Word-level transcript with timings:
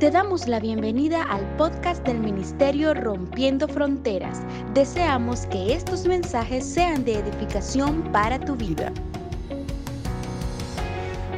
Te 0.00 0.10
damos 0.10 0.48
la 0.48 0.60
bienvenida 0.60 1.22
al 1.24 1.44
podcast 1.58 2.02
del 2.06 2.20
Ministerio 2.20 2.94
Rompiendo 2.94 3.68
Fronteras. 3.68 4.40
Deseamos 4.72 5.44
que 5.48 5.74
estos 5.74 6.06
mensajes 6.06 6.64
sean 6.64 7.04
de 7.04 7.16
edificación 7.16 8.10
para 8.10 8.40
tu 8.40 8.56
vida. 8.56 8.94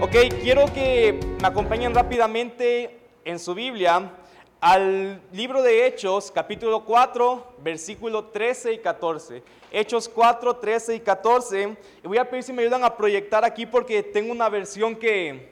Ok, 0.01 0.13
quiero 0.43 0.67
que 0.73 1.19
me 1.41 1.49
acompañen 1.49 1.93
rápidamente 1.93 3.01
en 3.25 3.41
su 3.41 3.53
Biblia 3.53 4.13
al 4.61 5.21
libro 5.33 5.61
de 5.61 5.85
Hechos, 5.89 6.31
capítulo 6.31 6.85
4, 6.85 7.55
versículo 7.65 8.27
13 8.27 8.75
y 8.75 8.79
14. 8.79 9.43
Hechos 9.73 10.09
4, 10.09 10.59
13 10.59 10.95
y 10.95 11.01
14. 11.01 11.77
Y 12.05 12.07
voy 12.07 12.19
a 12.19 12.31
pedir 12.31 12.45
si 12.45 12.53
me 12.53 12.63
ayudan 12.63 12.85
a 12.85 12.97
proyectar 12.97 13.45
aquí 13.45 13.67
porque 13.67 14.05
tengo 14.05 14.31
una 14.31 14.49
versión 14.49 14.95
que, 14.95 15.52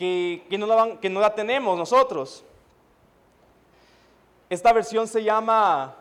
que, 0.00 0.56
no, 0.58 0.66
la 0.66 0.96
que 0.98 1.10
no 1.10 1.20
la 1.20 1.34
tenemos 1.34 1.76
nosotros. 1.76 2.42
Esta 4.48 4.72
versión 4.72 5.06
se 5.06 5.22
llama 5.22 5.94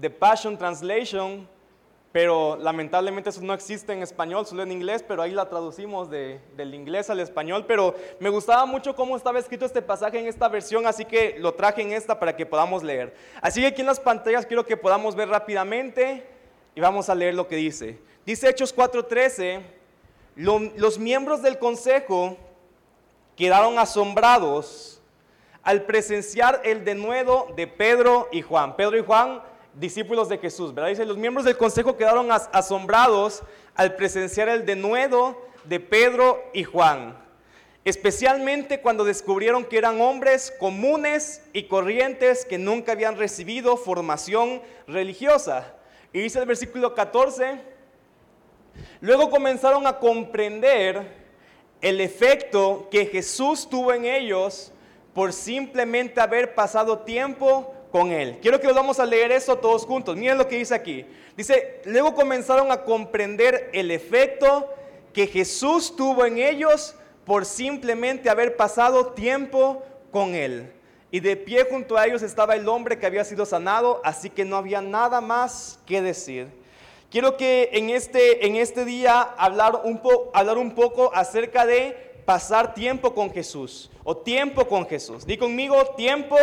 The 0.00 0.08
Passion 0.08 0.56
Translation, 0.56 1.48
pero 2.12 2.56
lamentablemente 2.56 3.30
eso 3.30 3.40
no 3.42 3.52
existe 3.52 3.92
en 3.92 4.04
español, 4.04 4.46
solo 4.46 4.62
en 4.62 4.70
inglés, 4.70 5.04
pero 5.06 5.20
ahí 5.20 5.32
la 5.32 5.48
traducimos 5.48 6.08
del 6.08 6.74
inglés 6.74 7.10
al 7.10 7.18
español. 7.18 7.64
Pero 7.66 7.96
me 8.20 8.30
gustaba 8.30 8.64
mucho 8.66 8.94
cómo 8.94 9.16
estaba 9.16 9.40
escrito 9.40 9.66
este 9.66 9.82
pasaje 9.82 10.20
en 10.20 10.28
esta 10.28 10.48
versión, 10.48 10.86
así 10.86 11.04
que 11.04 11.36
lo 11.40 11.52
traje 11.54 11.82
en 11.82 11.92
esta 11.92 12.20
para 12.20 12.36
que 12.36 12.46
podamos 12.46 12.84
leer. 12.84 13.16
Así 13.42 13.60
que 13.60 13.66
aquí 13.66 13.80
en 13.80 13.88
las 13.88 13.98
pantallas 13.98 14.46
quiero 14.46 14.64
que 14.64 14.76
podamos 14.76 15.16
ver 15.16 15.28
rápidamente 15.28 16.24
y 16.76 16.80
vamos 16.80 17.10
a 17.10 17.16
leer 17.16 17.34
lo 17.34 17.48
que 17.48 17.56
dice. 17.56 17.98
Dice 18.24 18.48
Hechos 18.48 18.72
4:13, 18.72 19.60
los 20.36 20.98
miembros 21.00 21.42
del 21.42 21.58
consejo 21.58 22.36
quedaron 23.40 23.78
asombrados 23.78 25.00
al 25.62 25.84
presenciar 25.84 26.60
el 26.62 26.84
denuedo 26.84 27.48
de 27.56 27.66
Pedro 27.66 28.28
y 28.30 28.42
Juan. 28.42 28.76
Pedro 28.76 28.98
y 28.98 29.02
Juan, 29.02 29.40
discípulos 29.72 30.28
de 30.28 30.36
Jesús, 30.36 30.74
¿verdad? 30.74 30.90
Dice, 30.90 31.06
los 31.06 31.16
miembros 31.16 31.46
del 31.46 31.56
consejo 31.56 31.96
quedaron 31.96 32.30
asombrados 32.30 33.42
al 33.74 33.96
presenciar 33.96 34.50
el 34.50 34.66
denuedo 34.66 35.40
de 35.64 35.80
Pedro 35.80 36.42
y 36.52 36.64
Juan, 36.64 37.16
especialmente 37.82 38.82
cuando 38.82 39.04
descubrieron 39.04 39.64
que 39.64 39.78
eran 39.78 40.02
hombres 40.02 40.52
comunes 40.60 41.42
y 41.54 41.62
corrientes 41.62 42.44
que 42.44 42.58
nunca 42.58 42.92
habían 42.92 43.16
recibido 43.16 43.78
formación 43.78 44.60
religiosa. 44.86 45.76
Y 46.12 46.20
dice 46.20 46.40
el 46.40 46.46
versículo 46.46 46.94
14, 46.94 47.58
luego 49.00 49.30
comenzaron 49.30 49.86
a 49.86 49.98
comprender 49.98 51.19
el 51.80 52.00
efecto 52.00 52.88
que 52.90 53.06
Jesús 53.06 53.68
tuvo 53.68 53.92
en 53.92 54.04
ellos 54.04 54.72
por 55.14 55.32
simplemente 55.32 56.20
haber 56.20 56.54
pasado 56.54 57.00
tiempo 57.00 57.74
con 57.90 58.12
Él. 58.12 58.38
Quiero 58.40 58.60
que 58.60 58.72
vamos 58.72 59.00
a 59.00 59.06
leer 59.06 59.32
eso 59.32 59.56
todos 59.56 59.84
juntos. 59.84 60.16
Miren 60.16 60.38
lo 60.38 60.46
que 60.46 60.58
dice 60.58 60.74
aquí. 60.74 61.06
Dice, 61.36 61.80
luego 61.84 62.14
comenzaron 62.14 62.70
a 62.70 62.84
comprender 62.84 63.70
el 63.72 63.90
efecto 63.90 64.72
que 65.12 65.26
Jesús 65.26 65.96
tuvo 65.96 66.24
en 66.24 66.38
ellos 66.38 66.94
por 67.24 67.44
simplemente 67.44 68.30
haber 68.30 68.56
pasado 68.56 69.12
tiempo 69.12 69.82
con 70.10 70.34
Él. 70.34 70.72
Y 71.10 71.20
de 71.20 71.36
pie 71.36 71.66
junto 71.68 71.96
a 71.96 72.06
ellos 72.06 72.22
estaba 72.22 72.54
el 72.54 72.68
hombre 72.68 72.98
que 72.98 73.06
había 73.06 73.24
sido 73.24 73.44
sanado, 73.44 74.00
así 74.04 74.30
que 74.30 74.44
no 74.44 74.56
había 74.56 74.80
nada 74.80 75.20
más 75.20 75.80
que 75.86 76.00
decir. 76.00 76.59
Quiero 77.10 77.36
que 77.36 77.70
en 77.72 77.90
este, 77.90 78.46
en 78.46 78.54
este 78.54 78.84
día 78.84 79.20
hablar 79.20 79.80
un, 79.82 80.00
hablar 80.32 80.58
un 80.58 80.76
poco 80.76 81.10
acerca 81.12 81.66
de 81.66 82.22
pasar 82.24 82.72
tiempo 82.72 83.12
con 83.14 83.32
Jesús 83.32 83.90
o 84.04 84.16
tiempo 84.16 84.68
con 84.68 84.86
Jesús. 84.86 85.26
Di 85.26 85.36
conmigo, 85.36 85.84
tiempo, 85.96 86.36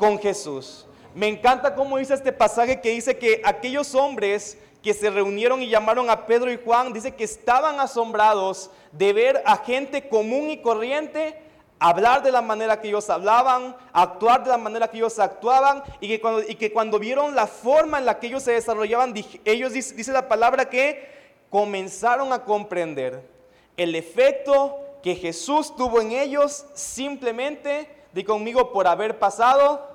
con 0.00 0.18
Jesús. 0.18 0.84
Me 1.14 1.28
encanta 1.28 1.76
cómo 1.76 1.98
dice 1.98 2.14
este 2.14 2.32
pasaje 2.32 2.80
que 2.80 2.90
dice 2.90 3.16
que 3.16 3.40
aquellos 3.44 3.94
hombres 3.94 4.58
que 4.82 4.92
se 4.92 5.10
reunieron 5.10 5.62
y 5.62 5.68
llamaron 5.68 6.10
a 6.10 6.26
Pedro 6.26 6.50
y 6.50 6.58
Juan, 6.58 6.92
dice 6.92 7.14
que 7.14 7.22
estaban 7.22 7.78
asombrados 7.78 8.68
de 8.90 9.12
ver 9.12 9.42
a 9.46 9.58
gente 9.58 10.08
común 10.08 10.50
y 10.50 10.60
corriente 10.60 11.40
hablar 11.82 12.22
de 12.22 12.30
la 12.30 12.42
manera 12.42 12.80
que 12.80 12.88
ellos 12.88 13.10
hablaban, 13.10 13.76
actuar 13.92 14.44
de 14.44 14.50
la 14.50 14.56
manera 14.56 14.88
que 14.88 14.98
ellos 14.98 15.18
actuaban, 15.18 15.82
y 16.00 16.06
que 16.08 16.72
cuando, 16.72 16.98
vieron 17.00 17.34
la 17.34 17.48
forma 17.48 17.98
en 17.98 18.06
la 18.06 18.20
que 18.20 18.28
ellos 18.28 18.44
se 18.44 18.52
desarrollaban, 18.52 19.12
ellos, 19.44 19.72
dice, 19.72 20.12
la 20.12 20.28
palabra 20.28 20.70
que 20.70 21.10
comenzaron 21.50 22.32
a 22.32 22.44
comprender 22.44 23.28
el 23.76 23.96
efecto 23.96 24.78
que 25.02 25.16
Jesús 25.16 25.74
tuvo 25.74 26.00
en 26.00 26.12
ellos 26.12 26.66
simplemente, 26.74 27.88
di 28.12 28.22
conmigo, 28.22 28.72
por 28.72 28.86
haber 28.86 29.18
pasado 29.18 29.88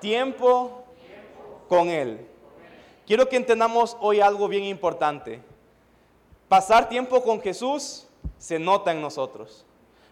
tiempo 0.00 0.84
con 1.68 1.88
Él. 1.88 2.26
Quiero 3.06 3.28
que 3.28 3.36
entendamos 3.36 3.96
hoy 4.00 4.20
algo 4.20 4.48
bien 4.48 4.64
importante. 4.64 5.40
Pasar 6.48 6.88
tiempo 6.88 7.22
con 7.22 7.40
Jesús 7.40 8.08
se 8.38 8.58
nota 8.58 8.90
en 8.90 9.00
nosotros. 9.00 9.64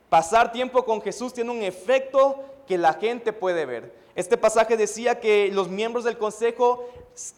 Pasar 0.09 0.53
tiempo 0.53 0.85
con 0.85 1.03
Jesús 1.03 1.33
tiene 1.33 1.51
un 1.51 1.63
efecto 1.63 2.45
que 2.67 2.79
la 2.79 2.95
gente 2.95 3.33
puede 3.33 3.67
ver. 3.67 3.95
Este 4.15 4.37
pasaje 4.37 4.77
decía 4.77 5.21
que 5.21 5.51
los 5.53 5.69
miembros 5.69 6.05
del 6.05 6.17
consejo 6.19 6.89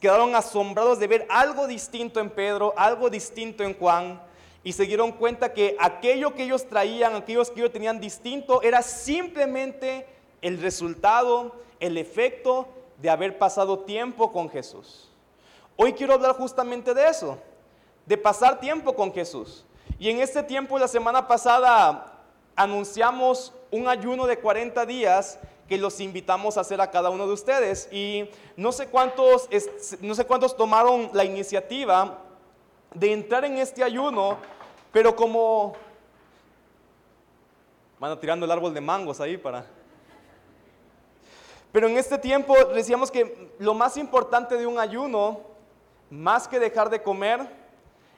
quedaron 0.00 0.34
asombrados 0.34 0.98
de 0.98 1.06
ver 1.06 1.26
algo 1.30 1.66
distinto 1.66 2.20
en 2.20 2.30
Pedro, 2.30 2.74
algo 2.76 3.10
distinto 3.10 3.64
en 3.64 3.76
Juan, 3.76 4.22
y 4.62 4.72
se 4.72 4.84
dieron 4.84 5.12
cuenta 5.12 5.52
que 5.52 5.76
aquello 5.78 6.34
que 6.34 6.44
ellos 6.44 6.68
traían, 6.68 7.14
aquellos 7.14 7.50
que 7.50 7.60
ellos 7.60 7.72
tenían 7.72 8.00
distinto, 8.00 8.60
era 8.62 8.82
simplemente 8.82 10.06
el 10.42 10.60
resultado, 10.60 11.54
el 11.80 11.96
efecto 11.96 12.68
de 12.98 13.10
haber 13.10 13.38
pasado 13.38 13.80
tiempo 13.80 14.30
con 14.32 14.50
Jesús. 14.50 15.08
Hoy 15.76 15.92
quiero 15.92 16.14
hablar 16.14 16.34
justamente 16.34 16.92
de 16.92 17.08
eso, 17.08 17.38
de 18.04 18.18
pasar 18.18 18.58
tiempo 18.58 18.94
con 18.94 19.12
Jesús. 19.12 19.64
Y 19.98 20.10
en 20.10 20.20
este 20.20 20.42
tiempo, 20.42 20.78
la 20.78 20.88
semana 20.88 21.26
pasada, 21.26 22.17
anunciamos 22.58 23.52
un 23.70 23.86
ayuno 23.86 24.26
de 24.26 24.38
40 24.38 24.84
días 24.84 25.38
que 25.68 25.78
los 25.78 26.00
invitamos 26.00 26.58
a 26.58 26.62
hacer 26.62 26.80
a 26.80 26.90
cada 26.90 27.08
uno 27.08 27.26
de 27.26 27.32
ustedes. 27.32 27.88
Y 27.92 28.28
no 28.56 28.72
sé 28.72 28.88
cuántos, 28.88 29.48
no 30.00 30.14
sé 30.14 30.24
cuántos 30.24 30.56
tomaron 30.56 31.10
la 31.12 31.24
iniciativa 31.24 32.18
de 32.92 33.12
entrar 33.12 33.44
en 33.44 33.58
este 33.58 33.84
ayuno, 33.84 34.38
pero 34.92 35.14
como... 35.14 35.76
Van 38.00 38.18
tirando 38.20 38.46
el 38.46 38.52
árbol 38.52 38.74
de 38.74 38.80
mangos 38.80 39.20
ahí 39.20 39.36
para... 39.36 39.64
Pero 41.70 41.86
en 41.86 41.96
este 41.96 42.18
tiempo 42.18 42.54
decíamos 42.74 43.10
que 43.10 43.52
lo 43.58 43.74
más 43.74 43.96
importante 43.96 44.56
de 44.56 44.66
un 44.66 44.80
ayuno, 44.80 45.42
más 46.10 46.48
que 46.48 46.58
dejar 46.58 46.90
de 46.90 47.02
comer, 47.02 47.40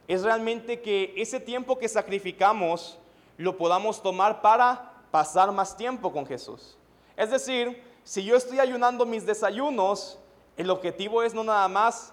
es 0.06 0.23
realmente 0.23 0.81
que 0.81 1.12
ese 1.17 1.41
tiempo 1.41 1.79
que 1.79 1.89
sacrificamos, 1.89 2.99
lo 3.41 3.56
podamos 3.56 4.03
tomar 4.03 4.43
para 4.43 4.93
pasar 5.11 5.51
más 5.51 5.75
tiempo 5.75 6.12
con 6.12 6.27
Jesús. 6.27 6.77
Es 7.17 7.31
decir, 7.31 7.83
si 8.05 8.23
yo 8.23 8.37
estoy 8.37 8.61
ayunando 8.61 9.06
mis 9.06 9.25
desayunos, 9.25 10.19
el 10.59 10.69
objetivo 10.69 11.23
es 11.23 11.33
no 11.33 11.43
nada 11.43 11.67
más 11.67 12.12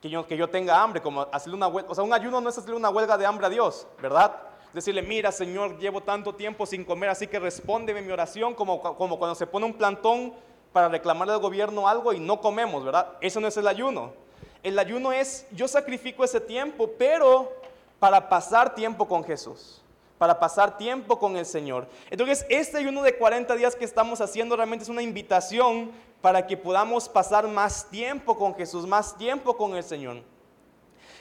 que 0.00 0.08
yo, 0.08 0.26
que 0.26 0.34
yo 0.34 0.48
tenga 0.48 0.82
hambre, 0.82 1.02
como 1.02 1.28
hacerle 1.30 1.56
una 1.56 1.66
huelga. 1.66 1.90
O 1.90 1.94
sea, 1.94 2.04
un 2.04 2.12
ayuno 2.14 2.40
no 2.40 2.48
es 2.48 2.56
hacerle 2.56 2.76
una 2.76 2.88
huelga 2.88 3.18
de 3.18 3.26
hambre 3.26 3.46
a 3.46 3.50
Dios, 3.50 3.86
¿verdad? 4.00 4.34
Decirle, 4.72 5.02
mira, 5.02 5.30
Señor, 5.30 5.78
llevo 5.78 6.00
tanto 6.00 6.34
tiempo 6.34 6.64
sin 6.64 6.86
comer, 6.86 7.10
así 7.10 7.26
que 7.26 7.38
respóndeme 7.38 8.00
mi 8.00 8.10
oración, 8.10 8.54
como, 8.54 8.80
como 8.80 9.18
cuando 9.18 9.34
se 9.34 9.46
pone 9.46 9.66
un 9.66 9.74
plantón 9.74 10.32
para 10.72 10.88
reclamarle 10.88 11.34
al 11.34 11.40
gobierno 11.40 11.86
algo 11.86 12.14
y 12.14 12.18
no 12.18 12.40
comemos, 12.40 12.82
¿verdad? 12.82 13.12
Eso 13.20 13.40
no 13.40 13.48
es 13.48 13.56
el 13.58 13.68
ayuno. 13.68 14.14
El 14.62 14.78
ayuno 14.78 15.12
es, 15.12 15.46
yo 15.52 15.68
sacrifico 15.68 16.24
ese 16.24 16.40
tiempo, 16.40 16.90
pero 16.98 17.52
para 17.98 18.26
pasar 18.30 18.74
tiempo 18.74 19.06
con 19.06 19.22
Jesús 19.22 19.82
para 20.18 20.38
pasar 20.38 20.78
tiempo 20.78 21.18
con 21.18 21.36
el 21.36 21.46
Señor. 21.46 21.86
Entonces, 22.10 22.46
este 22.48 22.78
ayuno 22.78 23.02
de 23.02 23.16
40 23.16 23.54
días 23.56 23.76
que 23.76 23.84
estamos 23.84 24.20
haciendo 24.20 24.56
realmente 24.56 24.84
es 24.84 24.88
una 24.88 25.02
invitación 25.02 25.90
para 26.20 26.46
que 26.46 26.56
podamos 26.56 27.08
pasar 27.08 27.46
más 27.46 27.88
tiempo 27.90 28.36
con 28.36 28.54
Jesús, 28.54 28.86
más 28.86 29.16
tiempo 29.16 29.56
con 29.56 29.76
el 29.76 29.84
Señor. 29.84 30.22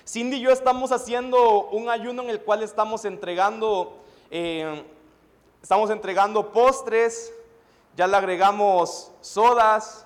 Cindy 0.07 0.38
y 0.38 0.42
yo 0.42 0.51
estamos 0.51 0.92
haciendo 0.92 1.65
un 1.68 1.89
ayuno 1.89 2.24
en 2.24 2.30
el 2.30 2.42
cual 2.42 2.63
estamos 2.63 3.06
entregando, 3.06 3.97
eh, 4.30 4.83
estamos 5.62 5.89
entregando 5.89 6.51
postres, 6.51 7.33
ya 7.97 8.07
le 8.07 8.15
agregamos 8.15 9.12
sodas, 9.21 10.06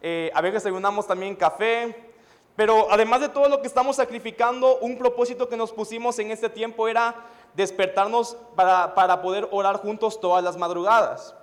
eh, 0.00 0.30
a 0.34 0.40
veces 0.40 0.64
ayunamos 0.66 1.06
también 1.06 1.36
café, 1.36 2.10
pero 2.56 2.86
además 2.90 3.20
de 3.20 3.28
todo 3.28 3.48
lo 3.48 3.60
que 3.60 3.66
estamos 3.66 3.96
sacrificando, 3.96 4.78
un 4.78 4.96
propósito 4.96 5.48
que 5.48 5.56
nos 5.56 5.72
pusimos 5.72 6.18
en 6.18 6.30
este 6.30 6.48
tiempo 6.48 6.88
era 6.88 7.14
despertarnos 7.54 8.36
para, 8.54 9.22
poder 9.22 9.48
orar 9.50 9.78
juntos 9.78 10.20
todas 10.20 10.42
las 10.42 10.56
madrugadas. 10.56 11.34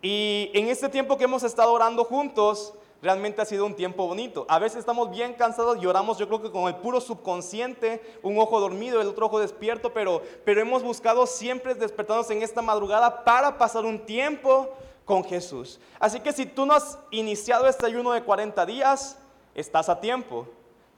Y 0.00 0.50
en 0.54 0.68
este 0.68 0.88
tiempo 0.88 1.16
que 1.16 1.24
hemos 1.24 1.42
estado 1.42 1.72
orando 1.72 2.04
juntos, 2.04 2.74
realmente 3.02 3.42
ha 3.42 3.44
sido 3.44 3.66
un 3.66 3.74
tiempo 3.74 4.06
bonito. 4.06 4.46
A 4.48 4.58
veces 4.58 4.78
estamos 4.78 5.10
bien 5.10 5.34
cansados, 5.34 5.80
lloramos 5.80 6.18
yo 6.18 6.26
creo 6.28 6.42
que 6.42 6.50
con 6.50 6.68
el 6.68 6.76
puro 6.76 7.00
subconsciente, 7.00 8.18
un 8.22 8.38
ojo 8.38 8.60
dormido, 8.60 9.00
el 9.00 9.08
otro 9.08 9.26
ojo 9.26 9.40
despierto, 9.40 9.92
pero, 9.92 10.22
pero 10.44 10.60
hemos 10.60 10.82
buscado 10.82 11.26
siempre 11.26 11.74
despertarnos 11.74 12.30
en 12.30 12.42
esta 12.42 12.62
madrugada 12.62 13.24
para 13.24 13.58
pasar 13.58 13.84
un 13.84 14.04
tiempo 14.06 14.70
con 15.04 15.24
Jesús. 15.24 15.80
Así 15.98 16.20
que 16.20 16.32
si 16.32 16.46
tú 16.46 16.64
no 16.64 16.74
has 16.74 16.98
iniciado 17.10 17.66
este 17.66 17.86
ayuno 17.86 18.12
de 18.12 18.22
40 18.22 18.64
días, 18.66 19.18
estás 19.54 19.88
a 19.88 20.00
tiempo. 20.00 20.46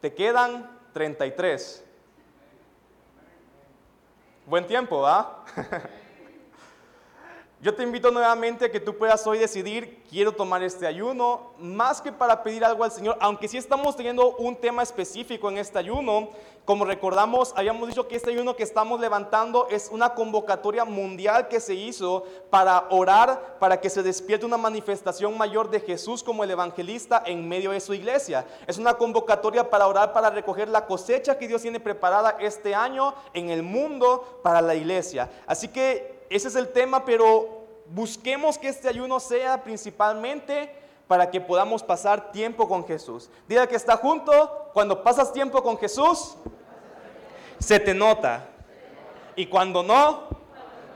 Te 0.01 0.15
quedan 0.15 0.71
33. 0.93 1.86
Buen 4.47 4.65
tiempo, 4.69 5.05
¿ah? 5.05 5.45
Yo 7.59 7.75
te 7.75 7.83
invito 7.83 8.11
nuevamente 8.11 8.67
a 8.67 8.71
que 8.71 8.81
tú 8.81 8.99
puedas 8.99 9.27
hoy 9.27 9.39
decidir, 9.39 10.03
quiero 10.11 10.33
tomar 10.33 10.63
este 10.63 10.87
ayuno, 10.87 11.53
más 11.59 12.03
que 12.03 12.13
para 12.13 12.43
pedir 12.43 12.63
algo 12.63 12.85
al 12.85 12.93
Señor, 12.93 13.17
aunque 13.19 13.49
sí 13.49 13.57
estamos 13.57 13.97
teniendo 13.97 14.37
un 14.37 14.57
tema 14.57 14.83
específico 14.83 15.49
en 15.49 15.57
este 15.57 15.79
ayuno, 15.79 16.29
como 16.67 16.85
recordamos, 16.85 17.55
habíamos 17.57 17.89
dicho 17.89 18.09
que 18.09 18.17
este 18.17 18.31
ayuno 18.31 18.57
que 18.57 18.63
estamos 18.63 19.01
levantando 19.01 19.69
es 19.71 19.89
una 19.91 20.15
convocatoria 20.15 20.85
mundial 20.85 21.49
que 21.49 21.59
se 21.59 21.75
hizo 21.75 22.25
para 22.51 22.89
orar, 22.91 23.57
para 23.59 23.81
que 23.81 23.89
se 23.89 24.03
despierte 24.03 24.45
una 24.45 24.59
manifestación 24.59 25.39
mayor 25.39 25.71
de 25.71 25.81
Jesús 25.81 26.23
como 26.23 26.45
el 26.45 26.51
evangelista 26.51 27.23
en 27.25 27.49
medio 27.49 27.71
de 27.71 27.81
su 27.81 27.95
iglesia. 27.95 28.45
Es 28.67 28.77
una 28.77 28.95
convocatoria 28.95 29.71
para 29.71 29.87
orar, 29.87 30.13
para 30.13 30.29
recoger 30.29 30.69
la 30.69 30.87
cosecha 30.87 31.39
que 31.39 31.49
Dios 31.49 31.63
tiene 31.63 31.81
preparada 31.81 32.37
este 32.39 32.75
año 32.75 33.15
en 33.33 33.49
el 33.49 33.63
mundo 33.63 34.41
para 34.43 34.61
la 34.61 34.75
iglesia. 34.75 35.31
Así 35.47 35.69
que 35.69 36.16
ese 36.29 36.49
es 36.49 36.57
el 36.57 36.73
tema, 36.73 37.05
pero 37.05 37.67
busquemos 37.87 38.59
que 38.59 38.69
este 38.69 38.89
ayuno 38.89 39.21
sea 39.21 39.63
principalmente 39.63 40.75
para 41.07 41.31
que 41.31 41.41
podamos 41.41 41.83
pasar 41.83 42.33
tiempo 42.33 42.69
con 42.69 42.87
Jesús. 42.87 43.31
Diga 43.49 43.67
que 43.67 43.77
está 43.77 43.97
junto, 43.97 44.71
cuando 44.73 45.03
pasas 45.03 45.33
tiempo 45.33 45.63
con 45.63 45.79
Jesús, 45.79 46.35
se 47.59 47.79
te 47.79 47.95
nota. 47.95 48.49
Y 49.37 49.47
cuando 49.47 49.83
no, 49.83 50.29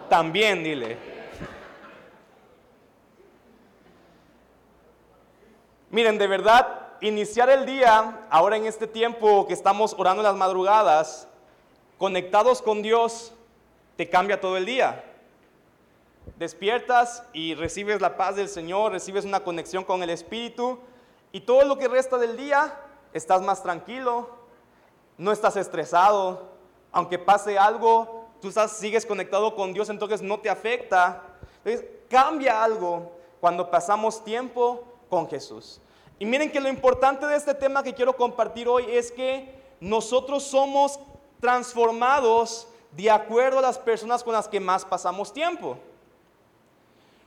también 0.09 0.65
dile. 0.65 0.99
Miren, 5.91 6.19
de 6.19 6.27
verdad, 6.27 6.89
iniciar 7.01 7.51
el 7.51 7.67
día, 7.67 8.27
ahora 8.31 8.57
en 8.57 8.67
este 8.67 8.87
tiempo 8.87 9.47
que 9.47 9.55
estamos 9.55 9.95
orando 9.97 10.23
en 10.23 10.27
las 10.27 10.37
madrugadas, 10.37 11.29
conectados 11.99 12.63
con 12.63 12.83
Dios, 12.83 13.33
te 13.97 14.09
cambia 14.09 14.41
todo 14.41 14.57
el 14.57 14.65
día 14.65 15.05
despiertas 16.41 17.23
y 17.35 17.55
recibes 17.55 18.01
la 18.01 18.17
paz 18.17 18.35
del 18.35 18.49
Señor, 18.49 18.93
recibes 18.93 19.27
una 19.27 19.41
conexión 19.41 19.85
con 19.85 20.03
el 20.03 20.09
Espíritu 20.09 20.79
y 21.33 21.41
todo 21.41 21.65
lo 21.67 21.77
que 21.77 21.87
resta 21.87 22.17
del 22.17 22.35
día 22.35 22.81
estás 23.13 23.43
más 23.43 23.63
tranquilo, 23.63 24.31
no 25.19 25.33
estás 25.33 25.57
estresado, 25.57 26.49
aunque 26.93 27.19
pase 27.19 27.59
algo, 27.59 28.31
tú 28.41 28.51
sigues 28.69 29.05
conectado 29.05 29.55
con 29.55 29.75
Dios, 29.75 29.91
entonces 29.91 30.23
no 30.23 30.41
te 30.41 30.49
afecta. 30.49 31.25
Entonces 31.63 31.85
cambia 32.09 32.65
algo 32.65 33.13
cuando 33.39 33.71
pasamos 33.71 34.25
tiempo 34.25 34.83
con 35.11 35.29
Jesús. 35.29 35.79
Y 36.19 36.25
miren 36.25 36.51
que 36.51 36.59
lo 36.59 36.71
importante 36.71 37.27
de 37.27 37.37
este 37.37 37.53
tema 37.53 37.83
que 37.83 37.93
quiero 37.93 38.17
compartir 38.17 38.67
hoy 38.67 38.87
es 38.89 39.13
que 39.13 39.61
nosotros 39.79 40.43
somos 40.45 40.99
transformados 41.39 42.67
de 42.93 43.11
acuerdo 43.11 43.59
a 43.59 43.63
las 43.63 43.79
personas 43.79 44.25
con 44.25 44.33
las 44.33 44.49
que 44.49 44.59
más 44.59 44.87
pasamos 44.87 45.35
tiempo. 45.35 45.77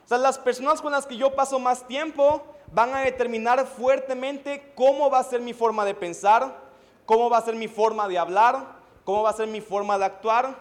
O 0.04 0.08
sea, 0.08 0.18
las 0.18 0.38
personas 0.38 0.82
con 0.82 0.92
las 0.92 1.06
que 1.06 1.16
yo 1.16 1.34
paso 1.36 1.60
más 1.60 1.88
tiempo 1.88 2.44
van 2.72 2.94
a 2.94 3.02
determinar 3.02 3.66
fuertemente 3.66 4.74
cómo 4.76 5.10
va 5.10 5.20
a 5.20 5.24
ser 5.24 5.40
mi 5.40 5.54
forma 5.54 5.86
de 5.86 5.94
pensar, 5.94 6.60
cómo 7.06 7.30
va 7.30 7.38
a 7.38 7.42
ser 7.42 7.56
mi 7.56 7.68
forma 7.68 8.08
de 8.08 8.18
hablar, 8.18 8.66
cómo 9.06 9.24
va 9.24 9.30
a 9.30 9.34
ser 9.34 9.48
mi 9.48 9.62
forma 9.62 9.98
de 9.98 10.06
actuar. 10.06 10.58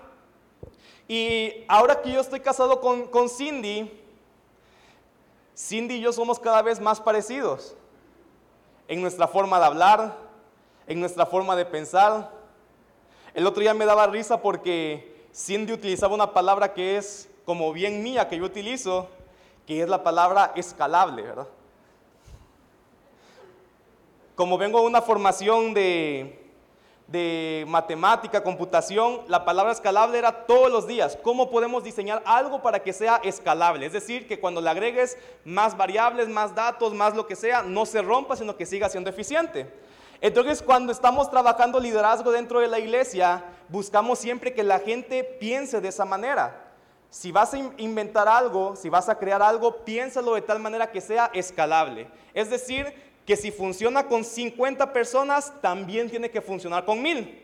Y 1.08 1.64
ahora 1.68 2.00
que 2.00 2.12
yo 2.12 2.20
estoy 2.20 2.40
casado 2.40 2.80
con, 2.80 3.08
con 3.08 3.28
Cindy, 3.28 3.90
Cindy 5.56 5.96
y 5.96 6.00
yo 6.00 6.12
somos 6.12 6.38
cada 6.38 6.62
vez 6.62 6.80
más 6.80 7.00
parecidos 7.00 7.74
en 8.88 9.00
nuestra 9.00 9.26
forma 9.26 9.58
de 9.58 9.66
hablar, 9.66 10.16
en 10.86 11.00
nuestra 11.00 11.26
forma 11.26 11.56
de 11.56 11.64
pensar. 11.64 12.30
El 13.34 13.46
otro 13.46 13.60
día 13.60 13.74
me 13.74 13.86
daba 13.86 14.06
risa 14.06 14.40
porque 14.40 15.26
Cindy 15.34 15.72
utilizaba 15.72 16.14
una 16.14 16.32
palabra 16.32 16.74
que 16.74 16.96
es 16.96 17.28
como 17.44 17.72
bien 17.72 18.02
mía 18.02 18.28
que 18.28 18.38
yo 18.38 18.44
utilizo, 18.44 19.08
que 19.66 19.82
es 19.82 19.88
la 19.88 20.02
palabra 20.02 20.52
escalable, 20.56 21.22
¿verdad? 21.22 21.48
Como 24.34 24.58
vengo 24.58 24.80
de 24.80 24.86
una 24.86 25.02
formación 25.02 25.74
de, 25.74 26.42
de 27.06 27.64
matemática, 27.68 28.42
computación, 28.42 29.20
la 29.28 29.44
palabra 29.44 29.72
escalable 29.72 30.18
era 30.18 30.46
todos 30.46 30.72
los 30.72 30.86
días. 30.86 31.18
¿Cómo 31.22 31.50
podemos 31.50 31.84
diseñar 31.84 32.22
algo 32.24 32.62
para 32.62 32.82
que 32.82 32.92
sea 32.92 33.20
escalable? 33.22 33.84
Es 33.86 33.92
decir, 33.92 34.26
que 34.26 34.40
cuando 34.40 34.60
le 34.60 34.70
agregues 34.70 35.18
más 35.44 35.76
variables, 35.76 36.28
más 36.28 36.54
datos, 36.54 36.94
más 36.94 37.14
lo 37.14 37.26
que 37.26 37.36
sea, 37.36 37.62
no 37.62 37.84
se 37.84 38.00
rompa, 38.00 38.34
sino 38.34 38.56
que 38.56 38.66
siga 38.66 38.88
siendo 38.88 39.10
eficiente. 39.10 39.70
Entonces, 40.22 40.62
cuando 40.62 40.92
estamos 40.92 41.30
trabajando 41.30 41.78
liderazgo 41.78 42.32
dentro 42.32 42.60
de 42.60 42.68
la 42.68 42.78
iglesia, 42.78 43.44
buscamos 43.68 44.18
siempre 44.18 44.54
que 44.54 44.62
la 44.62 44.78
gente 44.78 45.22
piense 45.24 45.80
de 45.80 45.88
esa 45.88 46.04
manera 46.04 46.71
si 47.12 47.30
vas 47.30 47.52
a 47.52 47.58
inventar 47.76 48.26
algo, 48.26 48.74
si 48.74 48.88
vas 48.88 49.10
a 49.10 49.18
crear 49.18 49.42
algo, 49.42 49.84
piénsalo 49.84 50.34
de 50.34 50.40
tal 50.40 50.58
manera 50.58 50.90
que 50.90 51.02
sea 51.02 51.30
escalable. 51.34 52.08
Es 52.32 52.48
decir, 52.48 52.90
que 53.26 53.36
si 53.36 53.50
funciona 53.50 54.08
con 54.08 54.24
50 54.24 54.94
personas, 54.94 55.52
también 55.60 56.08
tiene 56.08 56.30
que 56.30 56.40
funcionar 56.40 56.86
con 56.86 57.02
mil. 57.02 57.38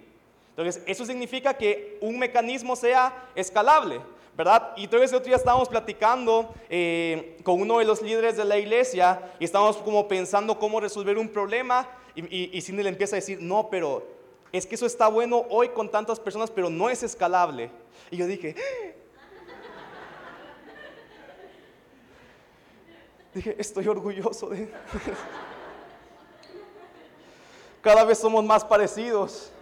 Entonces, 0.57 0.83
eso 0.87 1.05
significa 1.05 1.53
que 1.53 1.99
un 2.01 2.19
mecanismo 2.19 2.77
sea 2.77 3.29
escalable, 3.35 4.01
¿verdad? 4.35 4.73
Y 4.75 4.85
entonces 4.85 5.11
el 5.11 5.19
otro 5.19 5.27
día 5.27 5.37
estábamos 5.37 5.69
platicando 5.69 6.49
eh, 6.71 7.37
con 7.43 7.61
uno 7.61 7.79
de 7.79 7.85
los 7.85 8.01
líderes 8.01 8.39
de 8.39 8.47
la 8.47 8.57
iglesia 8.57 9.21
y 9.39 9.45
estábamos 9.45 9.77
como 9.77 10.09
pensando 10.09 10.59
cómo 10.59 10.81
resolver 10.81 11.19
un 11.19 11.29
problema 11.29 11.87
y, 12.15 12.23
y, 12.23 12.51
y 12.55 12.63
Cindy 12.63 12.83
le 12.83 12.89
empieza 12.89 13.17
a 13.17 13.21
decir, 13.21 13.39
no, 13.43 13.69
pero 13.71 14.03
es 14.51 14.65
que 14.65 14.77
eso 14.77 14.87
está 14.87 15.09
bueno 15.09 15.45
hoy 15.51 15.69
con 15.69 15.91
tantas 15.91 16.19
personas, 16.19 16.51
pero 16.51 16.71
no 16.71 16.89
es 16.89 17.03
escalable. 17.03 17.71
Y 18.11 18.17
yo 18.17 18.27
dije, 18.27 18.57
Dije, 23.39 23.55
estoy 23.57 23.87
orgulloso 23.87 24.49
de... 24.49 24.69
Cada 27.83 28.03
vez 28.03 28.19
somos 28.19 28.45
más 28.45 28.65
parecidos. 28.65 29.53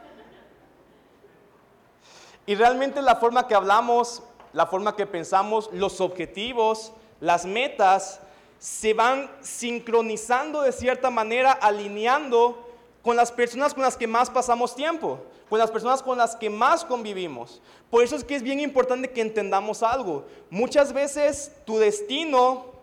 Y 2.47 2.55
realmente 2.55 3.03
la 3.03 3.17
forma 3.17 3.47
que 3.47 3.55
hablamos, 3.55 4.23
la 4.55 4.67
forma 4.67 4.97
que 4.97 5.07
pensamos, 5.07 5.69
los 5.75 6.01
objetivos, 6.01 6.91
las 7.21 7.45
metas, 7.45 8.21
se 8.59 8.95
van 8.95 9.31
sincronizando 9.43 10.63
de 10.63 10.73
cierta 10.73 11.11
manera, 11.11 11.53
alineando 11.53 12.67
con 13.03 13.15
las 13.15 13.31
personas 13.31 13.75
con 13.75 13.83
las 13.83 13.99
que 13.99 14.07
más 14.07 14.31
pasamos 14.31 14.75
tiempo, 14.75 15.21
con 15.51 15.59
las 15.59 15.71
personas 15.71 16.03
con 16.03 16.17
las 16.17 16.35
que 16.35 16.49
más 16.49 16.83
convivimos. 16.83 17.61
Por 17.91 18.03
eso 18.03 18.17
es 18.17 18.25
que 18.25 18.37
es 18.37 18.43
bien 18.43 18.59
importante 18.59 19.11
que 19.11 19.21
entendamos 19.21 19.83
algo. 19.83 20.25
Muchas 20.49 20.95
veces 20.95 21.53
tu 21.67 21.77
destino 21.77 22.76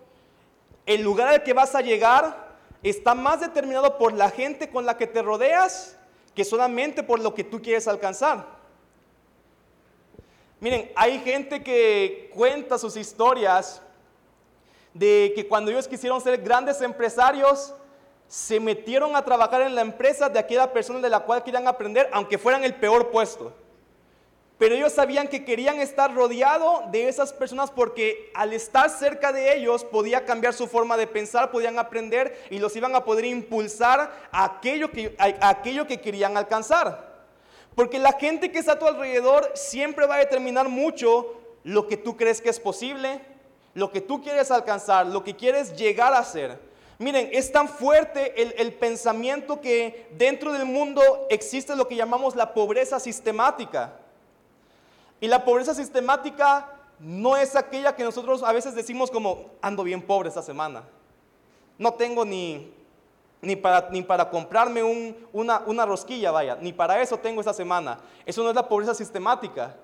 el 0.85 1.01
lugar 1.01 1.27
al 1.27 1.43
que 1.43 1.53
vas 1.53 1.75
a 1.75 1.81
llegar 1.81 2.53
está 2.83 3.15
más 3.15 3.39
determinado 3.39 3.97
por 3.97 4.13
la 4.13 4.29
gente 4.29 4.69
con 4.69 4.85
la 4.85 4.97
que 4.97 5.07
te 5.07 5.21
rodeas 5.21 5.97
que 6.35 6.43
solamente 6.43 7.03
por 7.03 7.19
lo 7.19 7.33
que 7.33 7.43
tú 7.43 7.61
quieres 7.61 7.87
alcanzar. 7.87 8.45
Miren, 10.59 10.91
hay 10.95 11.19
gente 11.19 11.61
que 11.61 12.31
cuenta 12.33 12.77
sus 12.77 12.95
historias 12.95 13.81
de 14.93 15.33
que 15.35 15.47
cuando 15.47 15.71
ellos 15.71 15.87
quisieron 15.87 16.21
ser 16.21 16.41
grandes 16.41 16.81
empresarios, 16.81 17.73
se 18.27 18.59
metieron 18.59 19.15
a 19.15 19.23
trabajar 19.23 19.61
en 19.61 19.75
la 19.75 19.81
empresa 19.81 20.29
de 20.29 20.39
aquella 20.39 20.71
persona 20.71 20.99
de 20.99 21.09
la 21.09 21.19
cual 21.19 21.43
querían 21.43 21.67
aprender, 21.67 22.09
aunque 22.11 22.37
fueran 22.37 22.63
el 22.63 22.75
peor 22.75 23.11
puesto. 23.11 23.53
Pero 24.63 24.75
ellos 24.75 24.93
sabían 24.93 25.27
que 25.27 25.43
querían 25.43 25.81
estar 25.81 26.15
rodeado 26.15 26.85
de 26.89 27.09
esas 27.09 27.33
personas 27.33 27.69
porque 27.69 28.31
al 28.33 28.53
estar 28.53 28.89
cerca 28.89 29.33
de 29.33 29.57
ellos 29.57 29.83
podía 29.83 30.23
cambiar 30.23 30.53
su 30.53 30.67
forma 30.67 30.95
de 30.95 31.05
pensar, 31.05 31.51
podían 31.51 31.77
aprender 31.79 32.41
y 32.49 32.59
los 32.59 32.73
iban 32.77 32.95
a 32.95 33.03
poder 33.03 33.25
impulsar 33.25 34.29
a 34.31 34.45
aquello 34.45 34.89
que, 34.89 35.17
a 35.19 35.49
aquello 35.49 35.85
que 35.85 35.99
querían 35.99 36.37
alcanzar. 36.37 37.25
Porque 37.75 37.99
la 37.99 38.13
gente 38.13 38.53
que 38.53 38.59
está 38.59 38.71
a 38.71 38.79
tu 38.79 38.87
alrededor 38.87 39.51
siempre 39.53 40.05
va 40.05 40.15
a 40.15 40.19
determinar 40.19 40.69
mucho 40.69 41.33
lo 41.65 41.85
que 41.89 41.97
tú 41.97 42.15
crees 42.15 42.39
que 42.39 42.49
es 42.49 42.61
posible, 42.61 43.19
lo 43.73 43.91
que 43.91 43.99
tú 43.99 44.23
quieres 44.23 44.49
alcanzar, 44.49 45.07
lo 45.07 45.25
que 45.25 45.35
quieres 45.35 45.75
llegar 45.75 46.13
a 46.13 46.23
ser. 46.23 46.57
Miren, 46.99 47.27
es 47.33 47.51
tan 47.51 47.67
fuerte 47.67 48.41
el, 48.61 48.73
pensamiento 48.75 49.59
que 49.59 50.07
dentro 50.11 50.53
del 50.53 50.63
mundo 50.63 51.27
existe 51.29 51.75
lo 51.75 51.85
que 51.89 51.97
llamamos 51.97 52.37
la 52.37 52.53
pobreza 52.53 52.97
sistemática. 52.97 53.99
Y 55.23 55.27
la 55.29 55.45
pobreza 55.45 55.73
sistemática 55.73 56.69
no 56.99 57.37
es 57.37 57.55
aquella 57.55 57.95
que 57.95 58.03
nosotros 58.03 58.43
a 58.43 58.51
veces 58.51 58.75
decimos 58.75 59.09
como, 59.09 59.51
ando 59.61 59.85
bien 59.85 60.01
pobre 60.01 60.27
esta 60.27 60.41
semana. 60.41 60.83
No 61.77 61.93
tengo 61.93 62.25
ni 62.25 62.73
ni 63.39 63.55
para, 63.55 63.87
ni 63.89 64.01
para 64.01 64.29
comprarme 64.29 64.83
una, 65.31 65.63
una 65.65 65.85
rosquilla, 65.85 66.31
vaya, 66.31 66.57
ni 66.59 66.73
para 66.73 67.01
eso 67.01 67.17
tengo 67.19 67.39
esta 67.39 67.53
semana. 67.53 68.01
Eso 68.25 68.43
no 68.43 68.49
es 68.49 68.55
la 68.55 68.67
pobreza 68.67 68.93
sistemática. 68.93 69.77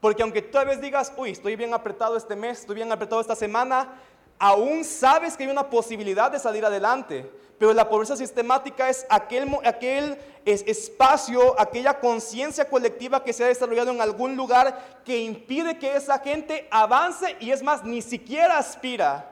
Porque 0.00 0.24
aunque 0.24 0.42
tú 0.42 0.58
a 0.58 0.64
veces 0.64 0.80
digas, 0.80 1.12
uy, 1.16 1.30
estoy 1.30 1.54
bien 1.54 1.72
apretado 1.72 2.16
este 2.16 2.34
mes, 2.34 2.58
estoy 2.58 2.74
bien 2.74 2.90
apretado 2.90 3.20
esta 3.20 3.36
semana, 3.36 3.94
aún 4.40 4.84
sabes 4.84 5.36
que 5.36 5.44
hay 5.44 5.50
una 5.50 5.70
posibilidad 5.70 6.32
de 6.32 6.40
salir 6.40 6.64
adelante. 6.64 7.30
Pero 7.58 7.74
la 7.74 7.88
pobreza 7.90 8.16
sistemática 8.16 8.88
es 8.88 9.06
aquel, 9.10 9.54
aquel 9.64 10.16
espacio, 10.46 11.60
aquella 11.60 12.00
conciencia 12.00 12.64
colectiva 12.64 13.22
que 13.22 13.34
se 13.34 13.44
ha 13.44 13.48
desarrollado 13.48 13.90
en 13.90 14.00
algún 14.00 14.34
lugar 14.34 15.02
que 15.04 15.20
impide 15.20 15.78
que 15.78 15.94
esa 15.94 16.18
gente 16.20 16.66
avance 16.70 17.36
y 17.38 17.50
es 17.50 17.62
más, 17.62 17.84
ni 17.84 18.00
siquiera 18.00 18.56
aspira 18.56 19.30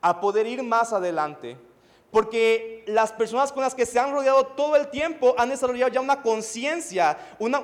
a 0.00 0.20
poder 0.20 0.48
ir 0.48 0.60
más 0.64 0.92
adelante. 0.92 1.56
Porque 2.12 2.84
las 2.86 3.10
personas 3.10 3.52
con 3.52 3.62
las 3.62 3.74
que 3.74 3.86
se 3.86 3.98
han 3.98 4.12
rodeado 4.12 4.44
todo 4.48 4.76
el 4.76 4.88
tiempo 4.88 5.34
han 5.38 5.48
desarrollado 5.48 5.90
ya 5.90 6.02
una 6.02 6.20
conciencia, 6.20 7.16
un, 7.38 7.54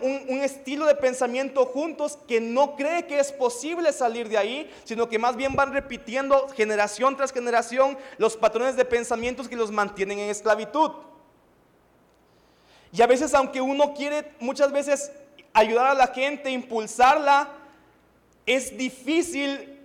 estilo 0.43 0.87
de 0.87 0.95
pensamiento 0.95 1.67
juntos 1.67 2.19
que 2.27 2.41
no 2.41 2.75
cree 2.75 3.07
que 3.07 3.21
es 3.21 3.31
posible 3.31 3.93
salir 3.93 4.27
de 4.27 4.39
ahí, 4.39 4.71
sino 4.85 5.07
que 5.07 5.19
más 5.19 5.37
bien 5.37 5.55
van 5.55 5.75
repitiendo 5.75 6.49
generación 6.49 7.15
tras 7.15 7.31
generación 7.31 7.99
los 8.17 8.39
patrones 8.39 8.75
de 8.75 8.87
pensamientos 8.87 9.49
que 9.49 9.55
los 9.55 9.71
mantienen 9.71 10.19
en 10.19 10.31
esclavitud. 10.31 10.93
Y 12.91 13.03
a 13.03 13.07
veces, 13.07 13.35
aunque 13.35 13.61
uno 13.61 13.93
quiere 13.93 14.33
muchas 14.41 14.73
veces 14.73 15.13
ayudar 15.53 15.89
a 15.89 15.95
la 15.95 16.07
gente, 16.07 16.51
impulsarla, 16.51 17.51
es 18.47 18.79
difícil 18.79 19.79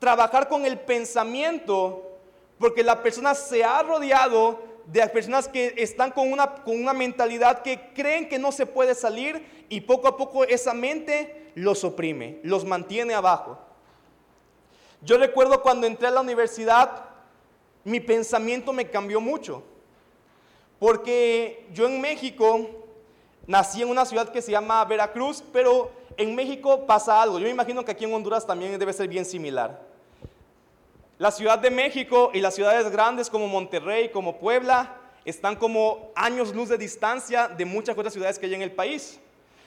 trabajar 0.00 0.48
con 0.48 0.66
el 0.66 0.76
pensamiento 0.76 2.07
porque 2.58 2.82
la 2.82 3.02
persona 3.02 3.34
se 3.34 3.64
ha 3.64 3.82
rodeado 3.82 4.60
de 4.86 5.06
personas 5.08 5.48
que 5.48 5.74
están 5.76 6.10
con 6.10 6.32
una, 6.32 6.54
con 6.56 6.80
una 6.80 6.92
mentalidad 6.92 7.62
que 7.62 7.92
creen 7.94 8.28
que 8.28 8.38
no 8.38 8.52
se 8.52 8.66
puede 8.66 8.94
salir 8.94 9.66
y 9.68 9.82
poco 9.82 10.08
a 10.08 10.16
poco 10.16 10.44
esa 10.44 10.72
mente 10.72 11.52
los 11.54 11.84
oprime, 11.84 12.40
los 12.42 12.64
mantiene 12.64 13.14
abajo. 13.14 13.58
Yo 15.02 15.18
recuerdo 15.18 15.62
cuando 15.62 15.86
entré 15.86 16.08
a 16.08 16.10
la 16.10 16.20
universidad, 16.20 17.04
mi 17.84 18.00
pensamiento 18.00 18.72
me 18.72 18.88
cambió 18.88 19.20
mucho. 19.20 19.62
Porque 20.78 21.66
yo 21.72 21.86
en 21.86 22.00
México 22.00 22.68
nací 23.46 23.82
en 23.82 23.88
una 23.88 24.04
ciudad 24.04 24.30
que 24.30 24.42
se 24.42 24.52
llama 24.52 24.84
Veracruz, 24.84 25.42
pero 25.52 25.90
en 26.16 26.34
México 26.34 26.86
pasa 26.86 27.20
algo. 27.20 27.38
Yo 27.38 27.44
me 27.44 27.50
imagino 27.50 27.84
que 27.84 27.92
aquí 27.92 28.04
en 28.04 28.14
Honduras 28.14 28.46
también 28.46 28.78
debe 28.78 28.92
ser 28.92 29.08
bien 29.08 29.24
similar. 29.24 29.87
La 31.18 31.32
Ciudad 31.32 31.58
de 31.58 31.70
México 31.70 32.30
y 32.32 32.40
las 32.40 32.54
ciudades 32.54 32.88
grandes 32.92 33.28
como 33.28 33.48
Monterrey, 33.48 34.10
como 34.10 34.38
Puebla, 34.38 34.94
están 35.24 35.56
como 35.56 36.12
años 36.14 36.54
luz 36.54 36.68
de 36.68 36.78
distancia 36.78 37.48
de 37.48 37.64
muchas 37.64 37.98
otras 37.98 38.12
ciudades 38.12 38.38
que 38.38 38.46
hay 38.46 38.54
en 38.54 38.62
el 38.62 38.70
país. 38.70 39.18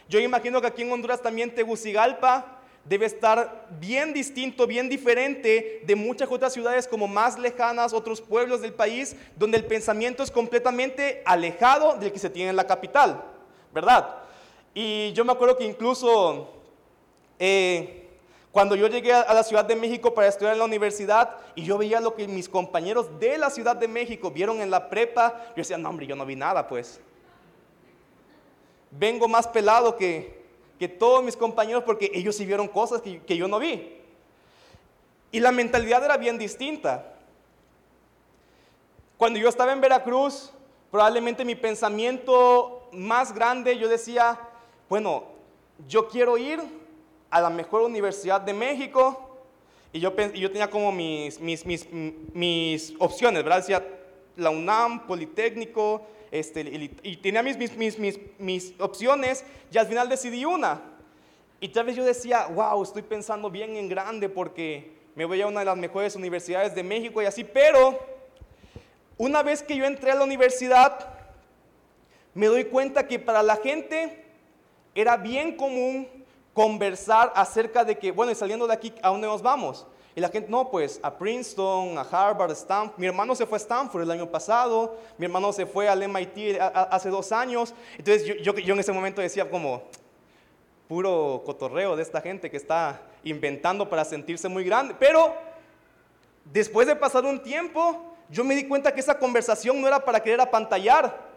Yo 0.08 0.20
imagino 0.22 0.62
que 0.62 0.68
aquí 0.68 0.84
en 0.84 0.92
Honduras 0.94 1.22
también 1.22 1.54
Tegucigalpa 1.54 2.62
debe 2.86 3.06
estar 3.06 3.68
bien 3.82 4.14
distinto, 4.14 4.66
bien 4.66 4.88
diferente 4.88 5.82
de 5.86 5.96
muchas 5.96 6.32
otras 6.32 6.54
ciudades 6.54 6.88
como 6.88 7.10
más 7.10 7.38
lejanas, 7.38 7.92
otros 7.92 8.22
pueblos 8.22 8.62
del 8.62 8.74
país, 8.74 9.18
donde 9.36 9.58
el 9.58 9.66
pensamiento 9.66 10.24
es 10.24 10.32
completamente 10.32 11.22
alejado 11.26 11.98
del 11.98 12.14
que 12.14 12.20
se 12.20 12.30
tiene 12.30 12.52
en 12.52 12.56
la 12.56 12.66
capital, 12.66 13.22
¿verdad? 13.74 14.20
Y 14.74 15.12
yo 15.12 15.26
me 15.26 15.34
acuerdo 15.34 15.58
que 15.58 15.66
incluso... 15.66 16.50
Eh, 17.40 18.01
cuando 18.52 18.76
yo 18.76 18.88
llegué 18.88 19.14
a 19.14 19.34
la 19.34 19.44
Ciudad 19.44 19.64
de 19.64 19.78
México 19.78 20.14
para 20.14 20.28
estudiar 20.28 20.54
en 20.54 20.60
la 20.60 20.66
universidad 20.66 21.38
y 21.56 21.64
yo 21.64 21.78
veía 21.78 22.02
lo 22.02 22.16
que 22.16 22.28
mis 22.28 22.50
compañeros 22.50 23.18
de 23.18 23.38
la 23.38 23.50
Ciudad 23.50 23.78
de 23.78 23.88
México 23.88 24.30
vieron 24.30 24.62
en 24.62 24.70
la 24.70 24.90
prepa, 24.90 25.46
yo 25.50 25.56
decía, 25.58 25.78
no 25.78 25.90
hombre, 25.90 26.06
yo 26.06 26.18
no 26.18 26.26
vi 26.26 26.36
nada 26.36 26.68
pues. 26.68 27.00
Vengo 28.92 29.30
más 29.30 29.48
pelado 29.48 29.96
que, 29.96 30.44
que 30.78 30.90
todos 30.90 31.24
mis 31.24 31.38
compañeros 31.38 31.84
porque 31.86 32.12
ellos 32.14 32.36
sí 32.36 32.46
vieron 32.46 32.68
cosas 32.68 33.02
que, 33.02 33.22
que 33.22 33.38
yo 33.38 33.48
no 33.48 33.58
vi. 33.58 33.98
Y 35.32 35.40
la 35.40 35.54
mentalidad 35.54 36.04
era 36.04 36.18
bien 36.18 36.38
distinta. 36.38 37.14
Cuando 39.16 39.40
yo 39.40 39.48
estaba 39.48 39.72
en 39.72 39.80
Veracruz, 39.80 40.52
probablemente 40.90 41.46
mi 41.46 41.56
pensamiento 41.56 42.90
más 42.92 43.34
grande, 43.34 43.78
yo 43.78 43.88
decía, 43.88 44.38
bueno, 44.90 45.24
yo 45.88 46.10
quiero 46.10 46.38
ir 46.38 46.81
a 47.32 47.42
la 47.42 47.50
mejor 47.50 47.82
universidad 47.82 48.42
de 48.42 48.54
México 48.54 49.30
y 49.94 50.00
yo, 50.00 50.16
yo 50.16 50.52
tenía 50.52 50.70
como 50.70 50.92
mis, 50.92 51.40
mis, 51.40 51.66
mis, 51.66 51.88
mis 52.34 52.94
opciones, 53.00 53.44
¿verdad? 53.44 53.58
Decía 53.58 53.86
la 54.38 54.50
UNAM, 54.50 55.06
Politécnico, 55.06 56.06
este, 56.32 56.62
y, 57.04 57.18
tenía 57.18 57.44
mis, 57.44 57.58
mis, 57.58 57.98
mis, 58.40 58.74
opciones 58.80 59.44
y 59.72 59.78
al 59.78 59.88
final 59.88 60.08
decidí 60.08 60.46
una. 60.46 60.82
Y 61.60 61.68
tal 61.70 61.86
vez 61.86 61.96
yo 61.96 62.06
decía, 62.06 62.48
wow, 62.48 62.82
estoy 62.82 63.02
pensando 63.02 63.50
bien 63.50 63.76
en 63.76 63.90
grande 63.90 64.30
porque 64.30 64.94
me 65.14 65.26
voy 65.26 65.42
a 65.42 65.48
una 65.48 65.60
de 65.60 65.66
las 65.66 65.78
mejores 65.78 66.16
universidades 66.16 66.74
de 66.74 66.84
México 66.84 67.22
y 67.22 67.26
así, 67.26 67.44
pero 67.44 68.00
una 69.18 69.44
vez 69.44 69.62
que 69.62 69.76
yo 69.76 69.86
entré 69.86 70.12
a 70.12 70.16
la 70.16 70.24
universidad, 70.24 71.10
me 72.34 72.48
doy 72.48 72.64
cuenta 72.64 73.08
que 73.08 73.20
para 73.20 73.44
la 73.44 73.58
gente 73.58 74.24
era 74.96 75.18
bien 75.18 75.58
común 75.58 76.21
conversar 76.54 77.32
acerca 77.36 77.84
de 77.84 77.98
que, 77.98 78.12
bueno, 78.12 78.32
y 78.32 78.36
saliendo 78.36 78.68
de 78.68 78.74
aquí, 78.74 78.94
¿a 79.02 79.10
dónde 79.10 79.28
nos 79.28 79.42
vamos? 79.42 79.86
Y 80.14 80.20
la 80.20 80.28
gente, 80.28 80.50
no, 80.50 80.70
pues 80.70 81.00
a 81.04 81.18
Princeton, 81.18 81.98
a 81.98 82.02
Harvard, 82.02 82.52
Stanford. 82.52 83.00
Mi 83.00 83.08
hermano 83.08 83.34
se 83.34 83.46
fue 83.46 83.56
a 83.56 83.62
Stanford 83.62 84.04
el 84.04 84.12
año 84.12 84.30
pasado, 84.30 84.98
mi 85.18 85.26
hermano 85.26 85.54
se 85.54 85.66
fue 85.66 85.88
al 85.88 86.08
MIT 86.08 86.60
hace 86.60 87.10
dos 87.10 87.32
años. 87.32 87.74
Entonces 87.98 88.26
yo, 88.26 88.54
yo, 88.54 88.74
en 88.74 88.80
ese 88.80 88.92
momento 88.92 89.22
decía 89.22 89.50
como, 89.50 89.84
puro 90.90 91.42
cotorreo 91.46 91.96
de 91.96 92.04
esta 92.04 92.20
gente 92.20 92.52
que 92.52 92.58
está 92.58 93.02
inventando 93.24 93.90
para 93.90 94.04
sentirse 94.04 94.50
muy 94.50 94.66
grande. 94.66 94.94
Pero 95.00 95.34
después 96.44 96.88
de 96.88 96.98
pasar 96.98 97.24
un 97.24 97.42
tiempo, 97.42 98.14
yo 98.30 98.44
me 98.44 98.56
di 98.56 98.68
cuenta 98.68 98.94
que 98.94 99.00
esa 99.00 99.18
conversación 99.18 99.80
no 99.80 99.88
era 99.88 100.04
para 100.04 100.22
querer 100.22 100.42
apantallar, 100.42 101.32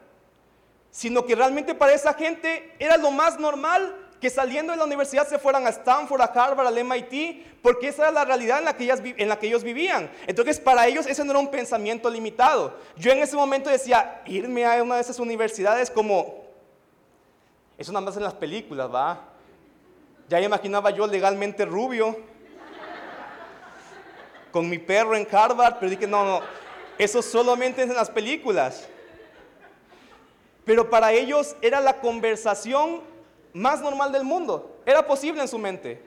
sino 0.91 1.25
que 1.25 1.37
realmente 1.37 1.77
para 1.77 1.93
esa 1.93 2.13
gente 2.15 2.75
era 2.81 2.97
lo 2.97 3.13
más 3.13 3.39
normal 3.39 4.04
que 4.25 4.31
saliendo 4.31 4.73
de 4.73 4.79
la 4.79 4.87
universidad 4.87 5.29
se 5.29 5.39
fueran 5.39 5.67
a 5.67 5.69
Stanford, 5.69 6.23
a 6.23 6.25
Harvard, 6.25 6.67
al 6.67 6.83
MIT, 6.83 7.61
porque 7.61 7.89
esa 7.89 8.05
era 8.05 8.11
la 8.11 8.25
realidad 8.25 8.59
en 8.59 8.65
la, 8.65 8.75
que 8.75 9.15
en 9.19 9.29
la 9.29 9.39
que 9.39 9.49
ellos 9.49 9.63
vivían. 9.63 10.11
Entonces, 10.27 10.59
para 10.59 10.87
ellos 10.87 11.05
ese 11.05 11.23
no 11.27 11.33
era 11.33 11.41
un 11.41 11.51
pensamiento 11.51 12.09
limitado. 12.09 12.75
Yo 12.97 13.13
en 13.13 13.19
ese 13.19 13.37
momento 13.37 13.69
decía, 13.69 14.23
irme 14.25 14.65
a 14.65 14.83
una 14.83 14.95
de 14.95 15.03
esas 15.03 15.19
universidades 15.19 15.91
como, 15.91 16.43
eso 17.77 17.93
nada 17.93 18.07
más 18.07 18.17
en 18.17 18.23
las 18.23 18.33
películas, 18.33 18.89
¿va? 18.91 19.21
Ya 20.31 20.41
imaginaba 20.41 20.89
yo 20.89 21.07
legalmente 21.07 21.67
rubio, 21.67 22.17
con 24.51 24.71
mi 24.71 24.79
perro 24.79 25.17
en 25.17 25.29
Harvard, 25.31 25.75
pero 25.81 25.91
dije, 25.91 26.07
no, 26.07 26.25
no, 26.25 26.41
eso 26.97 27.21
solamente 27.21 27.83
es 27.83 27.91
en 27.91 27.97
las 27.97 28.09
películas. 28.09 28.89
Pero 30.65 30.89
para 30.89 31.13
ellos 31.13 31.57
era 31.61 31.79
la 31.83 32.01
conversación 32.01 33.13
más 33.55 33.81
normal 33.81 34.13
del 34.13 34.25
mundo. 34.25 34.83
Era 34.85 35.07
posible 35.07 35.41
en 35.41 35.49
su 35.49 35.59
mente. 35.59 36.03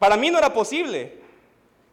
Para 0.00 0.16
mí 0.16 0.30
no 0.30 0.38
era 0.38 0.52
posible, 0.52 1.20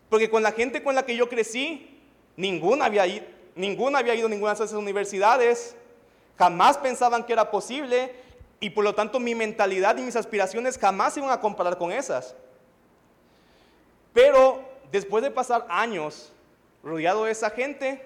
porque 0.09 0.29
con 0.29 0.41
la 0.41 0.51
gente 0.51 0.81
con 0.81 0.95
la 0.95 1.05
que 1.05 1.15
yo 1.15 1.29
crecí, 1.29 2.01
ninguna 2.35 2.85
había, 2.85 3.05
ido, 3.05 3.25
ninguna 3.55 4.00
había 4.00 4.15
ido 4.15 4.27
a 4.27 4.29
ninguna 4.29 4.53
de 4.53 4.63
esas 4.63 4.73
universidades, 4.73 5.75
jamás 6.38 6.77
pensaban 6.77 7.23
que 7.23 7.33
era 7.33 7.51
posible 7.51 8.15
y 8.59 8.69
por 8.71 8.83
lo 8.83 8.95
tanto 8.95 9.19
mi 9.19 9.35
mentalidad 9.35 9.97
y 9.97 10.01
mis 10.01 10.15
aspiraciones 10.15 10.77
jamás 10.77 11.13
se 11.13 11.19
iban 11.19 11.31
a 11.31 11.39
comparar 11.39 11.77
con 11.77 11.91
esas. 11.91 12.35
Pero 14.13 14.63
después 14.91 15.23
de 15.23 15.31
pasar 15.31 15.65
años 15.69 16.31
rodeado 16.83 17.25
de 17.25 17.31
esa 17.31 17.50
gente, 17.50 18.05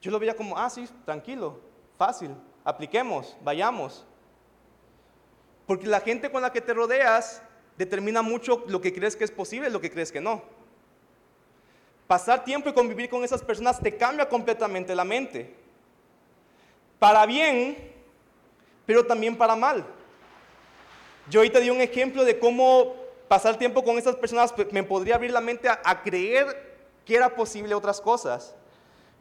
yo 0.00 0.10
lo 0.10 0.18
veía 0.18 0.36
como, 0.36 0.56
ah, 0.56 0.70
sí, 0.70 0.88
tranquilo, 1.04 1.58
fácil, 1.96 2.30
apliquemos, 2.68 3.34
vayamos. 3.42 4.04
Porque 5.66 5.86
la 5.86 6.00
gente 6.00 6.30
con 6.30 6.42
la 6.42 6.52
que 6.52 6.60
te 6.60 6.74
rodeas 6.74 7.42
determina 7.78 8.20
mucho 8.20 8.62
lo 8.68 8.80
que 8.82 8.92
crees 8.92 9.16
que 9.16 9.24
es 9.24 9.30
posible 9.30 9.68
y 9.68 9.72
lo 9.72 9.80
que 9.80 9.90
crees 9.90 10.12
que 10.12 10.20
no. 10.20 10.42
Pasar 12.06 12.44
tiempo 12.44 12.68
y 12.68 12.74
convivir 12.74 13.08
con 13.08 13.24
esas 13.24 13.42
personas 13.42 13.80
te 13.80 13.96
cambia 13.96 14.28
completamente 14.28 14.94
la 14.94 15.04
mente. 15.04 15.54
Para 16.98 17.24
bien, 17.24 17.76
pero 18.84 19.06
también 19.06 19.36
para 19.36 19.56
mal. 19.56 19.86
Yo 21.30 21.40
hoy 21.40 21.48
te 21.48 21.60
di 21.60 21.70
un 21.70 21.80
ejemplo 21.80 22.22
de 22.22 22.38
cómo 22.38 22.94
pasar 23.28 23.56
tiempo 23.56 23.82
con 23.82 23.96
esas 23.96 24.16
personas 24.16 24.54
me 24.72 24.82
podría 24.82 25.14
abrir 25.14 25.30
la 25.30 25.40
mente 25.40 25.70
a, 25.70 25.80
a 25.84 26.02
creer 26.02 26.68
que 27.06 27.16
era 27.16 27.34
posible 27.34 27.74
otras 27.74 27.98
cosas. 27.98 28.54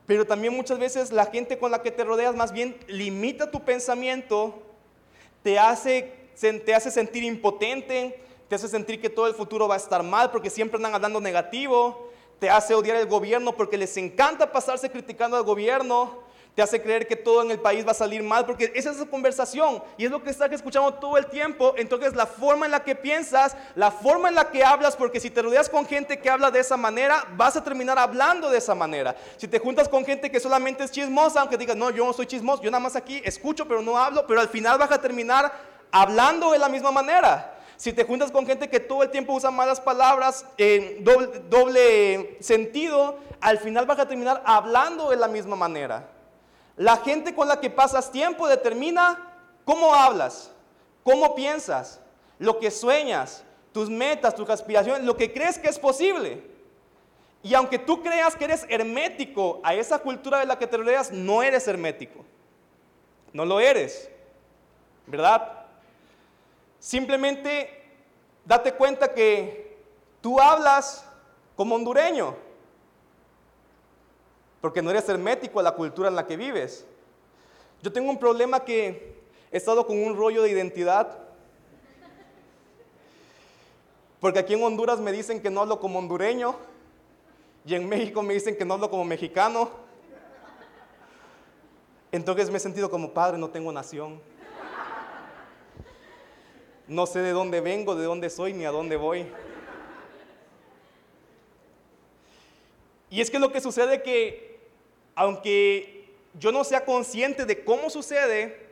Pero 0.08 0.26
también 0.26 0.56
muchas 0.56 0.80
veces 0.80 1.12
la 1.12 1.26
gente 1.26 1.60
con 1.60 1.70
la 1.70 1.84
que 1.84 1.92
te 1.92 2.06
rodeas 2.06 2.34
más 2.34 2.54
bien 2.54 2.78
limita 2.88 3.52
tu 3.52 3.60
pensamiento, 3.60 4.56
te 5.44 5.60
hace, 5.60 6.14
te 6.66 6.74
hace 6.74 6.90
sentir 6.90 7.24
impotente, 7.24 8.20
te 8.48 8.56
hace 8.56 8.70
sentir 8.70 9.02
que 9.02 9.10
todo 9.10 9.28
el 9.28 9.34
futuro 9.34 9.68
va 9.68 9.76
a 9.76 9.78
estar 9.78 10.02
mal 10.04 10.32
porque 10.32 10.50
siempre 10.50 10.78
andan 10.78 10.96
hablando 10.96 11.20
negativo, 11.20 12.10
te 12.40 12.50
hace 12.50 12.74
odiar 12.74 12.96
el 12.96 13.08
gobierno 13.08 13.56
porque 13.56 13.78
les 13.78 13.98
encanta 13.98 14.52
pasarse 14.52 14.90
criticando 14.90 15.36
al 15.36 15.44
gobierno, 15.44 16.24
te 16.58 16.64
hace 16.64 16.82
creer 16.82 17.06
que 17.06 17.16
todo 17.16 17.44
en 17.44 17.52
el 17.52 17.60
país 17.60 17.86
va 17.86 17.92
a 17.92 17.94
salir 17.94 18.24
mal, 18.24 18.44
porque 18.44 18.72
esa 18.74 18.90
es 18.90 18.98
la 18.98 19.06
conversación 19.06 19.84
y 19.96 20.06
es 20.06 20.10
lo 20.10 20.24
que 20.24 20.32
estás 20.32 20.52
escuchando 20.52 20.92
todo 20.96 21.16
el 21.16 21.28
tiempo. 21.28 21.76
Entonces 21.78 22.16
la 22.16 22.26
forma 22.26 22.66
en 22.66 22.72
la 22.72 22.84
que 22.84 22.96
piensas, 22.96 23.56
la 23.76 23.92
forma 23.92 24.30
en 24.30 24.34
la 24.34 24.50
que 24.50 24.64
hablas, 24.64 24.96
porque 24.96 25.20
si 25.20 25.30
te 25.30 25.44
rodeas 25.44 25.70
con 25.70 25.86
gente 25.86 26.18
que 26.18 26.32
habla 26.32 26.50
de 26.50 26.60
esa 26.60 26.76
manera, 26.76 27.28
vas 27.36 27.56
a 27.58 27.64
terminar 27.64 28.00
hablando 28.00 28.50
de 28.50 28.58
esa 28.58 28.74
manera. 28.74 29.16
Si 29.36 29.48
te 29.48 29.60
juntas 29.60 29.88
con 29.88 30.04
gente 30.04 30.32
que 30.32 30.40
solamente 30.40 30.84
es 30.84 30.90
chismosa, 30.90 31.42
aunque 31.42 31.60
digas, 31.60 31.76
no, 31.76 31.92
yo 31.92 32.04
no 32.04 32.12
soy 32.12 32.26
chismoso, 32.26 32.64
yo 32.64 32.72
nada 32.72 32.84
más 32.84 32.96
aquí 32.96 33.22
escucho, 33.24 33.68
pero 33.68 33.84
no 33.84 33.96
hablo, 33.96 34.26
pero 34.26 34.42
al 34.42 34.50
final 34.50 34.80
vas 34.80 34.90
a 34.90 35.00
terminar 35.00 35.54
hablando 35.92 36.54
de 36.54 36.58
la 36.58 36.70
misma 36.70 36.90
manera. 36.90 37.56
Si 37.76 37.94
te 37.94 38.04
juntas 38.04 38.32
con 38.32 38.48
gente 38.48 38.68
que 38.68 38.80
todo 38.80 39.04
el 39.04 39.12
tiempo 39.12 39.34
usa 39.34 39.52
malas 39.52 39.80
palabras 39.80 40.44
en 40.58 41.04
doble, 41.04 41.28
doble 41.52 42.38
sentido, 42.40 43.20
al 43.42 43.60
final 43.60 43.86
vas 43.86 44.00
a 44.00 44.08
terminar 44.08 44.42
hablando 44.44 45.12
de 45.12 45.18
la 45.18 45.28
misma 45.28 45.56
manera. 45.56 46.17
La 46.78 46.98
gente 46.98 47.34
con 47.34 47.48
la 47.48 47.60
que 47.60 47.72
pasas 47.72 48.12
tiempo 48.12 48.48
determina 48.48 49.34
cómo 49.66 49.94
hablas, 49.94 50.52
cómo 51.04 51.34
piensas, 51.34 52.00
lo 52.38 52.60
que 52.60 52.70
sueñas, 52.70 53.44
tus 53.74 53.90
metas, 53.90 54.36
tus 54.36 54.50
aspiraciones, 54.50 55.04
lo 55.04 55.18
que 55.18 55.34
crees 55.34 55.58
que 55.58 55.68
es 55.70 55.80
posible. 55.80 56.44
Y 57.42 57.56
aunque 57.56 57.80
tú 57.80 58.04
creas 58.04 58.36
que 58.36 58.46
eres 58.46 58.66
hermético 58.70 59.60
a 59.64 59.74
esa 59.74 60.00
cultura 60.00 60.40
de 60.40 60.46
la 60.46 60.60
que 60.60 60.68
te 60.68 60.78
rodeas, 60.78 61.12
no 61.12 61.42
eres 61.42 61.68
hermético. 61.68 62.24
No 63.34 63.44
lo 63.44 63.60
eres. 63.60 64.10
¿Verdad? 65.08 65.66
Simplemente 66.80 67.86
date 68.46 68.74
cuenta 68.74 69.14
que 69.14 69.78
tú 70.22 70.40
hablas 70.40 71.06
como 71.56 71.76
hondureño 71.76 72.36
porque 74.62 74.82
no 74.82 74.90
eres 74.90 75.08
hermético 75.10 75.60
a 75.60 75.64
la 75.64 75.74
cultura 75.74 76.10
en 76.10 76.16
la 76.16 76.26
que 76.26 76.38
vives. 76.38 76.86
Yo 77.82 77.92
tengo 77.92 78.10
un 78.10 78.18
problema 78.18 78.64
que 78.64 79.16
he 79.52 79.58
estado 79.58 79.86
con 79.86 79.98
un 79.98 80.16
rollo 80.16 80.42
de 80.44 80.50
identidad, 80.50 81.20
porque 84.20 84.40
aquí 84.40 84.54
en 84.56 84.64
Honduras 84.64 85.00
me 85.00 85.12
dicen 85.12 85.42
que 85.42 85.50
no 85.50 85.62
hablo 85.62 85.80
como 85.80 86.00
hondureño, 86.00 86.56
y 87.66 87.76
en 87.76 87.88
México 87.88 88.24
me 88.24 88.34
dicen 88.34 88.56
que 88.56 88.66
no 88.66 88.76
hablo 88.76 88.90
como 88.90 89.04
mexicano. 89.04 89.70
Entonces 92.12 92.50
me 92.50 92.58
he 92.58 92.62
sentido 92.62 92.90
como 92.90 93.14
padre, 93.14 93.38
no 93.38 93.50
tengo 93.50 93.72
nación. 93.72 94.20
No 96.88 97.06
sé 97.06 97.20
de 97.20 97.32
dónde 97.32 97.60
vengo, 97.60 97.96
de 97.96 98.06
dónde 98.06 98.30
soy, 98.30 98.54
ni 98.54 98.66
a 98.66 98.72
dónde 98.72 98.96
voy. 98.96 99.28
Y 103.10 103.22
es 103.22 103.32
que 103.32 103.40
lo 103.40 103.52
que 103.52 103.62
sucede 103.62 104.02
que 104.02 104.48
aunque 105.18 106.14
yo 106.40 106.52
no 106.52 106.64
sea 106.64 106.86
consciente 106.86 107.46
de 107.46 107.64
cómo 107.64 107.90
sucede, 107.90 108.68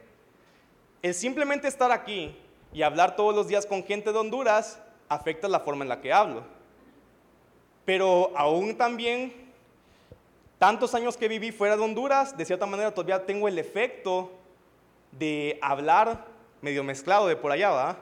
el 1.02 1.14
simplemente 1.16 1.68
estar 1.68 1.92
aquí 1.92 2.38
y 2.72 2.84
hablar 2.84 3.16
todos 3.16 3.36
los 3.36 3.48
días 3.48 3.66
con 3.66 3.84
gente 3.84 4.12
de 4.12 4.20
Honduras 4.20 4.80
afecta 5.10 5.48
la 5.48 5.60
forma 5.60 5.84
en 5.84 5.90
la 5.90 6.02
que 6.02 6.14
hablo. 6.14 6.44
Pero 7.84 8.32
aún 8.36 8.78
también, 8.78 9.34
tantos 10.60 10.94
años 10.94 11.18
que 11.18 11.28
viví 11.28 11.52
fuera 11.52 11.76
de 11.76 11.84
Honduras, 11.84 12.38
de 12.38 12.46
cierta 12.46 12.68
manera 12.68 12.94
todavía 12.94 13.26
tengo 13.26 13.48
el 13.48 13.58
efecto 13.58 14.32
de 15.12 15.58
hablar 15.64 16.26
medio 16.62 16.84
mezclado 16.84 17.28
de 17.28 17.36
por 17.36 17.52
allá, 17.52 17.72
¿va? 17.72 17.98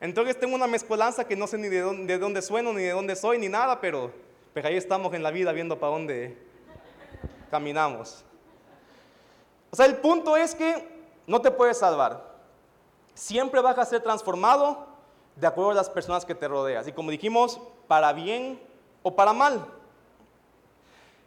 Entonces 0.00 0.38
tengo 0.38 0.56
una 0.56 0.66
mezcolanza 0.66 1.26
que 1.26 1.36
no 1.36 1.46
sé 1.46 1.56
ni 1.58 1.68
de 1.68 1.80
dónde, 1.80 2.12
de 2.12 2.18
dónde 2.18 2.42
sueno, 2.42 2.72
ni 2.72 2.82
de 2.82 2.90
dónde 2.90 3.14
soy, 3.14 3.38
ni 3.38 3.48
nada, 3.48 3.80
pero, 3.80 4.12
pero 4.54 4.68
ahí 4.68 4.76
estamos 4.76 5.12
en 5.12 5.22
la 5.22 5.32
vida 5.32 5.52
viendo 5.52 5.78
para 5.78 5.92
dónde, 5.92 6.38
caminamos. 7.50 8.24
O 9.70 9.76
sea, 9.76 9.86
el 9.86 9.96
punto 9.96 10.36
es 10.36 10.54
que 10.54 10.88
no 11.26 11.42
te 11.42 11.50
puedes 11.50 11.78
salvar. 11.78 12.32
Siempre 13.14 13.60
vas 13.60 13.76
a 13.76 13.84
ser 13.84 14.00
transformado 14.00 14.86
de 15.34 15.48
acuerdo 15.48 15.72
a 15.72 15.74
las 15.74 15.90
personas 15.90 16.24
que 16.24 16.36
te 16.36 16.46
rodeas. 16.46 16.86
Y 16.86 16.92
como 16.92 17.10
dijimos, 17.10 17.60
para 17.88 18.12
bien 18.12 18.60
o 19.02 19.16
para 19.16 19.32
mal. 19.32 19.66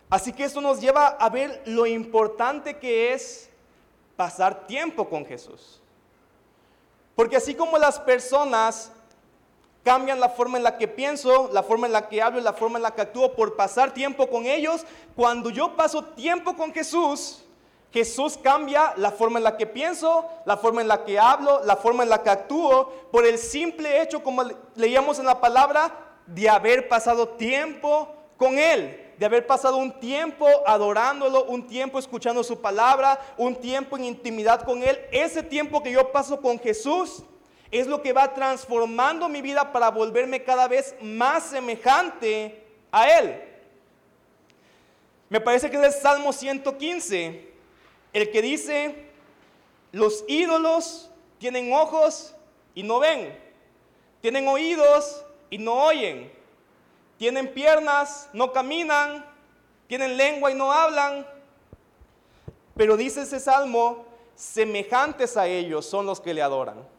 Así 0.10 0.32
que 0.32 0.46
esto 0.46 0.62
nos 0.62 0.80
lleva 0.80 1.08
a 1.08 1.30
ver 1.30 1.62
lo 1.66 1.86
importante 1.86 2.78
que 2.78 3.12
es 3.12 3.50
pasar 4.16 4.66
tiempo 4.68 5.10
con 5.10 5.26
Jesús. 5.26 5.82
Porque 7.14 7.36
así 7.36 7.54
como 7.54 7.78
las 7.78 8.00
personas 8.00 8.94
cambian 9.88 10.20
la 10.20 10.28
forma 10.28 10.58
en 10.58 10.66
la 10.66 10.78
que 10.78 10.86
pienso, 10.86 11.50
la 11.54 11.64
forma 11.64 11.88
en 11.88 11.94
la 11.94 12.10
que 12.10 12.22
hablo, 12.22 12.42
la 12.42 12.52
forma 12.52 12.78
en 12.78 12.84
la 12.84 12.94
que 12.94 13.04
actúo 13.04 13.32
por 13.32 13.56
pasar 13.56 13.94
tiempo 13.94 14.28
con 14.28 14.46
ellos. 14.46 14.86
Cuando 15.16 15.50
yo 15.50 15.78
paso 15.78 16.04
tiempo 16.04 16.58
con 16.58 16.74
Jesús, 16.74 17.46
Jesús 17.94 18.38
cambia 18.38 18.94
la 18.98 19.12
forma 19.12 19.38
en 19.38 19.46
la 19.46 19.56
que 19.56 19.66
pienso, 19.66 20.26
la 20.44 20.58
forma 20.58 20.82
en 20.82 20.90
la 20.90 21.06
que 21.06 21.18
hablo, 21.18 21.62
la 21.64 21.78
forma 21.78 22.04
en 22.04 22.10
la 22.10 22.22
que 22.22 22.30
actúo, 22.30 22.92
por 23.14 23.26
el 23.26 23.38
simple 23.38 24.02
hecho, 24.02 24.22
como 24.22 24.44
leíamos 24.76 25.20
en 25.20 25.26
la 25.26 25.40
palabra, 25.40 25.94
de 26.26 26.50
haber 26.50 26.90
pasado 26.90 27.30
tiempo 27.30 28.14
con 28.36 28.60
Él, 28.60 29.14
de 29.18 29.26
haber 29.26 29.48
pasado 29.48 29.78
un 29.78 29.98
tiempo 30.02 30.50
adorándolo, 30.66 31.46
un 31.46 31.66
tiempo 31.66 31.98
escuchando 31.98 32.44
su 32.44 32.60
palabra, 32.60 33.22
un 33.38 33.56
tiempo 33.56 33.96
en 33.96 34.04
intimidad 34.04 34.64
con 34.64 34.84
Él. 34.84 35.00
Ese 35.14 35.44
tiempo 35.44 35.82
que 35.82 35.94
yo 35.94 36.12
paso 36.12 36.42
con 36.42 36.60
Jesús 36.60 37.24
es 37.72 37.88
lo 37.88 38.02
que 38.02 38.14
va 38.14 38.34
transformando 38.34 39.28
mi 39.28 39.42
vida 39.42 39.72
para 39.72 39.90
volverme 39.90 40.44
cada 40.44 40.68
vez 40.68 40.96
más 41.02 41.44
semejante 41.44 42.64
a 42.92 43.10
Él. 43.20 43.44
Me 45.30 45.42
parece 45.42 45.70
que 45.70 45.78
es 45.78 45.84
el 45.84 46.02
Salmo 46.02 46.32
115, 46.32 47.52
el 48.14 48.32
que 48.32 48.42
dice, 48.42 49.10
los 49.92 50.24
ídolos 50.28 51.12
tienen 51.38 51.74
ojos 51.74 52.34
y 52.74 52.84
no 52.84 53.00
ven, 53.00 53.38
tienen 54.22 54.48
oídos 54.48 55.26
y 55.50 55.58
no 55.58 55.74
oyen, 55.74 56.32
tienen 57.18 57.54
piernas, 57.54 58.30
no 58.32 58.54
caminan, 58.54 59.26
tienen 59.88 60.16
lengua 60.16 60.52
y 60.52 60.56
no 60.56 60.72
hablan. 60.72 61.28
Pero 62.78 62.96
dice 62.96 63.24
ese 63.24 63.40
salmo, 63.40 64.06
semejantes 64.36 65.36
a 65.36 65.48
ellos 65.48 65.86
son 65.86 66.06
los 66.06 66.22
que 66.22 66.34
le 66.34 66.42
adoran 66.42 66.97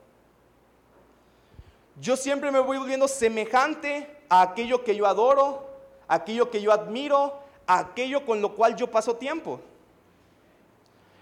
yo 2.01 2.17
siempre 2.17 2.51
me 2.51 2.61
voy 2.61 2.79
volviendo 2.79 3.09
semejante 3.09 4.09
a 4.29 4.43
aquello 4.43 4.85
que 4.85 4.95
yo 4.95 5.07
adoro, 5.07 5.67
a 6.07 6.17
aquello 6.17 6.51
que 6.51 6.61
yo 6.61 6.73
admiro, 6.73 7.35
a 7.67 7.79
aquello 7.81 8.25
con 8.25 8.41
lo 8.41 8.55
cual 8.55 8.77
yo 8.77 8.91
paso 8.91 9.17
tiempo. 9.17 9.61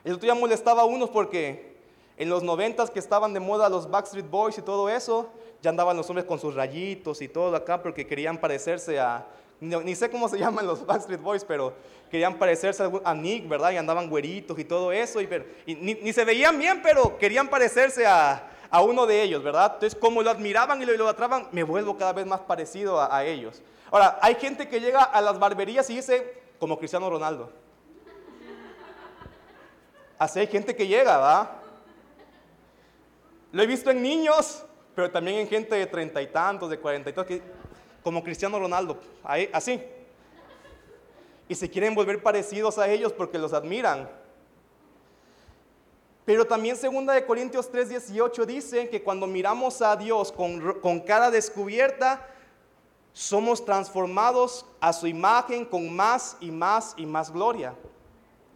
El 0.05 0.15
otro 0.15 0.27
día 0.27 0.35
molestaba 0.35 0.83
a 0.83 0.85
unos 0.85 1.11
porque 1.11 1.77
en 2.17 2.29
los 2.29 2.43
noventas 2.43 2.91
que 2.91 2.99
estaban 2.99 3.33
de 3.33 3.41
moda 3.41 3.69
los 3.69 3.91
Backstreet 3.91 4.29
Boys 4.29 4.59
y 4.59 4.63
todo 4.63 4.89
eso, 4.89 5.29
ya 5.63 5.71
andaban 5.71 5.97
los 5.97 6.09
hombres 6.09 6.27
con 6.27 6.39
sus 6.39 6.55
rayitos 6.55 7.23
y 7.23 7.29
todo 7.29 7.57
acá 7.57 7.83
porque 7.83 8.07
querían 8.07 8.39
parecerse 8.39 8.99
a, 9.01 9.27
ni, 9.61 9.95
sé 9.95 10.11
cómo 10.11 10.29
se 10.29 10.39
llaman 10.39 10.67
los 10.67 10.85
Backstreet 10.85 11.21
Boys, 11.21 11.45
pero 11.45 11.73
querían 12.11 12.39
parecerse 12.39 12.85
a 13.05 13.15
Nick, 13.15 13.49
¿verdad? 13.49 13.73
Y 13.73 13.77
andaban 13.79 14.09
güeritos 14.09 14.59
y 14.59 14.65
todo 14.65 14.93
eso, 14.93 15.21
y, 15.21 15.29
ni 15.67 16.13
se 16.13 16.25
veían 16.25 16.59
bien, 16.59 16.83
pero 16.83 17.19
querían 17.19 17.49
parecerse 17.49 18.07
a, 18.07 18.51
a 18.71 18.83
uno 18.83 19.07
de 19.07 19.23
ellos, 19.23 19.43
¿verdad? 19.43 19.73
Entonces, 19.75 19.99
como 19.99 20.23
lo 20.23 20.31
admiraban 20.31 20.81
y 20.83 20.87
lo 20.87 20.95
idolatraban, 20.95 21.49
me 21.53 21.63
vuelvo 21.63 21.97
cada 21.97 22.13
vez 22.13 22.27
más 22.27 22.41
parecido 22.41 23.01
a, 23.01 23.25
ellos. 23.25 23.63
Ahora, 23.91 24.19
hay 24.21 24.35
gente 24.35 24.69
que 24.69 24.81
llega 24.81 25.03
a 25.03 25.21
las 25.21 25.39
barberías 25.39 25.89
y 25.91 25.97
dice, 25.97 26.43
como 26.59 26.79
Cristiano 26.79 27.09
Ronaldo. 27.09 27.51
Así 30.19 30.41
hay 30.41 30.47
gente 30.47 30.75
que 30.75 30.87
llega, 30.87 31.19
¿va? 31.19 31.61
Lo 33.53 33.63
he 33.63 33.67
visto 33.67 33.91
en 33.91 34.03
niños, 34.03 34.65
pero 34.95 35.11
también 35.11 35.39
en 35.39 35.49
gente 35.49 35.75
de 35.75 35.87
treinta 35.87 36.21
y 36.23 36.27
tantos, 36.27 36.71
de 36.71 36.79
cuarenta 36.79 37.11
y 37.11 37.13
tantos, 37.13 37.39
como 38.03 38.23
Cristiano 38.23 38.59
Ronaldo, 38.59 38.99
así. 39.53 39.83
Y 41.49 41.55
se 41.55 41.71
quieren 41.71 41.95
volver 41.95 42.23
parecidos 42.23 42.79
a 42.79 42.89
ellos 42.89 43.13
porque 43.13 43.39
los 43.39 43.53
admiran. 43.53 44.09
Pero 46.27 46.45
también 46.45 46.77
segunda 46.77 47.15
de 47.15 47.25
Corintios 47.25 47.71
3:18 47.71 48.45
dice 48.45 48.89
que 48.91 49.01
cuando 49.01 49.29
miramos 49.29 49.81
a 49.81 49.95
Dios 49.95 50.33
con, 50.33 51.01
cara 51.07 51.31
descubierta, 51.31 52.27
somos 53.13 53.65
transformados 53.65 54.67
a 54.81 54.93
su 54.93 55.07
imagen 55.07 55.65
con 55.65 55.95
más 55.95 56.37
y 56.41 56.51
más 56.51 56.95
y 56.97 57.07
más 57.07 57.33
gloria. 57.33 57.77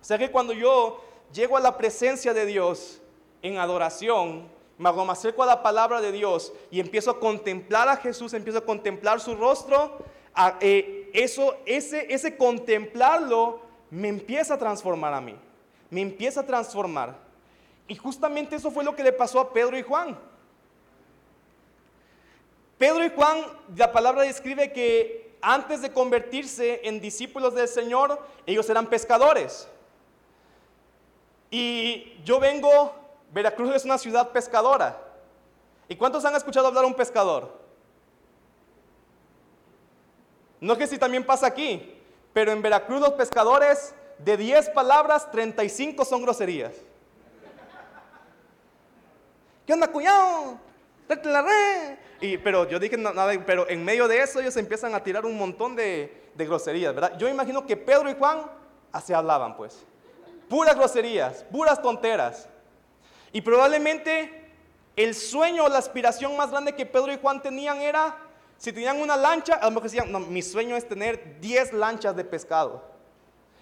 O 0.02 0.04
sea 0.04 0.18
que 0.18 0.33
cuando 0.33 0.52
yo 0.52 1.00
llego 1.33 1.56
a 1.56 1.61
la 1.61 1.78
presencia 1.78 2.35
de 2.35 2.44
Dios 2.44 3.00
en 3.40 3.59
adoración, 3.59 4.48
me 4.76 4.88
acerco 4.88 5.44
a 5.44 5.46
la 5.46 5.62
palabra 5.62 6.00
de 6.00 6.11
Dios 6.11 6.52
y 6.72 6.80
empiezo 6.80 7.12
a 7.12 7.20
contemplar 7.20 7.88
a 7.88 7.96
Jesús, 7.96 8.35
empiezo 8.35 8.59
a 8.59 8.64
contemplar 8.64 9.20
su 9.20 9.37
rostro, 9.37 9.98
eh, 10.61 11.09
eso, 11.14 11.54
ese, 11.66 12.12
ese 12.12 12.37
contemplarlo 12.37 13.61
me 13.90 14.09
empieza 14.09 14.54
a 14.54 14.59
transformar 14.59 15.14
a 15.14 15.20
mí, 15.20 15.37
me 15.88 16.00
empieza 16.00 16.40
a 16.40 16.46
transformar. 16.46 17.29
Y 17.90 17.96
justamente 17.96 18.55
eso 18.55 18.70
fue 18.70 18.85
lo 18.85 18.94
que 18.94 19.03
le 19.03 19.12
pasó 19.12 19.40
a 19.40 19.53
Pedro 19.53 19.76
y 19.76 19.83
Juan. 19.83 20.16
Pedro 22.79 23.05
y 23.05 23.11
Juan, 23.11 23.44
la 23.74 23.90
palabra 23.90 24.22
describe 24.22 24.72
que 24.72 25.37
antes 25.42 25.83
de 25.83 25.92
convertirse 25.92 26.83
en 26.85 27.00
discípulos 27.00 27.53
del 27.57 27.66
Señor, 27.66 28.24
ellos 28.46 28.70
eran 28.70 28.87
pescadores. 28.87 29.66
Y 31.50 32.14
yo 32.22 32.38
vengo, 32.38 32.94
Veracruz 33.33 33.74
es 33.74 33.85
una 33.85 33.98
ciudad 33.98 34.31
pescadora. 34.31 34.96
¿Y 35.88 35.96
cuántos 35.96 36.24
han 36.24 36.37
escuchado 36.37 36.68
hablar 36.68 36.85
a 36.85 36.87
un 36.87 36.94
pescador? 36.94 37.59
No 40.61 40.76
sé 40.76 40.87
si 40.87 40.96
también 40.96 41.26
pasa 41.26 41.48
aquí, 41.48 41.92
pero 42.33 42.53
en 42.53 42.62
Veracruz 42.62 43.00
los 43.00 43.14
pescadores 43.14 43.96
de 44.18 44.37
10 44.37 44.70
palabras, 44.70 45.29
35 45.33 46.05
son 46.05 46.22
groserías. 46.22 46.76
¿Qué 49.66 49.73
onda, 49.73 49.88
cuñado? 49.88 50.59
la 51.25 51.42
red. 51.42 51.99
Y, 52.20 52.38
pero 52.38 52.68
yo 52.68 52.79
dije 52.79 52.96
nada, 52.96 53.33
pero 53.44 53.68
en 53.68 53.85
medio 53.85 54.07
de 54.07 54.23
eso 54.23 54.40
ellos 54.40 54.57
empiezan 54.57 54.94
a 54.94 55.03
tirar 55.03 55.27
un 55.27 55.37
montón 55.37 55.75
de, 55.75 56.31
de 56.35 56.46
groserías, 56.46 56.94
¿verdad? 56.94 57.16
Yo 57.18 57.29
imagino 57.29 57.66
que 57.66 57.77
Pedro 57.77 58.11
y 58.11 58.14
Juan 58.14 58.42
así 58.92 59.12
hablaban, 59.12 59.57
pues. 59.57 59.85
Puras 60.49 60.77
groserías, 60.77 61.44
puras 61.51 61.81
tonteras. 61.81 62.49
Y 63.33 63.40
probablemente 63.40 64.53
el 64.96 65.14
sueño 65.14 65.64
o 65.64 65.68
la 65.68 65.79
aspiración 65.79 66.37
más 66.37 66.51
grande 66.51 66.75
que 66.75 66.85
Pedro 66.85 67.12
y 67.12 67.18
Juan 67.18 67.40
tenían 67.40 67.81
era, 67.81 68.18
si 68.59 68.73
tenían 68.73 69.01
una 69.01 69.16
lancha, 69.16 69.55
a 69.55 69.66
lo 69.66 69.70
mejor 69.70 69.85
decían, 69.85 70.11
no, 70.11 70.20
mi 70.20 70.42
sueño 70.42 70.77
es 70.77 70.87
tener 70.87 71.40
10 71.40 71.73
lanchas 71.75 72.16
de 72.16 72.25
pescado. 72.25 72.83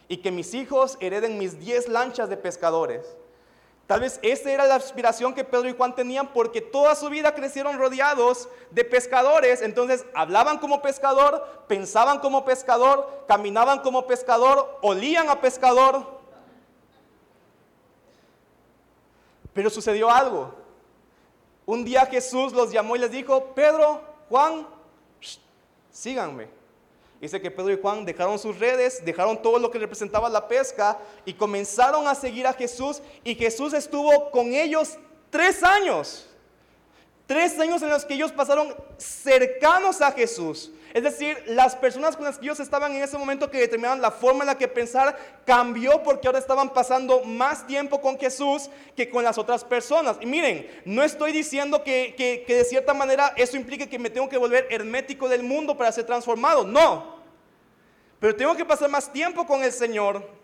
Y 0.09 0.19
que 0.19 0.31
mis 0.31 0.55
hijos 0.55 0.97
hereden 1.01 1.39
mis 1.39 1.59
10 1.59 1.89
lanchas 1.89 2.31
de 2.31 2.39
pescadores. 2.39 3.18
Tal 3.89 4.01
vez 4.01 4.21
esa 4.21 4.53
era 4.53 4.67
la 4.67 4.75
aspiración 4.75 5.33
que 5.33 5.45
Pedro 5.45 5.67
y 5.67 5.75
Juan 5.75 5.95
tenían 5.95 6.31
porque 6.35 6.61
toda 6.61 6.95
su 6.95 7.09
vida 7.09 7.35
crecieron 7.35 7.79
rodeados 7.79 8.47
de 8.71 8.85
pescadores. 8.85 9.63
Entonces 9.63 10.05
hablaban 10.15 10.59
como 10.59 10.83
pescador, 10.83 11.65
pensaban 11.69 12.19
como 12.19 12.45
pescador, 12.45 13.25
caminaban 13.27 13.81
como 13.81 14.07
pescador, 14.07 14.79
olían 14.83 15.31
a 15.31 15.41
pescador. 15.41 16.07
Pero 19.55 19.71
sucedió 19.71 20.11
algo. 20.11 20.55
Un 21.65 21.83
día 21.83 22.05
Jesús 22.05 22.53
los 22.53 22.71
llamó 22.71 22.95
y 22.95 22.99
les 22.99 23.11
dijo, 23.11 23.55
Pedro, 23.55 24.03
Juan, 24.29 24.67
síganme. 25.91 26.58
Dice 27.21 27.41
que 27.41 27.51
Pedro 27.51 27.73
y 27.73 27.81
Juan 27.81 28.05
dejaron 28.05 28.39
sus 28.39 28.59
redes, 28.59 29.05
dejaron 29.05 29.43
todo 29.43 29.59
lo 29.59 29.71
que 29.71 29.79
representaba 29.79 30.29
la 30.29 30.47
pesca 30.47 30.99
y 31.25 31.35
comenzaron 31.35 32.07
a 32.07 32.15
seguir 32.15 32.47
a 32.47 32.53
Jesús 32.53 33.03
y 33.25 33.35
Jesús 33.35 33.73
estuvo 33.73 34.31
con 34.31 34.53
ellos 34.53 34.97
tres 35.31 35.63
años. 35.65 36.29
Tres 37.27 37.59
años 37.59 37.83
en 37.83 37.91
los 37.91 38.05
que 38.05 38.15
ellos 38.15 38.33
pasaron 38.33 38.75
cercanos 38.97 40.01
a 40.01 40.13
Jesús. 40.13 40.71
Es 40.95 41.03
decir, 41.03 41.43
las 41.47 41.77
personas 41.77 42.17
con 42.17 42.25
las 42.25 42.39
que 42.39 42.47
ellos 42.47 42.61
estaban 42.61 42.93
en 42.95 43.03
ese 43.03 43.19
momento 43.19 43.51
que 43.51 43.59
determinaban 43.59 44.01
la 44.01 44.11
forma 44.11 44.41
en 44.41 44.47
la 44.47 44.59
que 44.59 44.69
pensar 44.69 45.17
cambió 45.45 46.03
porque 46.03 46.27
ahora 46.27 46.39
estaban 46.39 46.73
pasando 46.73 47.23
más 47.25 47.67
tiempo 47.67 48.01
con 48.01 48.19
Jesús 48.19 48.71
que 48.97 49.11
con 49.11 49.23
las 49.25 49.39
otras 49.39 49.65
personas. 49.65 50.17
Y 50.21 50.27
miren, 50.27 50.67
no 50.85 51.03
estoy 51.03 51.33
diciendo 51.33 51.85
que, 51.85 52.15
que 52.17 52.55
de 52.55 52.65
cierta 52.65 52.95
manera 52.95 53.33
eso 53.37 53.57
implique 53.57 53.89
que 53.89 53.99
me 53.99 54.11
tengo 54.11 54.29
que 54.29 54.39
volver 54.39 54.67
hermético 54.71 55.29
del 55.29 55.43
mundo 55.43 55.77
para 55.77 55.93
ser 55.93 56.05
transformado. 56.05 56.65
No. 56.65 57.19
Pero 58.21 58.35
tengo 58.35 58.57
que 58.57 58.65
pasar 58.65 58.89
más 58.89 59.13
tiempo 59.13 59.47
con 59.47 59.63
el 59.63 59.73
Señor 59.73 60.39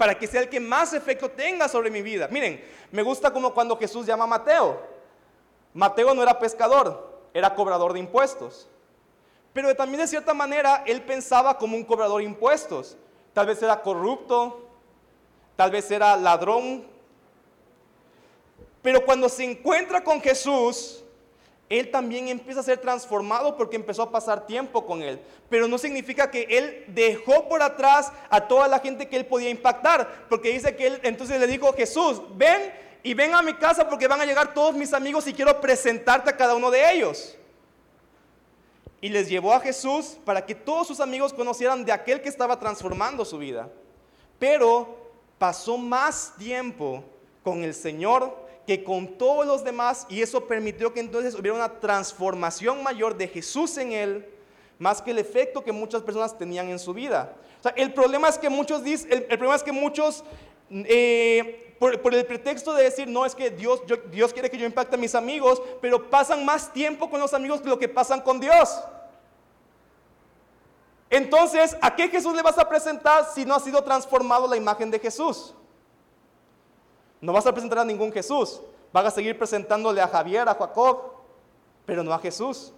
para 0.00 0.18
que 0.18 0.26
sea 0.26 0.40
el 0.40 0.48
que 0.48 0.60
más 0.60 0.94
efecto 0.94 1.30
tenga 1.30 1.68
sobre 1.68 1.90
mi 1.90 2.00
vida. 2.00 2.26
Miren, 2.30 2.64
me 2.90 3.02
gusta 3.02 3.30
como 3.32 3.52
cuando 3.52 3.76
Jesús 3.76 4.06
llama 4.06 4.24
a 4.24 4.28
Mateo. 4.28 4.80
Mateo 5.74 6.14
no 6.14 6.22
era 6.22 6.38
pescador, 6.38 7.28
era 7.34 7.54
cobrador 7.54 7.92
de 7.92 8.00
impuestos. 8.00 8.66
Pero 9.52 9.74
también 9.74 10.00
de 10.00 10.06
cierta 10.06 10.32
manera 10.32 10.84
él 10.86 11.02
pensaba 11.02 11.58
como 11.58 11.76
un 11.76 11.84
cobrador 11.84 12.20
de 12.20 12.26
impuestos. 12.26 12.96
Tal 13.32 13.46
vez 13.46 13.62
era 13.62 13.82
corrupto, 13.82 14.68
tal 15.56 15.70
vez 15.70 15.90
era 15.90 16.16
ladrón. 16.16 16.84
Pero 18.82 19.04
cuando 19.04 19.28
se 19.28 19.44
encuentra 19.44 20.02
con 20.02 20.20
Jesús, 20.20 21.04
él 21.68 21.90
también 21.90 22.28
empieza 22.28 22.60
a 22.60 22.64
ser 22.64 22.78
transformado 22.78 23.56
porque 23.56 23.76
empezó 23.76 24.02
a 24.02 24.10
pasar 24.10 24.46
tiempo 24.46 24.84
con 24.86 25.02
él. 25.02 25.20
Pero 25.48 25.68
no 25.68 25.78
significa 25.78 26.30
que 26.30 26.42
él 26.48 26.84
dejó 26.88 27.48
por 27.48 27.62
atrás 27.62 28.12
a 28.28 28.40
toda 28.48 28.66
la 28.66 28.80
gente 28.80 29.08
que 29.08 29.16
él 29.16 29.26
podía 29.26 29.50
impactar, 29.50 30.26
porque 30.28 30.50
dice 30.50 30.74
que 30.74 30.88
él 30.88 31.00
entonces 31.04 31.38
le 31.38 31.46
dijo, 31.46 31.72
Jesús, 31.72 32.22
ven 32.34 32.72
y 33.02 33.14
ven 33.14 33.34
a 33.34 33.42
mi 33.42 33.54
casa 33.54 33.88
porque 33.88 34.08
van 34.08 34.20
a 34.20 34.26
llegar 34.26 34.52
todos 34.52 34.74
mis 34.74 34.92
amigos 34.92 35.26
y 35.28 35.32
quiero 35.32 35.60
presentarte 35.60 36.30
a 36.30 36.36
cada 36.36 36.54
uno 36.54 36.70
de 36.70 36.92
ellos. 36.92 37.36
Y 39.00 39.08
les 39.08 39.28
llevó 39.28 39.54
a 39.54 39.60
Jesús 39.60 40.18
para 40.24 40.44
que 40.44 40.54
todos 40.54 40.86
sus 40.86 41.00
amigos 41.00 41.32
conocieran 41.32 41.84
de 41.84 41.92
aquel 41.92 42.20
que 42.20 42.28
estaba 42.28 42.58
transformando 42.58 43.24
su 43.24 43.38
vida. 43.38 43.68
Pero 44.38 45.12
pasó 45.38 45.78
más 45.78 46.34
tiempo 46.38 47.02
con 47.42 47.64
el 47.64 47.74
Señor 47.74 48.36
que 48.66 48.84
con 48.84 49.18
todos 49.18 49.46
los 49.46 49.64
demás 49.64 50.06
y 50.08 50.22
eso 50.22 50.46
permitió 50.46 50.92
que 50.92 51.00
entonces 51.00 51.34
hubiera 51.34 51.56
una 51.56 51.80
transformación 51.80 52.82
mayor 52.82 53.16
de 53.16 53.26
Jesús 53.26 53.76
en 53.78 53.92
él, 53.92 54.26
más 54.78 55.02
que 55.02 55.10
el 55.10 55.18
efecto 55.18 55.64
que 55.64 55.72
muchas 55.72 56.02
personas 56.02 56.36
tenían 56.38 56.68
en 56.68 56.78
su 56.78 56.94
vida. 56.94 57.34
el 57.76 57.92
problema 57.92 58.28
es 58.28 58.38
que 58.38 58.48
muchos 58.48 58.84
dicen, 58.84 59.12
el, 59.12 59.24
problema 59.24 59.56
es 59.56 59.62
que 59.62 59.72
muchos 59.72 60.24
eh, 60.70 61.69
por, 61.80 62.14
el 62.14 62.26
pretexto 62.26 62.74
de 62.74 62.82
decir, 62.82 63.08
no, 63.08 63.24
es 63.24 63.34
que 63.34 63.48
Dios, 63.48 63.80
Dios 64.10 64.34
quiere 64.34 64.50
que 64.50 64.58
yo 64.58 64.66
impacte 64.66 64.96
a 64.96 64.98
mis 64.98 65.14
amigos, 65.14 65.62
pero 65.80 66.10
pasan 66.10 66.44
más 66.44 66.70
tiempo 66.74 67.08
con 67.08 67.18
los 67.18 67.32
amigos 67.32 67.62
que 67.62 67.70
lo 67.70 67.78
que 67.78 67.88
pasan 67.88 68.20
con 68.20 68.38
Dios. 68.38 68.82
Entonces, 71.08 71.78
¿a 71.80 71.96
qué 71.96 72.08
Jesús 72.10 72.34
le 72.34 72.42
vas 72.42 72.58
a 72.58 72.68
presentar 72.68 73.24
si 73.32 73.46
no 73.46 73.54
ha 73.54 73.60
sido 73.60 73.82
transformado 73.82 74.46
la 74.46 74.58
imagen 74.58 74.90
de 74.90 74.98
Jesús? 74.98 75.54
No 77.18 77.32
vas 77.32 77.46
a 77.46 77.52
presentar 77.52 77.78
a 77.78 77.84
ningún 77.84 78.12
Jesús. 78.12 78.60
Vas 78.92 79.06
a 79.06 79.10
seguir 79.10 79.38
presentándole 79.38 80.02
a 80.02 80.08
Javier, 80.08 80.50
a 80.50 80.54
Jacob, 80.54 81.14
pero 81.86 82.04
no 82.04 82.12
a 82.12 82.18
Jesús. 82.18 82.74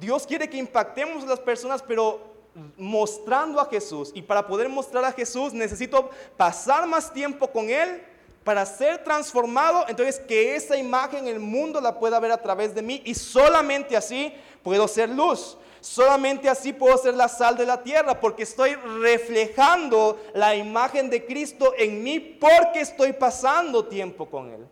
Dios 0.00 0.26
quiere 0.26 0.50
que 0.50 0.56
impactemos 0.56 1.22
a 1.22 1.26
las 1.28 1.38
personas, 1.38 1.80
pero 1.80 2.33
mostrando 2.76 3.60
a 3.60 3.66
Jesús. 3.66 4.10
Y 4.14 4.22
para 4.22 4.46
poder 4.46 4.68
mostrar 4.68 5.04
a 5.04 5.12
Jesús 5.12 5.52
necesito 5.52 6.10
pasar 6.36 6.86
más 6.86 7.12
tiempo 7.12 7.48
con 7.50 7.68
Él 7.70 8.02
para 8.44 8.64
ser 8.66 9.02
transformado. 9.02 9.84
Entonces 9.88 10.20
que 10.20 10.54
esa 10.54 10.76
imagen 10.76 11.26
el 11.26 11.40
mundo 11.40 11.80
la 11.80 11.98
pueda 11.98 12.20
ver 12.20 12.32
a 12.32 12.42
través 12.42 12.74
de 12.74 12.82
mí. 12.82 13.02
Y 13.04 13.14
solamente 13.14 13.96
así 13.96 14.32
puedo 14.62 14.86
ser 14.86 15.08
luz. 15.08 15.56
Solamente 15.80 16.48
así 16.48 16.72
puedo 16.72 16.96
ser 16.96 17.12
la 17.12 17.28
sal 17.28 17.58
de 17.58 17.66
la 17.66 17.82
tierra, 17.82 18.18
porque 18.18 18.44
estoy 18.44 18.74
reflejando 18.74 20.18
la 20.32 20.56
imagen 20.56 21.10
de 21.10 21.26
Cristo 21.26 21.74
en 21.76 22.02
mí, 22.02 22.18
porque 22.18 22.80
estoy 22.80 23.12
pasando 23.12 23.84
tiempo 23.84 24.24
con 24.24 24.50
Él. 24.50 24.66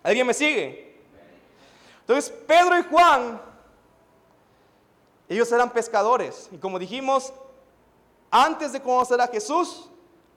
¿Alguien 0.00 0.24
me 0.24 0.32
sigue? 0.32 0.94
Entonces, 2.02 2.32
Pedro 2.46 2.78
y 2.78 2.82
Juan 2.84 3.42
ellos 5.32 5.50
eran 5.50 5.72
pescadores 5.72 6.48
y 6.52 6.58
como 6.58 6.78
dijimos, 6.78 7.32
antes 8.30 8.72
de 8.72 8.80
conocer 8.80 9.20
a 9.20 9.28
Jesús, 9.28 9.88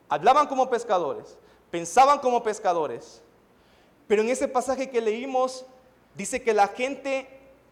hablaban 0.08 0.48
como 0.48 0.70
pescadores, 0.70 1.38
pensaban 1.72 2.20
como 2.20 2.42
pescadores. 2.44 3.22
Pero 4.08 4.22
en 4.22 4.30
ese 4.30 4.48
pasaje 4.48 4.90
que 4.90 5.02
leímos, 5.02 5.66
dice 6.16 6.42
que 6.42 6.54
la 6.54 6.68
gente, 6.68 7.28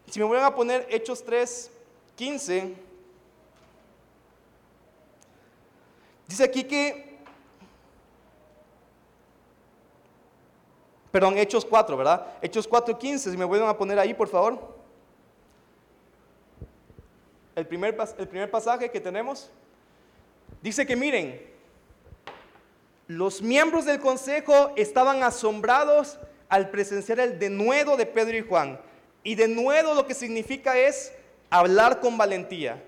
si 0.09 0.19
me 0.19 0.25
vuelven 0.25 0.45
a 0.45 0.55
poner 0.55 0.87
Hechos 0.89 1.23
3, 1.23 1.71
15, 2.15 2.75
dice 6.27 6.43
aquí 6.43 6.63
que, 6.63 7.19
perdón, 11.11 11.37
Hechos 11.37 11.63
4, 11.63 11.95
¿verdad? 11.95 12.33
Hechos 12.41 12.67
4, 12.67 12.97
15, 12.97 13.31
si 13.31 13.37
me 13.37 13.45
vuelven 13.45 13.69
a 13.69 13.77
poner 13.77 13.99
ahí, 13.99 14.13
por 14.13 14.27
favor 14.27 14.72
el 17.55 17.67
primer, 17.67 17.97
el 18.17 18.27
primer 18.27 18.49
pasaje 18.49 18.89
que 18.89 18.99
tenemos, 18.99 19.49
dice 20.61 20.85
que 20.85 20.95
miren, 20.95 21.41
los 23.07 23.41
miembros 23.41 23.85
del 23.85 23.99
consejo 23.99 24.71
estaban 24.75 25.23
asombrados 25.23 26.17
al 26.49 26.69
presenciar 26.69 27.19
el 27.19 27.39
denuedo 27.39 27.97
de 27.97 28.05
Pedro 28.05 28.37
y 28.37 28.41
Juan. 28.41 28.79
Y 29.23 29.35
denuedo 29.35 29.93
lo 29.93 30.05
que 30.05 30.13
significa 30.13 30.77
es 30.77 31.13
hablar 31.49 31.99
con 31.99 32.17
valentía, 32.17 32.81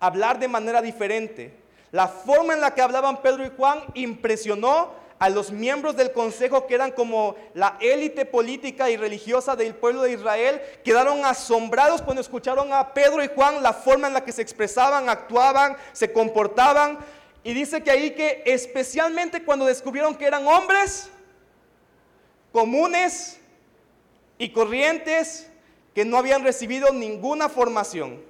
hablar 0.00 0.38
de 0.38 0.48
manera 0.48 0.82
diferente. 0.82 1.54
La 1.92 2.08
forma 2.08 2.54
en 2.54 2.60
la 2.60 2.74
que 2.74 2.82
hablaban 2.82 3.22
Pedro 3.22 3.44
y 3.44 3.50
Juan 3.56 3.80
impresionó 3.94 4.92
a 5.18 5.30
los 5.30 5.50
miembros 5.50 5.96
del 5.96 6.12
consejo 6.12 6.66
que 6.66 6.74
eran 6.74 6.92
como 6.92 7.36
la 7.54 7.78
élite 7.80 8.26
política 8.26 8.90
y 8.90 8.96
religiosa 8.96 9.56
del 9.56 9.74
pueblo 9.74 10.02
de 10.02 10.12
Israel, 10.12 10.60
quedaron 10.84 11.24
asombrados 11.24 12.02
cuando 12.02 12.20
escucharon 12.20 12.72
a 12.72 12.92
Pedro 12.92 13.24
y 13.24 13.28
Juan 13.28 13.62
la 13.62 13.72
forma 13.72 14.08
en 14.08 14.14
la 14.14 14.24
que 14.24 14.32
se 14.32 14.42
expresaban, 14.42 15.08
actuaban, 15.08 15.76
se 15.92 16.12
comportaban. 16.12 16.98
Y 17.42 17.54
dice 17.54 17.82
que 17.82 17.90
ahí 17.90 18.10
que 18.10 18.42
especialmente 18.44 19.44
cuando 19.44 19.64
descubrieron 19.64 20.14
que 20.14 20.26
eran 20.26 20.46
hombres 20.46 21.10
comunes 22.56 23.38
y 24.38 24.48
corrientes 24.48 25.46
que 25.94 26.06
no 26.06 26.16
habían 26.16 26.42
recibido 26.42 26.90
ninguna 26.90 27.50
formación. 27.50 28.22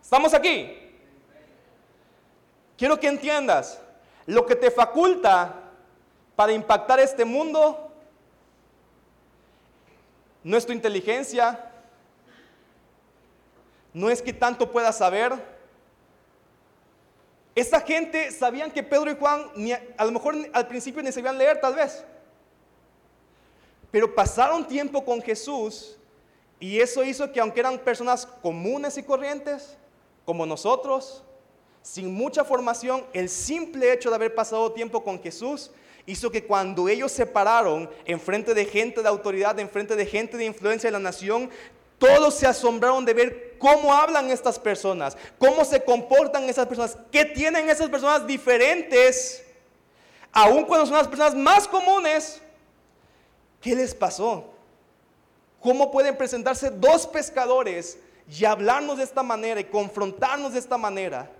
¿Estamos 0.00 0.32
aquí? 0.32 0.78
Quiero 2.76 3.00
que 3.00 3.08
entiendas, 3.08 3.81
lo 4.26 4.46
que 4.46 4.56
te 4.56 4.70
faculta 4.70 5.54
para 6.36 6.52
impactar 6.52 7.00
este 7.00 7.24
mundo 7.24 7.92
no 10.44 10.56
es 10.56 10.66
tu 10.66 10.72
inteligencia, 10.72 11.70
no 13.92 14.10
es 14.10 14.22
que 14.22 14.32
tanto 14.32 14.70
puedas 14.70 14.98
saber. 14.98 15.32
Esa 17.54 17.80
gente 17.80 18.30
sabían 18.32 18.70
que 18.70 18.82
Pedro 18.82 19.10
y 19.10 19.16
Juan, 19.16 19.50
a 19.96 20.04
lo 20.04 20.12
mejor 20.12 20.34
al 20.52 20.66
principio 20.66 21.02
ni 21.02 21.12
sabían 21.12 21.36
leer 21.36 21.60
tal 21.60 21.74
vez, 21.74 22.04
pero 23.90 24.14
pasaron 24.14 24.66
tiempo 24.66 25.04
con 25.04 25.20
Jesús 25.20 25.96
y 26.58 26.80
eso 26.80 27.04
hizo 27.04 27.30
que 27.30 27.40
aunque 27.40 27.60
eran 27.60 27.78
personas 27.78 28.24
comunes 28.24 28.96
y 28.96 29.02
corrientes, 29.02 29.76
como 30.24 30.46
nosotros, 30.46 31.22
sin 31.82 32.14
mucha 32.14 32.44
formación, 32.44 33.04
el 33.12 33.28
simple 33.28 33.92
hecho 33.92 34.08
de 34.08 34.16
haber 34.16 34.34
pasado 34.34 34.72
tiempo 34.72 35.02
con 35.02 35.20
Jesús 35.20 35.70
hizo 36.06 36.30
que 36.30 36.44
cuando 36.44 36.88
ellos 36.88 37.12
se 37.12 37.26
pararon 37.26 37.90
en 38.04 38.20
frente 38.20 38.54
de 38.54 38.64
gente 38.64 39.02
de 39.02 39.08
autoridad, 39.08 39.58
en 39.58 39.68
frente 39.68 39.96
de 39.96 40.06
gente 40.06 40.36
de 40.36 40.44
influencia 40.44 40.88
de 40.88 40.92
la 40.92 40.98
nación, 40.98 41.50
todos 41.98 42.34
se 42.34 42.46
asombraron 42.46 43.04
de 43.04 43.14
ver 43.14 43.56
cómo 43.58 43.94
hablan 43.94 44.30
estas 44.30 44.58
personas, 44.58 45.16
cómo 45.38 45.64
se 45.64 45.82
comportan 45.82 46.48
esas 46.48 46.66
personas, 46.66 46.98
qué 47.10 47.24
tienen 47.24 47.68
esas 47.70 47.88
personas 47.88 48.26
diferentes, 48.26 49.44
aun 50.32 50.64
cuando 50.64 50.86
son 50.86 50.96
las 50.96 51.08
personas 51.08 51.34
más 51.34 51.68
comunes. 51.68 52.40
¿Qué 53.60 53.76
les 53.76 53.94
pasó? 53.94 54.52
¿Cómo 55.60 55.92
pueden 55.92 56.16
presentarse 56.16 56.70
dos 56.70 57.06
pescadores 57.06 57.96
y 58.28 58.44
hablarnos 58.44 58.98
de 58.98 59.04
esta 59.04 59.22
manera 59.22 59.60
y 59.60 59.64
confrontarnos 59.64 60.54
de 60.54 60.58
esta 60.58 60.76
manera? 60.76 61.30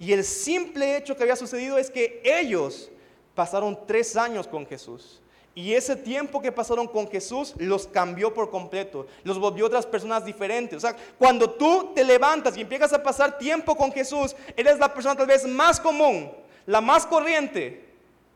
Y 0.00 0.14
el 0.14 0.24
simple 0.24 0.96
hecho 0.96 1.14
que 1.14 1.22
había 1.22 1.36
sucedido 1.36 1.76
es 1.76 1.90
que 1.90 2.22
ellos 2.24 2.90
pasaron 3.34 3.78
tres 3.86 4.16
años 4.16 4.48
con 4.48 4.66
Jesús. 4.66 5.20
Y 5.54 5.74
ese 5.74 5.94
tiempo 5.94 6.40
que 6.40 6.50
pasaron 6.50 6.88
con 6.88 7.06
Jesús 7.10 7.52
los 7.58 7.86
cambió 7.86 8.32
por 8.32 8.50
completo, 8.50 9.06
los 9.24 9.38
volvió 9.38 9.66
otras 9.66 9.84
personas 9.84 10.24
diferentes. 10.24 10.78
O 10.78 10.80
sea, 10.80 10.96
cuando 11.18 11.50
tú 11.50 11.92
te 11.94 12.02
levantas 12.02 12.56
y 12.56 12.62
empiezas 12.62 12.94
a 12.94 13.02
pasar 13.02 13.36
tiempo 13.36 13.76
con 13.76 13.92
Jesús, 13.92 14.34
eres 14.56 14.78
la 14.78 14.92
persona 14.94 15.14
tal 15.14 15.26
vez 15.26 15.46
más 15.46 15.78
común, 15.78 16.32
la 16.64 16.80
más 16.80 17.04
corriente, 17.04 17.84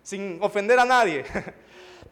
sin 0.03 0.39
ofender 0.43 0.79
a 0.79 0.85
nadie. 0.85 1.25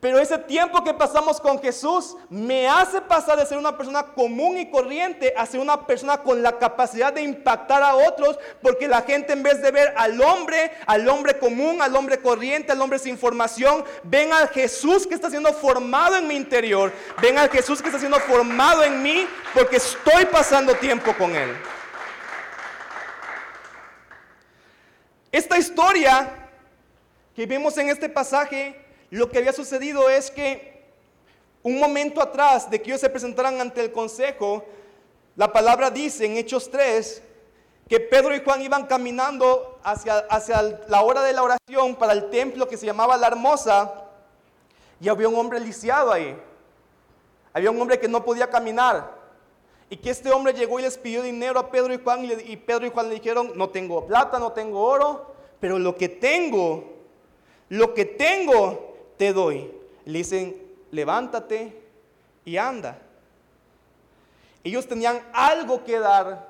Pero 0.02 0.18
ese 0.18 0.36
tiempo 0.36 0.82
que 0.82 0.92
pasamos 0.92 1.40
con 1.40 1.62
Jesús 1.62 2.16
me 2.28 2.66
hace 2.66 3.00
pasar 3.00 3.38
de 3.38 3.46
ser 3.46 3.56
una 3.56 3.76
persona 3.76 4.02
común 4.02 4.58
y 4.58 4.68
corriente 4.68 5.32
a 5.36 5.46
ser 5.46 5.60
una 5.60 5.86
persona 5.86 6.18
con 6.18 6.42
la 6.42 6.58
capacidad 6.58 7.12
de 7.12 7.22
impactar 7.22 7.84
a 7.84 7.94
otros, 7.94 8.36
porque 8.60 8.88
la 8.88 9.02
gente 9.02 9.32
en 9.32 9.44
vez 9.44 9.62
de 9.62 9.70
ver 9.70 9.94
al 9.96 10.20
hombre, 10.20 10.72
al 10.86 11.08
hombre 11.08 11.38
común, 11.38 11.80
al 11.80 11.94
hombre 11.94 12.18
corriente, 12.18 12.72
al 12.72 12.82
hombre 12.82 12.98
sin 12.98 13.16
formación, 13.16 13.84
ven 14.02 14.32
al 14.32 14.48
Jesús 14.48 15.06
que 15.06 15.14
está 15.14 15.30
siendo 15.30 15.52
formado 15.52 16.16
en 16.16 16.26
mi 16.26 16.34
interior, 16.34 16.92
ven 17.20 17.38
al 17.38 17.48
Jesús 17.48 17.80
que 17.80 17.86
está 17.86 18.00
siendo 18.00 18.18
formado 18.18 18.82
en 18.82 19.04
mí, 19.04 19.24
porque 19.54 19.76
estoy 19.76 20.24
pasando 20.24 20.74
tiempo 20.74 21.14
con 21.16 21.36
Él. 21.36 21.56
Esta 25.30 25.56
historia 25.58 26.50
que 27.36 27.46
vemos 27.46 27.78
en 27.78 27.88
este 27.88 28.08
pasaje 28.08 28.81
lo 29.12 29.28
que 29.28 29.36
había 29.36 29.52
sucedido 29.52 30.08
es 30.08 30.30
que 30.30 30.84
un 31.62 31.78
momento 31.78 32.22
atrás 32.22 32.70
de 32.70 32.80
que 32.80 32.88
ellos 32.90 33.00
se 33.02 33.10
presentaran 33.10 33.60
ante 33.60 33.82
el 33.82 33.92
consejo, 33.92 34.64
la 35.36 35.52
palabra 35.52 35.90
dice 35.90 36.24
en 36.24 36.38
Hechos 36.38 36.70
3 36.70 37.22
que 37.90 38.00
Pedro 38.00 38.34
y 38.34 38.42
Juan 38.42 38.62
iban 38.62 38.86
caminando 38.86 39.78
hacia, 39.84 40.16
hacia 40.30 40.62
la 40.88 41.02
hora 41.02 41.22
de 41.22 41.34
la 41.34 41.42
oración 41.42 41.94
para 41.96 42.14
el 42.14 42.30
templo 42.30 42.66
que 42.66 42.78
se 42.78 42.86
llamaba 42.86 43.18
La 43.18 43.26
Hermosa 43.26 43.92
y 44.98 45.10
había 45.10 45.28
un 45.28 45.36
hombre 45.36 45.60
lisiado 45.60 46.10
ahí. 46.10 46.34
Había 47.52 47.70
un 47.70 47.82
hombre 47.82 48.00
que 48.00 48.08
no 48.08 48.24
podía 48.24 48.48
caminar. 48.48 49.20
Y 49.90 49.98
que 49.98 50.08
este 50.08 50.32
hombre 50.32 50.54
llegó 50.54 50.80
y 50.80 50.84
les 50.84 50.96
pidió 50.96 51.20
dinero 51.20 51.60
a 51.60 51.70
Pedro 51.70 51.92
y 51.92 52.00
Juan 52.02 52.24
y, 52.24 52.32
y 52.32 52.56
Pedro 52.56 52.86
y 52.86 52.90
Juan 52.90 53.10
le 53.10 53.16
dijeron, 53.16 53.52
no 53.56 53.68
tengo 53.68 54.06
plata, 54.06 54.38
no 54.38 54.52
tengo 54.52 54.80
oro, 54.80 55.34
pero 55.60 55.78
lo 55.78 55.96
que 55.96 56.08
tengo, 56.08 56.94
lo 57.68 57.92
que 57.92 58.06
tengo 58.06 58.91
te 59.22 59.32
doy. 59.32 59.70
Le 60.04 60.18
dicen, 60.18 60.60
levántate 60.90 61.80
y 62.44 62.56
anda. 62.56 63.00
Ellos 64.64 64.88
tenían 64.88 65.24
algo 65.32 65.84
que 65.84 66.00
dar, 66.00 66.48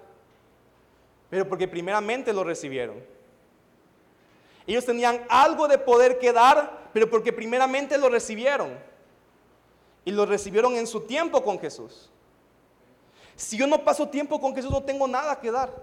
pero 1.28 1.46
porque 1.46 1.68
primeramente 1.68 2.32
lo 2.32 2.42
recibieron. 2.42 3.04
Ellos 4.66 4.86
tenían 4.86 5.22
algo 5.28 5.68
de 5.68 5.76
poder 5.76 6.18
que 6.18 6.32
dar, 6.32 6.88
pero 6.94 7.10
porque 7.10 7.30
primeramente 7.30 7.98
lo 7.98 8.08
recibieron. 8.08 8.70
Y 10.06 10.10
lo 10.10 10.24
recibieron 10.24 10.74
en 10.76 10.86
su 10.86 11.02
tiempo 11.02 11.44
con 11.44 11.58
Jesús. 11.58 12.08
Si 13.36 13.58
yo 13.58 13.66
no 13.66 13.84
paso 13.84 14.08
tiempo 14.08 14.40
con 14.40 14.54
Jesús, 14.54 14.70
no 14.70 14.82
tengo 14.82 15.06
nada 15.06 15.38
que 15.38 15.50
dar. 15.50 15.74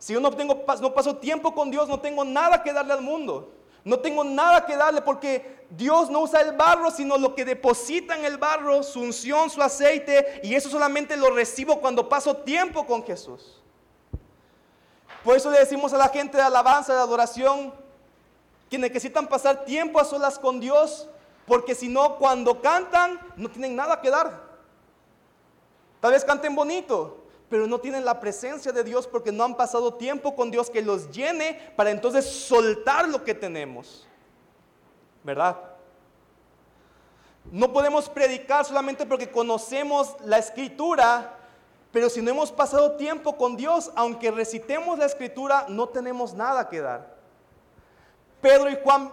Si 0.00 0.14
yo 0.14 0.18
no, 0.18 0.32
tengo, 0.32 0.64
no 0.80 0.92
paso 0.92 1.16
tiempo 1.18 1.54
con 1.54 1.70
Dios, 1.70 1.88
no 1.88 2.00
tengo 2.00 2.24
nada 2.24 2.60
que 2.60 2.72
darle 2.72 2.92
al 2.94 3.02
mundo. 3.02 3.52
No 3.84 3.98
tengo 3.98 4.24
nada 4.24 4.64
que 4.64 4.76
darle 4.76 5.02
porque 5.02 5.66
Dios 5.68 6.08
no 6.08 6.20
usa 6.20 6.40
el 6.40 6.52
barro, 6.52 6.90
sino 6.90 7.18
lo 7.18 7.34
que 7.34 7.44
deposita 7.44 8.16
en 8.16 8.24
el 8.24 8.38
barro, 8.38 8.82
su 8.82 9.00
unción, 9.00 9.50
su 9.50 9.60
aceite, 9.60 10.40
y 10.42 10.54
eso 10.54 10.70
solamente 10.70 11.16
lo 11.16 11.30
recibo 11.30 11.80
cuando 11.80 12.08
paso 12.08 12.38
tiempo 12.38 12.86
con 12.86 13.04
Jesús. 13.04 13.60
Por 15.22 15.36
eso 15.36 15.50
le 15.50 15.58
decimos 15.58 15.92
a 15.92 15.98
la 15.98 16.08
gente 16.08 16.36
de 16.36 16.42
alabanza, 16.42 16.94
de 16.94 17.00
adoración, 17.00 17.74
que 18.70 18.78
necesitan 18.78 19.26
pasar 19.26 19.64
tiempo 19.64 20.00
a 20.00 20.04
solas 20.04 20.38
con 20.38 20.60
Dios, 20.60 21.08
porque 21.46 21.74
si 21.74 21.88
no, 21.88 22.16
cuando 22.16 22.62
cantan, 22.62 23.20
no 23.36 23.50
tienen 23.50 23.76
nada 23.76 24.00
que 24.00 24.10
dar. 24.10 24.42
Tal 26.00 26.12
vez 26.12 26.24
canten 26.24 26.54
bonito, 26.54 27.23
pero 27.54 27.68
no 27.68 27.78
tienen 27.78 28.04
la 28.04 28.18
presencia 28.18 28.72
de 28.72 28.82
Dios 28.82 29.06
porque 29.06 29.30
no 29.30 29.44
han 29.44 29.56
pasado 29.56 29.94
tiempo 29.94 30.34
con 30.34 30.50
Dios 30.50 30.68
que 30.68 30.82
los 30.82 31.12
llene 31.12 31.72
para 31.76 31.92
entonces 31.92 32.24
soltar 32.24 33.08
lo 33.08 33.22
que 33.22 33.32
tenemos. 33.32 34.08
¿Verdad? 35.22 35.56
No 37.52 37.72
podemos 37.72 38.08
predicar 38.08 38.64
solamente 38.64 39.06
porque 39.06 39.30
conocemos 39.30 40.16
la 40.24 40.38
escritura, 40.38 41.38
pero 41.92 42.10
si 42.10 42.20
no 42.20 42.32
hemos 42.32 42.50
pasado 42.50 42.96
tiempo 42.96 43.36
con 43.36 43.56
Dios, 43.56 43.92
aunque 43.94 44.32
recitemos 44.32 44.98
la 44.98 45.06
escritura, 45.06 45.66
no 45.68 45.88
tenemos 45.88 46.34
nada 46.34 46.68
que 46.68 46.80
dar. 46.80 47.14
Pedro 48.40 48.68
y 48.68 48.76
Juan 48.82 49.12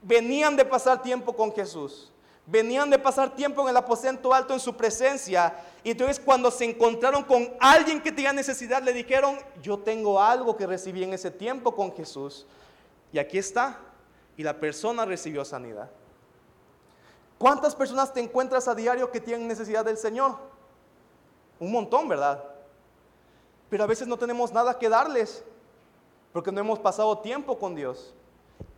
venían 0.00 0.56
de 0.56 0.64
pasar 0.64 1.02
tiempo 1.02 1.36
con 1.36 1.52
Jesús. 1.52 2.10
Venían 2.46 2.90
de 2.90 2.98
pasar 2.98 3.34
tiempo 3.34 3.62
en 3.62 3.68
el 3.68 3.76
aposento 3.76 4.34
alto 4.34 4.52
en 4.52 4.60
su 4.60 4.76
presencia. 4.76 5.54
Y 5.84 5.92
entonces 5.92 6.18
cuando 6.18 6.50
se 6.50 6.64
encontraron 6.64 7.22
con 7.22 7.54
alguien 7.60 8.02
que 8.02 8.10
tenía 8.10 8.32
necesidad, 8.32 8.82
le 8.82 8.92
dijeron, 8.92 9.38
yo 9.62 9.78
tengo 9.78 10.20
algo 10.20 10.56
que 10.56 10.66
recibí 10.66 11.04
en 11.04 11.12
ese 11.12 11.30
tiempo 11.30 11.74
con 11.74 11.94
Jesús. 11.94 12.46
Y 13.12 13.18
aquí 13.18 13.38
está. 13.38 13.78
Y 14.36 14.42
la 14.42 14.58
persona 14.58 15.04
recibió 15.04 15.44
sanidad. 15.44 15.90
¿Cuántas 17.38 17.74
personas 17.74 18.12
te 18.12 18.20
encuentras 18.20 18.68
a 18.68 18.74
diario 18.74 19.10
que 19.10 19.20
tienen 19.20 19.48
necesidad 19.48 19.84
del 19.84 19.96
Señor? 19.96 20.36
Un 21.58 21.70
montón, 21.72 22.08
¿verdad? 22.08 22.42
Pero 23.68 23.84
a 23.84 23.86
veces 23.86 24.06
no 24.06 24.16
tenemos 24.16 24.52
nada 24.52 24.78
que 24.78 24.88
darles 24.88 25.44
porque 26.32 26.50
no 26.50 26.60
hemos 26.60 26.78
pasado 26.78 27.18
tiempo 27.18 27.58
con 27.58 27.74
Dios. 27.74 28.14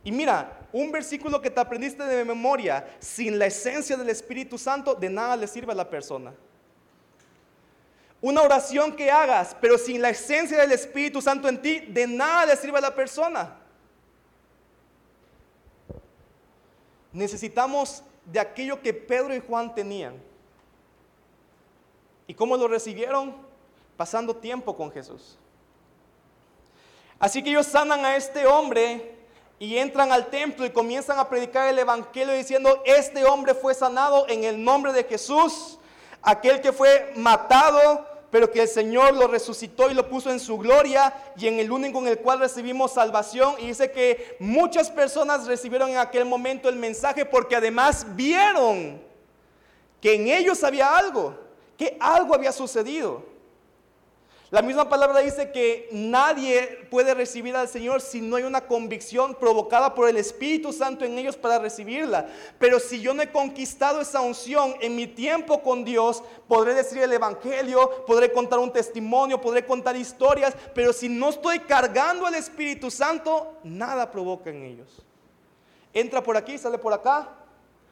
Y 0.05 0.11
mira, 0.11 0.59
un 0.71 0.91
versículo 0.91 1.41
que 1.41 1.49
te 1.49 1.59
aprendiste 1.59 2.03
de 2.03 2.23
memoria, 2.23 2.87
sin 2.99 3.39
la 3.39 3.47
esencia 3.47 3.97
del 3.97 4.09
Espíritu 4.09 4.55
Santo, 4.55 4.93
de 4.93 5.09
nada 5.09 5.35
le 5.35 5.47
sirve 5.47 5.71
a 5.71 5.75
la 5.75 5.89
persona. 5.89 6.31
Una 8.21 8.43
oración 8.43 8.95
que 8.95 9.09
hagas, 9.09 9.57
pero 9.59 9.79
sin 9.79 10.01
la 10.03 10.09
esencia 10.09 10.59
del 10.59 10.71
Espíritu 10.71 11.23
Santo 11.23 11.49
en 11.49 11.59
ti, 11.59 11.79
de 11.79 12.05
nada 12.05 12.45
le 12.45 12.55
sirve 12.55 12.77
a 12.77 12.81
la 12.81 12.93
persona. 12.93 13.55
Necesitamos 17.11 18.03
de 18.25 18.39
aquello 18.39 18.79
que 18.83 18.93
Pedro 18.93 19.33
y 19.33 19.39
Juan 19.39 19.73
tenían. 19.73 20.21
¿Y 22.27 22.35
cómo 22.35 22.57
lo 22.57 22.67
recibieron? 22.67 23.35
Pasando 23.97 24.35
tiempo 24.35 24.77
con 24.77 24.91
Jesús. 24.91 25.39
Así 27.17 27.41
que 27.41 27.49
ellos 27.49 27.65
sanan 27.65 28.05
a 28.05 28.15
este 28.15 28.45
hombre 28.45 29.14
y 29.57 29.77
entran 29.77 30.11
al 30.11 30.27
templo 30.27 30.65
y 30.65 30.71
comienzan 30.71 31.17
a 31.19 31.29
predicar 31.29 31.67
el 31.67 31.79
Evangelio 31.79 32.33
diciendo, 32.33 32.81
este 32.85 33.25
hombre 33.25 33.53
fue 33.53 33.73
sanado 33.73 34.27
en 34.27 34.43
el 34.43 34.61
nombre 34.63 34.91
de 34.91 35.03
Jesús, 35.03 35.79
aquel 36.21 36.59
que 36.59 36.73
fue 36.73 37.13
matado, 37.15 38.05
pero 38.31 38.51
que 38.51 38.63
el 38.63 38.67
Señor 38.67 39.13
lo 39.13 39.27
resucitó 39.27 39.89
y 39.89 39.93
lo 39.93 40.09
puso 40.09 40.29
en 40.29 40.41
su 40.41 40.57
gloria 40.57 41.13
y 41.37 41.47
en 41.47 41.59
el 41.59 41.71
único 41.71 41.99
en 41.99 42.07
el 42.07 42.19
cual 42.19 42.39
recibimos 42.39 42.91
salvación. 42.91 43.55
Y 43.59 43.67
dice 43.67 43.91
que 43.91 44.35
muchas 44.39 44.89
personas 44.89 45.47
recibieron 45.47 45.89
en 45.89 45.99
aquel 45.99 46.25
momento 46.25 46.67
el 46.67 46.75
mensaje 46.75 47.23
porque 47.23 47.55
además 47.55 48.05
vieron 48.09 49.01
que 50.01 50.15
en 50.15 50.27
ellos 50.27 50.65
había 50.65 50.97
algo, 50.97 51.33
que 51.77 51.95
algo 51.99 52.35
había 52.35 52.51
sucedido. 52.51 53.34
La 54.51 54.61
misma 54.61 54.87
palabra 54.87 55.21
dice 55.21 55.51
que 55.51 55.89
nadie 55.91 56.87
puede 56.91 57.15
recibir 57.15 57.55
al 57.55 57.67
Señor 57.67 57.99
si 57.99 58.21
no 58.21 58.35
hay 58.35 58.43
una 58.43 58.67
convicción 58.67 59.33
provocada 59.33 59.95
por 59.95 60.07
el 60.07 60.17
Espíritu 60.17 60.71
Santo 60.71 61.03
en 61.03 61.17
ellos 61.17 61.35
para 61.35 61.57
recibirla. 61.57 62.27
Pero 62.59 62.79
si 62.79 63.01
yo 63.01 63.15
no 63.15 63.23
he 63.23 63.31
conquistado 63.31 64.01
esa 64.01 64.21
unción 64.21 64.75
en 64.81 64.95
mi 64.95 65.07
tiempo 65.07 65.63
con 65.63 65.83
Dios, 65.83 66.23
podré 66.47 66.75
decir 66.75 66.99
el 66.99 67.13
Evangelio, 67.13 68.05
podré 68.05 68.31
contar 68.31 68.59
un 68.59 68.71
testimonio, 68.71 69.41
podré 69.41 69.65
contar 69.65 69.95
historias, 69.95 70.55
pero 70.75 70.93
si 70.93 71.09
no 71.09 71.29
estoy 71.29 71.59
cargando 71.61 72.27
al 72.27 72.35
Espíritu 72.35 72.91
Santo, 72.91 73.57
nada 73.63 74.11
provoca 74.11 74.51
en 74.51 74.61
ellos. 74.61 75.01
Entra 75.91 76.21
por 76.21 76.37
aquí, 76.37 76.59
sale 76.59 76.77
por 76.77 76.93
acá, 76.93 77.29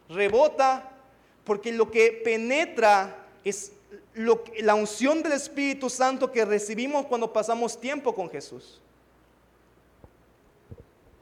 rebota, 0.08 0.92
porque 1.44 1.72
lo 1.72 1.90
que 1.90 2.22
penetra 2.24 3.26
es 3.44 3.72
la 4.16 4.76
unción 4.76 5.24
del 5.24 5.34
Espíritu 5.34 5.90
Santo 5.90 6.32
que 6.32 6.46
recibimos 6.46 7.06
cuando 7.06 7.32
pasamos 7.32 7.80
tiempo 7.80 8.14
con 8.14 8.30
Jesús. 8.30 8.82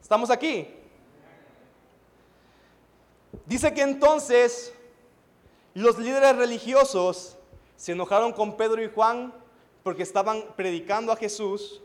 ¿Estamos 0.00 0.30
aquí? 0.30 0.68
Dice 3.46 3.72
que 3.72 3.82
entonces 3.82 4.72
los 5.74 5.98
líderes 5.98 6.36
religiosos 6.36 7.36
se 7.76 7.92
enojaron 7.92 8.32
con 8.32 8.56
Pedro 8.56 8.82
y 8.82 8.90
Juan 8.90 9.32
porque 9.82 10.02
estaban 10.02 10.44
predicando 10.54 11.12
a 11.12 11.16
Jesús 11.16 11.80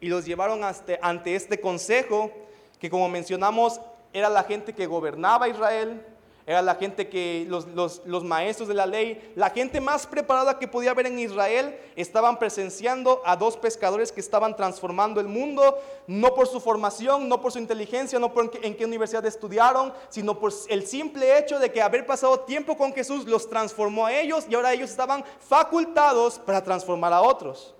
y 0.00 0.08
los 0.08 0.26
llevaron 0.26 0.60
ante 0.62 1.34
este 1.34 1.60
consejo 1.60 2.30
que 2.78 2.90
como 2.90 3.08
mencionamos 3.08 3.80
era 4.12 4.28
la 4.28 4.44
gente 4.44 4.74
que 4.74 4.86
gobernaba 4.86 5.48
Israel, 5.48 6.04
era 6.46 6.60
la 6.60 6.74
gente 6.74 7.08
que, 7.08 7.46
los, 7.48 8.24
maestros 8.24 8.68
de 8.68 8.74
la 8.74 8.84
ley, 8.84 9.32
la 9.34 9.48
gente 9.48 9.80
más 9.80 10.06
preparada 10.06 10.58
que 10.58 10.68
podía 10.68 10.90
haber 10.90 11.06
en 11.06 11.18
Israel, 11.18 11.78
estaban 11.96 12.38
presenciando 12.38 13.22
a 13.24 13.34
dos 13.34 13.56
pescadores 13.56 14.12
que 14.12 14.20
estaban 14.20 14.54
transformando 14.54 15.22
el 15.22 15.26
mundo, 15.26 15.78
no 16.06 16.34
por 16.34 16.46
su 16.46 16.60
formación, 16.60 17.30
no 17.30 17.40
por 17.40 17.50
su 17.50 17.58
inteligencia, 17.58 18.18
no 18.18 18.34
por 18.34 18.50
en 18.62 18.76
qué, 18.76 18.84
universidad 18.84 19.24
estudiaron, 19.24 19.94
sino 20.10 20.38
por 20.38 20.52
el 20.68 20.86
simple 20.86 21.38
hecho 21.38 21.58
de 21.58 21.72
que 21.72 21.80
haber 21.80 22.04
pasado 22.04 22.40
tiempo 22.40 22.76
con 22.76 22.92
Jesús 22.92 23.24
los 23.24 23.48
transformó 23.48 24.04
a 24.04 24.12
ellos 24.12 24.44
y 24.46 24.54
ahora 24.54 24.74
ellos 24.74 24.90
estaban 24.90 25.24
facultados 25.40 26.38
para 26.38 26.62
transformar 26.62 27.14
a 27.14 27.22
otros. 27.22 27.74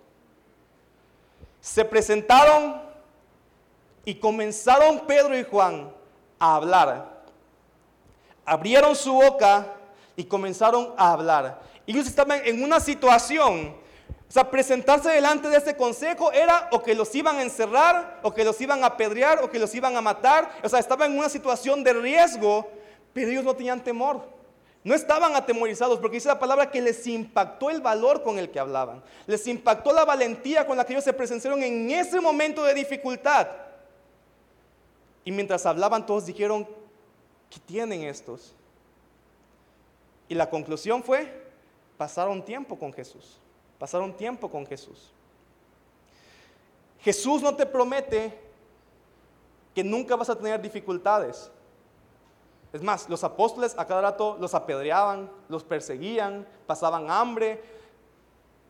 Se 1.61 1.85
presentaron 1.85 2.81
y 4.07 4.15
comenzaron 4.15 5.01
Pedro 5.01 5.39
y 5.39 5.45
Juan 5.45 5.93
a 6.39 6.57
hablar 6.57 7.14
abrieron 8.45 8.95
su 8.95 9.13
boca 9.13 9.67
y 10.17 10.25
comenzaron 10.25 10.93
a 10.97 11.13
hablar. 11.13 11.61
Ellos 11.87 12.07
estaban 12.07 12.41
en 12.45 12.63
una 12.63 12.81
situación, 12.81 13.77
o 14.29 14.33
sea, 14.33 14.51
presentarse 14.51 15.11
delante 15.11 15.49
de 15.49 15.57
este 15.57 15.77
consejo 15.77 16.33
era 16.33 16.69
o 16.73 16.83
que 16.83 16.95
los 16.95 17.15
iban 17.15 17.37
a 17.37 17.43
encerrar, 17.43 18.21
o 18.23 18.33
que 18.33 18.45
los 18.45 18.61
iban 18.61 18.83
a 18.83 18.89
apedrear, 18.89 19.43
o 19.43 19.51
que 19.51 19.59
los 19.59 19.75
iban 19.75 19.97
a 19.97 20.01
matar. 20.01 20.51
O 20.63 20.69
sea, 20.69 20.79
estaban 20.79 21.13
en 21.13 21.19
una 21.19 21.29
situación 21.29 21.85
de 21.85 21.93
riesgo, 21.93 22.69
pero 23.13 23.31
ellos 23.31 23.45
no 23.45 23.55
tenían 23.55 23.83
temor. 23.83 24.35
No 24.83 24.95
estaban 24.95 25.35
atemorizados 25.35 25.99
porque 25.99 26.17
dice 26.17 26.29
la 26.29 26.39
palabra 26.39 26.71
que 26.71 26.83
les 26.83 27.07
impactó 27.07 27.71
el 27.71 27.81
valor 27.81 28.23
con 28.23 28.39
el 28.39 28.51
que 28.51 28.61
hablaban. 28.61 29.03
Les 29.27 29.47
impactó 29.47 29.93
la 29.93 30.05
valentía 30.05 30.67
con 30.67 30.77
la 30.77 30.85
que 30.85 30.93
ellos 30.93 31.05
se 31.05 31.15
presentaron 31.15 31.63
en 31.63 31.91
ese 31.91 32.21
momento 32.21 32.63
de 32.65 32.75
dificultad. 32.75 33.49
Y 35.25 35.33
mientras 35.33 35.65
hablaban 35.65 36.05
todos 36.05 36.27
dijeron, 36.27 36.69
¿Qué 37.55 37.61
tienen 37.61 38.03
estos? 38.03 38.53
Y 40.29 40.35
la 40.35 40.51
conclusión 40.51 41.05
fue, 41.05 41.33
pasaron 41.97 42.45
tiempo 42.45 42.77
con 42.77 42.93
Jesús. 42.93 43.39
Pasaron 43.79 44.13
tiempo 44.13 44.51
con 44.51 44.67
Jesús. 44.67 45.13
Jesús 47.01 47.43
no 47.43 47.55
te 47.55 47.65
promete 47.65 48.37
que 49.73 49.85
nunca 49.85 50.17
vas 50.17 50.31
a 50.31 50.37
tener 50.37 50.61
dificultades. 50.61 51.49
Es 52.73 52.83
más, 52.83 53.09
los 53.09 53.23
apóstoles 53.23 53.77
a 53.79 53.87
cada 53.87 54.01
rato 54.01 54.37
los 54.41 54.53
apedreaban, 54.53 55.31
los 55.49 55.63
perseguían, 55.63 56.49
pasaban 56.67 57.09
hambre 57.09 57.63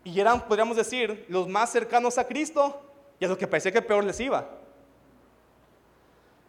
y 0.02 0.20
eran, 0.20 0.46
podríamos 0.46 0.76
decir, 0.76 1.24
los 1.30 1.48
más 1.48 1.70
cercanos 1.70 2.18
a 2.18 2.26
Cristo 2.26 2.82
y 3.18 3.24
a 3.24 3.28
los 3.28 3.38
que 3.38 3.46
parecía 3.46 3.72
que 3.72 3.80
peor 3.80 4.04
les 4.04 4.20
iba. 4.20 4.46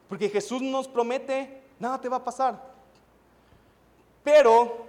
Porque 0.09 0.27
Jesús 0.27 0.61
nos 0.61 0.89
promete 0.89 1.63
nada 1.79 1.99
te 1.99 2.09
va 2.09 2.17
a 2.17 2.23
pasar. 2.23 2.61
Pero 4.23 4.87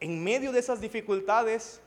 en 0.00 0.22
medio 0.22 0.52
de 0.52 0.58
esas 0.58 0.80
dificultades, 0.80 1.80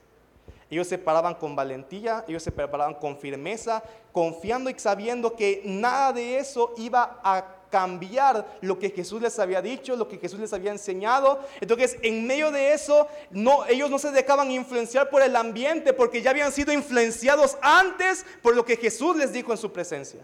ellos 0.70 0.86
se 0.86 0.98
paraban 0.98 1.34
con 1.34 1.56
valentía, 1.56 2.24
ellos 2.28 2.42
se 2.42 2.52
preparaban 2.52 2.94
con 2.94 3.18
firmeza, 3.18 3.82
confiando 4.12 4.68
y 4.70 4.78
sabiendo 4.78 5.34
que 5.34 5.62
nada 5.64 6.12
de 6.12 6.38
eso 6.38 6.74
iba 6.76 7.20
a 7.22 7.54
cambiar 7.70 8.58
lo 8.60 8.78
que 8.78 8.90
Jesús 8.90 9.20
les 9.20 9.38
había 9.38 9.62
dicho, 9.62 9.96
lo 9.96 10.08
que 10.08 10.18
Jesús 10.18 10.40
les 10.40 10.52
había 10.52 10.72
enseñado. 10.72 11.40
Entonces, 11.60 11.96
en 12.02 12.26
medio 12.26 12.50
de 12.50 12.72
eso, 12.72 13.08
no, 13.30 13.66
ellos 13.66 13.90
no 13.90 13.98
se 13.98 14.10
dejaban 14.10 14.50
influenciar 14.50 15.10
por 15.10 15.22
el 15.22 15.36
ambiente 15.36 15.92
porque 15.92 16.22
ya 16.22 16.30
habían 16.30 16.52
sido 16.52 16.72
influenciados 16.72 17.56
antes 17.60 18.24
por 18.42 18.54
lo 18.54 18.64
que 18.64 18.76
Jesús 18.76 19.16
les 19.16 19.32
dijo 19.32 19.52
en 19.52 19.58
su 19.58 19.72
presencia. 19.72 20.20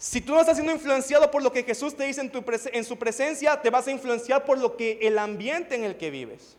Si 0.00 0.22
tú 0.22 0.32
no 0.32 0.40
estás 0.40 0.56
siendo 0.56 0.72
influenciado 0.72 1.30
por 1.30 1.42
lo 1.42 1.52
que 1.52 1.62
Jesús 1.62 1.94
te 1.94 2.04
dice 2.04 2.22
en, 2.22 2.84
su 2.86 2.96
presencia, 2.96 3.60
te 3.60 3.68
vas 3.68 3.86
a 3.86 3.90
influenciar 3.90 4.46
por 4.46 4.56
lo 4.56 4.74
que 4.74 4.98
el 5.02 5.18
ambiente 5.18 5.74
en 5.74 5.84
el 5.84 5.98
que 5.98 6.10
vives. 6.10 6.56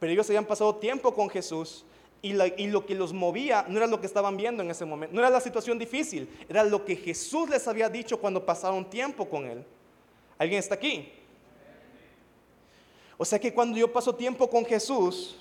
Pero 0.00 0.12
ellos 0.12 0.28
habían 0.28 0.44
pasado 0.44 0.74
tiempo 0.74 1.14
con 1.14 1.30
Jesús 1.30 1.84
y, 2.20 2.32
y, 2.32 2.66
lo 2.66 2.84
que 2.84 2.96
los 2.96 3.12
movía 3.12 3.64
no 3.68 3.76
era 3.76 3.86
lo 3.86 4.00
que 4.00 4.08
estaban 4.08 4.36
viendo 4.36 4.60
en 4.60 4.72
ese 4.72 4.84
momento, 4.84 5.14
no 5.14 5.20
era 5.20 5.30
la 5.30 5.40
situación 5.40 5.78
difícil, 5.78 6.28
era 6.48 6.64
lo 6.64 6.84
que 6.84 6.96
Jesús 6.96 7.48
les 7.48 7.68
había 7.68 7.88
dicho 7.88 8.18
cuando 8.18 8.44
pasaron 8.44 8.90
tiempo 8.90 9.28
con 9.28 9.46
Él. 9.46 9.64
¿Alguien 10.36 10.58
está 10.58 10.74
aquí? 10.74 11.12
O 13.16 13.24
sea 13.24 13.38
que 13.38 13.54
cuando 13.54 13.78
yo 13.78 13.92
paso 13.92 14.12
tiempo 14.12 14.50
con 14.50 14.64
Jesús, 14.64 15.36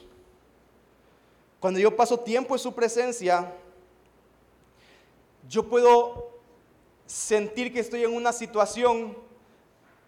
cuando 1.60 1.80
yo 1.80 1.96
paso 1.96 2.20
tiempo 2.20 2.54
en 2.54 2.60
su 2.60 2.76
presencia, 2.76 3.52
yo 5.50 5.68
puedo 5.68 6.33
sentir 7.14 7.72
que 7.72 7.80
estoy 7.80 8.04
en 8.04 8.12
una 8.12 8.34
situación 8.34 9.16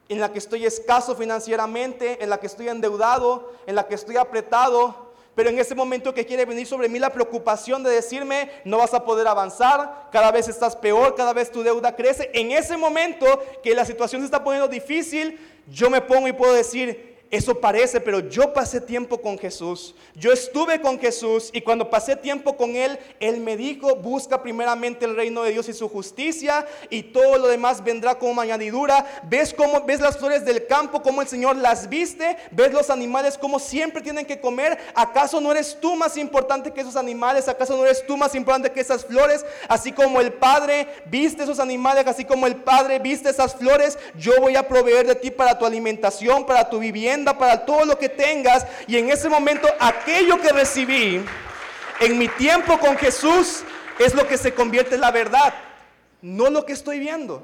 en 0.10 0.20
la 0.20 0.32
que 0.32 0.40
estoy 0.40 0.66
escaso 0.66 1.16
financieramente, 1.16 2.24
en 2.24 2.32
la 2.32 2.40
que 2.40 2.48
estoy 2.48 2.68
endeudado, 2.68 3.54
en 3.68 3.76
la 3.76 3.88
que 3.88 3.94
estoy 3.94 4.18
apretado, 4.18 5.14
pero 5.36 5.52
en 5.52 5.60
ese 5.60 5.76
momento 5.76 6.16
que 6.16 6.26
quiere 6.26 6.46
venir 6.46 6.66
sobre 6.66 6.90
mí 6.90 6.98
la 6.98 7.14
preocupación 7.14 7.84
de 7.84 7.92
decirme, 7.92 8.50
no 8.64 8.80
vas 8.80 8.96
a 8.96 9.06
poder 9.06 9.28
avanzar, 9.28 10.10
cada 10.12 10.32
vez 10.32 10.48
estás 10.48 10.76
peor, 10.76 11.14
cada 11.14 11.32
vez 11.34 11.52
tu 11.52 11.62
deuda 11.62 11.96
crece, 11.96 12.32
en 12.34 12.52
ese 12.52 12.76
momento 12.76 13.28
que 13.62 13.76
la 13.76 13.86
situación 13.86 14.22
se 14.22 14.26
está 14.26 14.44
poniendo 14.44 14.68
difícil, 14.68 15.40
yo 15.68 15.92
me 15.92 16.02
pongo 16.02 16.28
y 16.28 16.34
puedo 16.34 16.54
decir, 16.54 17.15
eso 17.32 17.60
parece, 17.60 18.00
pero 18.00 18.20
yo 18.20 18.54
pasé 18.54 18.80
tiempo 18.80 19.20
con 19.20 19.38
Jesús. 19.40 19.96
Yo 20.14 20.32
estuve 20.32 20.80
con 20.80 21.00
Jesús 21.00 21.50
y 21.54 21.62
cuando 21.62 21.90
pasé 21.90 22.16
tiempo 22.16 22.56
con 22.56 22.76
Él, 22.76 23.00
Él 23.20 23.40
me 23.40 23.58
dijo, 23.58 23.96
busca 23.96 24.44
primeramente 24.44 25.06
el 25.06 25.16
reino 25.16 25.42
de 25.42 25.52
Dios 25.52 25.68
y 25.68 25.74
su 25.74 25.90
justicia 25.90 26.68
y 26.90 27.02
todo 27.04 27.38
lo 27.38 27.48
demás 27.48 27.84
vendrá 27.84 28.20
como 28.20 28.42
añadidura. 28.42 29.24
¿Ves 29.24 29.54
cómo 29.54 29.82
ves 29.82 30.02
las 30.02 30.18
flores 30.18 30.46
del 30.46 30.68
campo, 30.68 31.02
cómo 31.02 31.22
el 31.22 31.28
Señor 31.28 31.56
las 31.56 31.90
viste? 31.90 32.38
¿Ves 32.52 32.72
los 32.72 32.92
animales 32.92 33.38
como 33.40 33.60
siempre 33.60 34.02
tienen 34.04 34.26
que 34.26 34.40
comer? 34.40 34.78
¿Acaso 34.94 35.42
no 35.42 35.52
eres 35.52 35.78
tú 35.82 35.96
más 35.96 36.18
importante 36.18 36.72
que 36.72 36.82
esos 36.82 36.96
animales? 36.96 37.48
¿Acaso 37.48 37.76
no 37.76 37.86
eres 37.86 38.06
tú 38.06 38.18
más 38.18 38.36
importante 38.36 38.72
que 38.72 38.82
esas 38.82 39.04
flores? 39.04 39.44
Así 39.68 39.92
como 39.92 40.22
el 40.22 40.32
Padre 40.34 40.88
viste 41.08 41.44
esos 41.44 41.60
animales, 41.60 42.06
así 42.06 42.24
como 42.24 42.46
el 42.46 42.58
Padre 42.58 43.00
viste 43.00 43.30
esas 43.30 43.56
flores, 43.56 43.98
yo 44.16 44.32
voy 44.40 44.56
a 44.56 44.68
proveer 44.68 45.08
de 45.08 45.16
ti 45.16 45.32
para 45.32 45.58
tu 45.58 45.66
alimentación, 45.66 46.46
para 46.46 46.70
tu 46.70 46.78
vivienda 46.78 47.15
para 47.24 47.66
todo 47.66 47.86
lo 47.86 47.98
que 47.98 48.10
tengas. 48.10 48.66
Y 48.88 48.98
en 48.98 49.10
ese 49.10 49.30
momento 49.30 49.68
aquello 49.80 50.42
que 50.42 50.50
recibí 50.50 51.24
en 52.00 52.18
mi 52.18 52.28
tiempo 52.28 52.78
con 52.80 52.98
Jesús 52.98 53.64
es 54.00 54.14
lo 54.14 54.28
que 54.28 54.38
se 54.38 54.54
convierte 54.54 54.96
en 54.96 55.02
la 55.02 55.12
verdad, 55.12 55.54
no 56.22 56.50
lo 56.50 56.66
que 56.66 56.74
estoy 56.74 57.00
viendo. 57.00 57.44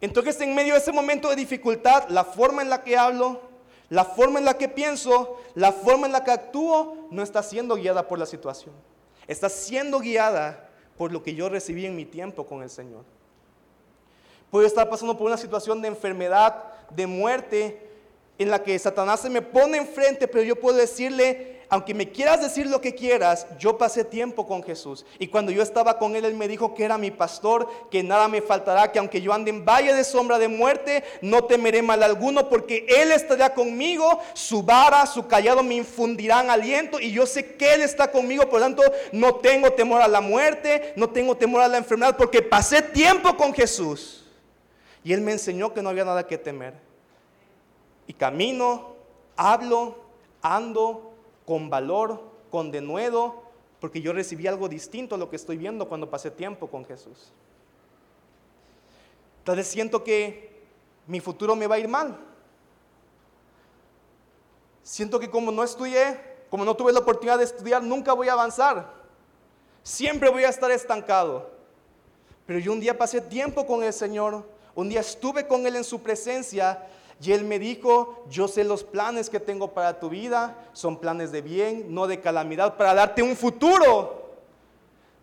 Entonces 0.00 0.40
en 0.40 0.54
medio 0.54 0.74
de 0.74 0.80
ese 0.80 0.92
momento 0.92 1.28
de 1.28 1.36
dificultad, 1.36 2.08
la 2.08 2.24
forma 2.24 2.62
en 2.62 2.70
la 2.70 2.84
que 2.84 2.96
hablo, 2.96 3.40
la 3.88 4.04
forma 4.04 4.38
en 4.38 4.44
la 4.44 4.56
que 4.56 4.68
pienso, 4.68 5.40
la 5.54 5.72
forma 5.72 6.06
en 6.06 6.12
la 6.12 6.24
que 6.24 6.30
actúo, 6.30 7.08
no 7.10 7.22
está 7.22 7.42
siendo 7.42 7.76
guiada 7.76 8.06
por 8.06 8.18
la 8.18 8.26
situación. 8.26 8.74
Está 9.26 9.48
siendo 9.48 10.00
guiada 10.00 10.68
por 10.96 11.12
lo 11.12 11.22
que 11.22 11.34
yo 11.34 11.48
recibí 11.48 11.86
en 11.86 11.96
mi 11.96 12.04
tiempo 12.04 12.46
con 12.46 12.62
el 12.62 12.70
Señor. 12.70 13.04
Puedo 14.50 14.66
estar 14.66 14.88
pasando 14.88 15.16
por 15.16 15.26
una 15.26 15.36
situación 15.36 15.82
de 15.82 15.88
enfermedad, 15.88 16.64
de 16.90 17.06
muerte, 17.06 17.93
en 18.38 18.50
la 18.50 18.62
que 18.62 18.78
Satanás 18.78 19.20
se 19.20 19.30
me 19.30 19.42
pone 19.42 19.78
enfrente, 19.78 20.28
pero 20.28 20.42
yo 20.42 20.56
puedo 20.56 20.76
decirle 20.76 21.54
aunque 21.74 21.92
me 21.92 22.10
quieras 22.10 22.40
decir 22.40 22.66
lo 22.66 22.80
que 22.80 22.94
quieras, 22.94 23.46
yo 23.58 23.78
pasé 23.78 24.04
tiempo 24.04 24.46
con 24.46 24.62
Jesús. 24.62 25.04
Y 25.18 25.28
cuando 25.28 25.50
yo 25.50 25.60
estaba 25.60 25.98
con 25.98 26.14
Él, 26.14 26.24
Él 26.24 26.34
me 26.34 26.46
dijo 26.46 26.72
que 26.72 26.84
era 26.84 26.98
mi 26.98 27.10
pastor, 27.10 27.68
que 27.90 28.02
nada 28.02 28.28
me 28.28 28.42
faltará, 28.42 28.92
que 28.92 29.00
aunque 29.00 29.20
yo 29.20 29.32
ande 29.32 29.50
en 29.50 29.64
valle 29.64 29.92
de 29.92 30.04
sombra 30.04 30.38
de 30.38 30.46
muerte, 30.46 31.02
no 31.20 31.44
temeré 31.44 31.82
mal 31.82 32.02
alguno, 32.02 32.48
porque 32.48 32.86
Él 32.88 33.10
estará 33.10 33.54
conmigo, 33.54 34.20
su 34.34 34.62
vara, 34.62 35.04
su 35.06 35.26
callado 35.26 35.62
me 35.64 35.74
infundirán 35.74 36.48
aliento, 36.48 37.00
y 37.00 37.10
yo 37.10 37.26
sé 37.26 37.56
que 37.56 37.74
Él 37.74 37.82
está 37.82 38.10
conmigo, 38.10 38.48
por 38.48 38.60
lo 38.60 38.66
tanto, 38.66 38.82
no 39.12 39.36
tengo 39.36 39.72
temor 39.72 40.02
a 40.02 40.08
la 40.08 40.20
muerte, 40.20 40.92
no 40.96 41.10
tengo 41.10 41.36
temor 41.36 41.62
a 41.62 41.68
la 41.68 41.78
enfermedad, 41.78 42.16
porque 42.16 42.40
pasé 42.40 42.82
tiempo 42.82 43.36
con 43.36 43.52
Jesús. 43.52 44.24
Y 45.02 45.12
Él 45.12 45.20
me 45.20 45.32
enseñó 45.32 45.74
que 45.74 45.82
no 45.82 45.90
había 45.90 46.04
nada 46.04 46.26
que 46.26 46.38
temer. 46.38 46.83
Y 48.06 48.14
camino, 48.14 48.94
hablo, 49.36 49.96
ando 50.42 51.12
con 51.46 51.70
valor, 51.70 52.22
con 52.50 52.70
denuedo, 52.70 53.42
porque 53.80 54.00
yo 54.00 54.12
recibí 54.12 54.46
algo 54.46 54.68
distinto 54.68 55.14
a 55.14 55.18
lo 55.18 55.28
que 55.28 55.36
estoy 55.36 55.56
viendo 55.56 55.88
cuando 55.88 56.08
pasé 56.08 56.30
tiempo 56.30 56.68
con 56.68 56.84
Jesús. 56.84 57.32
Entonces 59.40 59.66
siento 59.66 60.02
que 60.02 60.64
mi 61.06 61.20
futuro 61.20 61.54
me 61.54 61.66
va 61.66 61.74
a 61.74 61.78
ir 61.78 61.88
mal. 61.88 62.18
Siento 64.82 65.18
que 65.18 65.30
como 65.30 65.50
no 65.50 65.62
estudié, 65.62 66.18
como 66.50 66.64
no 66.64 66.74
tuve 66.74 66.92
la 66.92 67.00
oportunidad 67.00 67.38
de 67.38 67.44
estudiar, 67.44 67.82
nunca 67.82 68.12
voy 68.12 68.28
a 68.28 68.34
avanzar. 68.34 68.92
Siempre 69.82 70.30
voy 70.30 70.44
a 70.44 70.48
estar 70.48 70.70
estancado. 70.70 71.50
Pero 72.46 72.58
yo 72.58 72.72
un 72.72 72.80
día 72.80 72.96
pasé 72.96 73.20
tiempo 73.20 73.66
con 73.66 73.82
el 73.82 73.92
Señor, 73.92 74.46
un 74.74 74.88
día 74.88 75.00
estuve 75.00 75.46
con 75.46 75.66
Él 75.66 75.76
en 75.76 75.84
su 75.84 76.02
presencia 76.02 76.86
y 77.20 77.32
él 77.32 77.44
me 77.44 77.58
dijo, 77.58 78.24
yo 78.28 78.48
sé 78.48 78.64
los 78.64 78.84
planes 78.84 79.30
que 79.30 79.40
tengo 79.40 79.72
para 79.72 79.98
tu 79.98 80.08
vida, 80.08 80.56
son 80.72 80.98
planes 80.98 81.32
de 81.32 81.42
bien, 81.42 81.94
no 81.94 82.06
de 82.06 82.20
calamidad, 82.20 82.76
para 82.76 82.94
darte 82.94 83.22
un 83.22 83.36
futuro, 83.36 84.34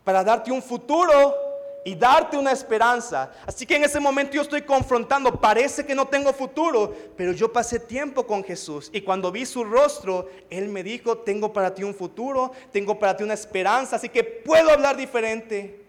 para 0.04 0.24
darte 0.24 0.52
un 0.52 0.62
futuro 0.62 1.36
y 1.84 1.96
darte 1.96 2.38
una 2.38 2.52
esperanza. 2.52 3.32
Así 3.46 3.66
que 3.66 3.76
en 3.76 3.84
ese 3.84 4.00
momento 4.00 4.34
yo 4.34 4.42
estoy 4.42 4.62
confrontando, 4.62 5.40
parece 5.40 5.86
que 5.86 5.94
no 5.94 6.08
tengo 6.08 6.32
futuro, 6.32 6.96
pero 7.18 7.34
yo 7.34 7.52
pasé 7.52 7.80
tiempo 7.80 8.26
con 8.26 8.44
Jesús 8.44 8.90
y 8.94 9.02
cuando 9.02 9.32
vi 9.32 9.46
su 9.46 9.64
rostro, 9.64 10.30
Él 10.50 10.70
me 10.70 10.84
dijo, 10.84 11.18
tengo 11.20 11.52
para 11.52 11.74
ti 11.74 11.84
un 11.84 11.94
futuro, 11.94 12.52
tengo 12.72 12.98
para 12.98 13.18
ti 13.18 13.24
una 13.24 13.34
esperanza, 13.34 13.98
así 13.98 14.10
que 14.10 14.24
puedo 14.24 14.70
hablar 14.70 14.96
diferente, 14.96 15.84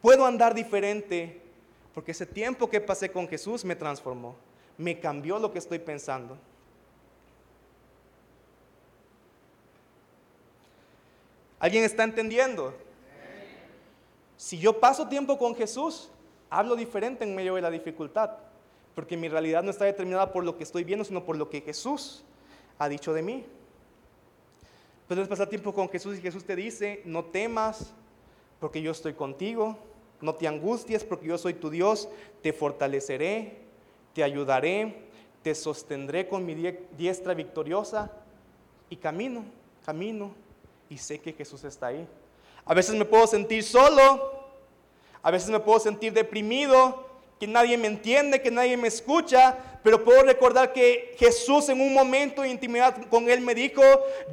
puedo 0.00 0.26
andar 0.26 0.54
diferente, 0.54 1.40
porque 1.94 2.10
ese 2.12 2.26
tiempo 2.26 2.68
que 2.68 2.80
pasé 2.80 3.10
con 3.10 3.26
Jesús 3.26 3.64
me 3.64 3.76
transformó 3.76 4.36
me 4.82 4.98
cambió 4.98 5.38
lo 5.38 5.52
que 5.52 5.58
estoy 5.58 5.78
pensando. 5.78 6.36
¿Alguien 11.58 11.84
está 11.84 12.02
entendiendo? 12.02 12.74
Si 14.36 14.58
yo 14.58 14.80
paso 14.80 15.08
tiempo 15.08 15.38
con 15.38 15.54
Jesús, 15.54 16.10
hablo 16.50 16.74
diferente 16.74 17.22
en 17.22 17.34
medio 17.36 17.54
de 17.54 17.62
la 17.62 17.70
dificultad, 17.70 18.30
porque 18.96 19.16
mi 19.16 19.28
realidad 19.28 19.62
no 19.62 19.70
está 19.70 19.84
determinada 19.84 20.32
por 20.32 20.44
lo 20.44 20.56
que 20.56 20.64
estoy 20.64 20.82
viendo, 20.82 21.04
sino 21.04 21.24
por 21.24 21.36
lo 21.36 21.48
que 21.48 21.60
Jesús 21.60 22.24
ha 22.78 22.88
dicho 22.88 23.14
de 23.14 23.22
mí. 23.22 23.46
Puedes 25.06 25.28
pasar 25.28 25.48
tiempo 25.48 25.72
con 25.72 25.88
Jesús 25.88 26.18
y 26.18 26.20
Jesús 26.20 26.44
te 26.44 26.56
dice, 26.56 27.02
no 27.04 27.26
temas, 27.26 27.92
porque 28.58 28.82
yo 28.82 28.90
estoy 28.90 29.14
contigo, 29.14 29.78
no 30.20 30.34
te 30.34 30.48
angusties, 30.48 31.04
porque 31.04 31.28
yo 31.28 31.38
soy 31.38 31.54
tu 31.54 31.70
Dios, 31.70 32.08
te 32.42 32.52
fortaleceré, 32.52 33.61
te 34.14 34.22
ayudaré, 34.22 35.08
te 35.42 35.54
sostendré 35.54 36.28
con 36.28 36.44
mi 36.44 36.54
diestra 36.96 37.34
victoriosa 37.34 38.10
y 38.88 38.96
camino, 38.96 39.44
camino 39.84 40.32
y 40.88 40.98
sé 40.98 41.20
que 41.20 41.32
Jesús 41.32 41.64
está 41.64 41.88
ahí. 41.88 42.06
A 42.64 42.74
veces 42.74 42.94
me 42.94 43.04
puedo 43.04 43.26
sentir 43.26 43.64
solo, 43.64 44.44
a 45.22 45.30
veces 45.30 45.50
me 45.50 45.60
puedo 45.60 45.80
sentir 45.80 46.12
deprimido, 46.12 47.06
que 47.40 47.46
nadie 47.46 47.76
me 47.76 47.88
entiende, 47.88 48.40
que 48.40 48.50
nadie 48.50 48.76
me 48.76 48.88
escucha, 48.88 49.58
pero 49.82 50.04
puedo 50.04 50.22
recordar 50.22 50.72
que 50.72 51.14
Jesús 51.18 51.68
en 51.68 51.80
un 51.80 51.92
momento 51.92 52.42
de 52.42 52.50
intimidad 52.50 52.96
con 53.08 53.28
Él 53.28 53.40
me 53.40 53.54
dijo, 53.54 53.82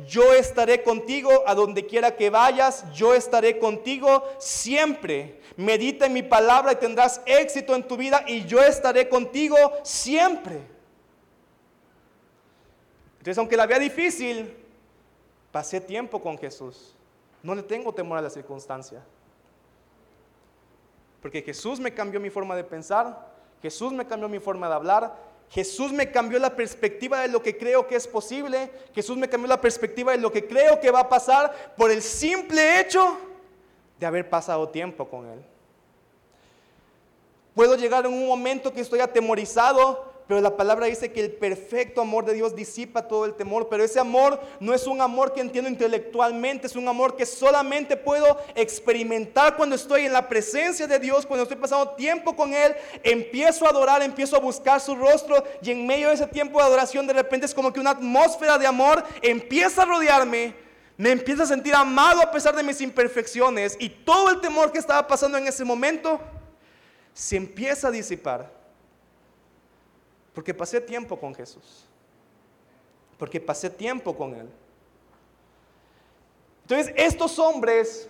yo 0.07 0.33
estaré 0.33 0.83
contigo 0.83 1.43
a 1.47 1.55
donde 1.55 1.87
quiera 1.87 2.15
que 2.15 2.29
vayas, 2.29 2.85
yo 2.93 3.15
estaré 3.15 3.57
contigo 3.57 4.23
siempre. 4.37 5.39
Medita 5.57 6.05
en 6.05 6.13
mi 6.13 6.21
palabra 6.21 6.73
y 6.73 6.75
tendrás 6.75 7.21
éxito 7.25 7.73
en 7.73 7.87
tu 7.87 7.97
vida 7.97 8.23
y 8.27 8.45
yo 8.45 8.61
estaré 8.61 9.09
contigo 9.09 9.57
siempre. 9.83 10.61
Entonces, 13.17 13.37
aunque 13.39 13.57
la 13.57 13.65
vea 13.65 13.79
difícil, 13.79 14.55
pasé 15.51 15.81
tiempo 15.81 16.21
con 16.21 16.37
Jesús. 16.37 16.95
No 17.41 17.55
le 17.55 17.63
tengo 17.63 17.91
temor 17.91 18.19
a 18.19 18.21
la 18.21 18.29
circunstancia. 18.29 19.03
Porque 21.23 21.41
Jesús 21.41 21.79
me 21.79 21.93
cambió 21.93 22.19
mi 22.19 22.29
forma 22.29 22.55
de 22.55 22.63
pensar, 22.63 23.27
Jesús 23.61 23.91
me 23.91 24.05
cambió 24.05 24.29
mi 24.29 24.39
forma 24.39 24.69
de 24.69 24.75
hablar, 24.75 25.28
Jesús 25.49 25.91
me 25.91 26.11
cambió 26.11 26.37
la 26.37 26.55
perspectiva 26.55 27.21
de 27.21 27.27
lo 27.27 27.41
que 27.41 27.57
creo 27.57 27.87
que 27.87 27.95
es 27.95 28.07
posible, 28.07 28.71
Jesús 28.93 29.17
me 29.17 29.27
cambió 29.27 29.47
la 29.47 29.59
perspectiva 29.59 30.11
de 30.11 30.19
lo 30.19 30.31
que 30.31 30.45
creo 30.45 30.79
que 30.79 30.91
va 30.91 31.01
a 31.01 31.09
pasar 31.09 31.73
por 31.75 31.89
el 31.89 32.03
simple 32.03 32.79
hecho 32.79 33.17
de 33.99 34.05
haber 34.05 34.29
pasado 34.29 34.69
tiempo 34.69 35.09
con 35.09 35.27
Él. 35.27 35.43
Puedo 37.55 37.75
llegar 37.75 38.05
en 38.05 38.13
un 38.13 38.27
momento 38.27 38.71
que 38.71 38.81
estoy 38.81 38.99
atemorizado, 38.99 40.08
pero 40.29 40.41
la 40.41 40.55
palabra 40.55 40.85
dice 40.85 41.11
que 41.11 41.21
el 41.21 41.31
perfecto 41.31 42.01
amor 42.01 42.23
de 42.23 42.35
Dios 42.35 42.55
disipa 42.55 43.07
todo 43.07 43.25
el 43.25 43.33
temor, 43.33 43.67
pero 43.67 43.83
ese 43.83 43.99
amor 43.99 44.39
no 44.59 44.75
es 44.75 44.85
un 44.85 45.01
amor 45.01 45.33
que 45.33 45.41
entiendo 45.41 45.67
intelectualmente, 45.67 46.67
es 46.67 46.75
un 46.75 46.87
amor 46.87 47.15
que 47.15 47.25
solamente 47.25 47.97
puedo 47.97 48.37
experimentar 48.53 49.57
cuando 49.57 49.75
estoy 49.75 50.05
en 50.05 50.13
la 50.13 50.29
presencia 50.29 50.85
de 50.85 50.99
Dios, 50.99 51.25
cuando 51.25 51.41
estoy 51.41 51.57
pasando 51.57 51.95
tiempo 51.95 52.35
con 52.35 52.53
Él, 52.53 52.75
empiezo 53.01 53.65
a 53.65 53.69
adorar, 53.69 54.03
empiezo 54.03 54.35
a 54.35 54.39
buscar 54.39 54.79
su 54.79 54.95
rostro 54.95 55.43
y 55.63 55.71
en 55.71 55.87
medio 55.87 56.09
de 56.09 56.13
ese 56.13 56.27
tiempo 56.27 56.59
de 56.59 56.65
adoración 56.65 57.07
de 57.07 57.13
repente 57.13 57.47
es 57.47 57.53
como 57.55 57.73
que 57.73 57.79
una 57.79 57.89
atmósfera 57.89 58.59
de 58.59 58.67
amor 58.67 59.03
empieza 59.23 59.81
a 59.81 59.85
rodearme. 59.85 60.53
Me 60.95 61.09
empiezo 61.09 61.41
a 61.41 61.47
sentir 61.47 61.73
amado 61.73 62.21
a 62.21 62.29
pesar 62.29 62.55
de 62.55 62.61
mis 62.61 62.81
imperfecciones 62.81 63.75
y 63.79 63.89
todo 63.89 64.29
el 64.29 64.41
temor 64.41 64.71
que 64.71 64.77
estaba 64.77 65.07
pasando 65.07 65.39
en 65.39 65.47
ese 65.47 65.65
momento 65.65 66.21
se 67.15 67.35
empieza 67.35 67.87
a 67.87 67.91
disipar. 67.91 68.58
Porque 70.39 70.53
pasé 70.53 70.79
tiempo 70.79 71.19
con 71.19 71.35
Jesús. 71.35 71.83
Porque 73.17 73.41
pasé 73.41 73.69
tiempo 73.69 74.15
con 74.15 74.33
Él. 74.33 74.49
Entonces, 76.61 76.93
estos 76.95 77.37
hombres, 77.39 78.09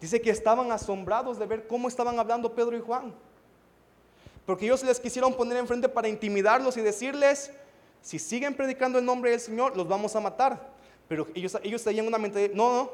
dice 0.00 0.20
que 0.20 0.30
estaban 0.30 0.70
asombrados 0.70 1.36
de 1.40 1.46
ver 1.46 1.66
cómo 1.66 1.88
estaban 1.88 2.16
hablando 2.16 2.54
Pedro 2.54 2.76
y 2.76 2.80
Juan. 2.80 3.12
Porque 4.46 4.66
ellos 4.66 4.84
les 4.84 5.00
quisieron 5.00 5.34
poner 5.34 5.56
enfrente 5.56 5.88
para 5.88 6.06
intimidarlos 6.06 6.76
y 6.76 6.80
decirles, 6.80 7.50
si 8.00 8.20
siguen 8.20 8.54
predicando 8.54 9.00
el 9.00 9.04
nombre 9.04 9.32
del 9.32 9.40
Señor, 9.40 9.76
los 9.76 9.88
vamos 9.88 10.14
a 10.14 10.20
matar. 10.20 10.70
Pero 11.08 11.26
ellos, 11.34 11.58
ellos 11.64 11.82
tenían 11.82 12.06
una 12.06 12.18
mente, 12.18 12.38
de, 12.38 12.54
no, 12.54 12.72
no, 12.72 12.92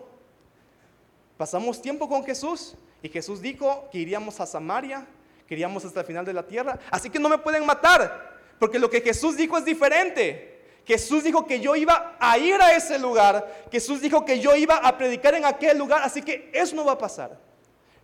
pasamos 1.36 1.82
tiempo 1.82 2.08
con 2.08 2.24
Jesús 2.24 2.76
y 3.02 3.10
Jesús 3.10 3.42
dijo 3.42 3.90
que 3.92 3.98
iríamos 3.98 4.40
a 4.40 4.46
Samaria 4.46 5.06
Queríamos 5.48 5.84
hasta 5.84 6.00
el 6.00 6.06
final 6.06 6.24
de 6.24 6.34
la 6.34 6.46
tierra. 6.46 6.78
Así 6.90 7.08
que 7.08 7.18
no 7.18 7.28
me 7.28 7.38
pueden 7.38 7.64
matar, 7.64 8.38
porque 8.58 8.78
lo 8.78 8.90
que 8.90 9.00
Jesús 9.00 9.36
dijo 9.36 9.56
es 9.56 9.64
diferente. 9.64 10.58
Jesús 10.86 11.24
dijo 11.24 11.46
que 11.46 11.60
yo 11.60 11.76
iba 11.76 12.16
a 12.18 12.38
ir 12.38 12.60
a 12.60 12.74
ese 12.74 12.98
lugar. 12.98 13.66
Jesús 13.70 14.00
dijo 14.00 14.24
que 14.24 14.40
yo 14.40 14.56
iba 14.56 14.76
a 14.76 14.96
predicar 14.96 15.34
en 15.34 15.44
aquel 15.44 15.76
lugar. 15.76 16.02
Así 16.02 16.22
que 16.22 16.50
eso 16.52 16.74
no 16.74 16.84
va 16.84 16.92
a 16.92 16.98
pasar. 16.98 17.38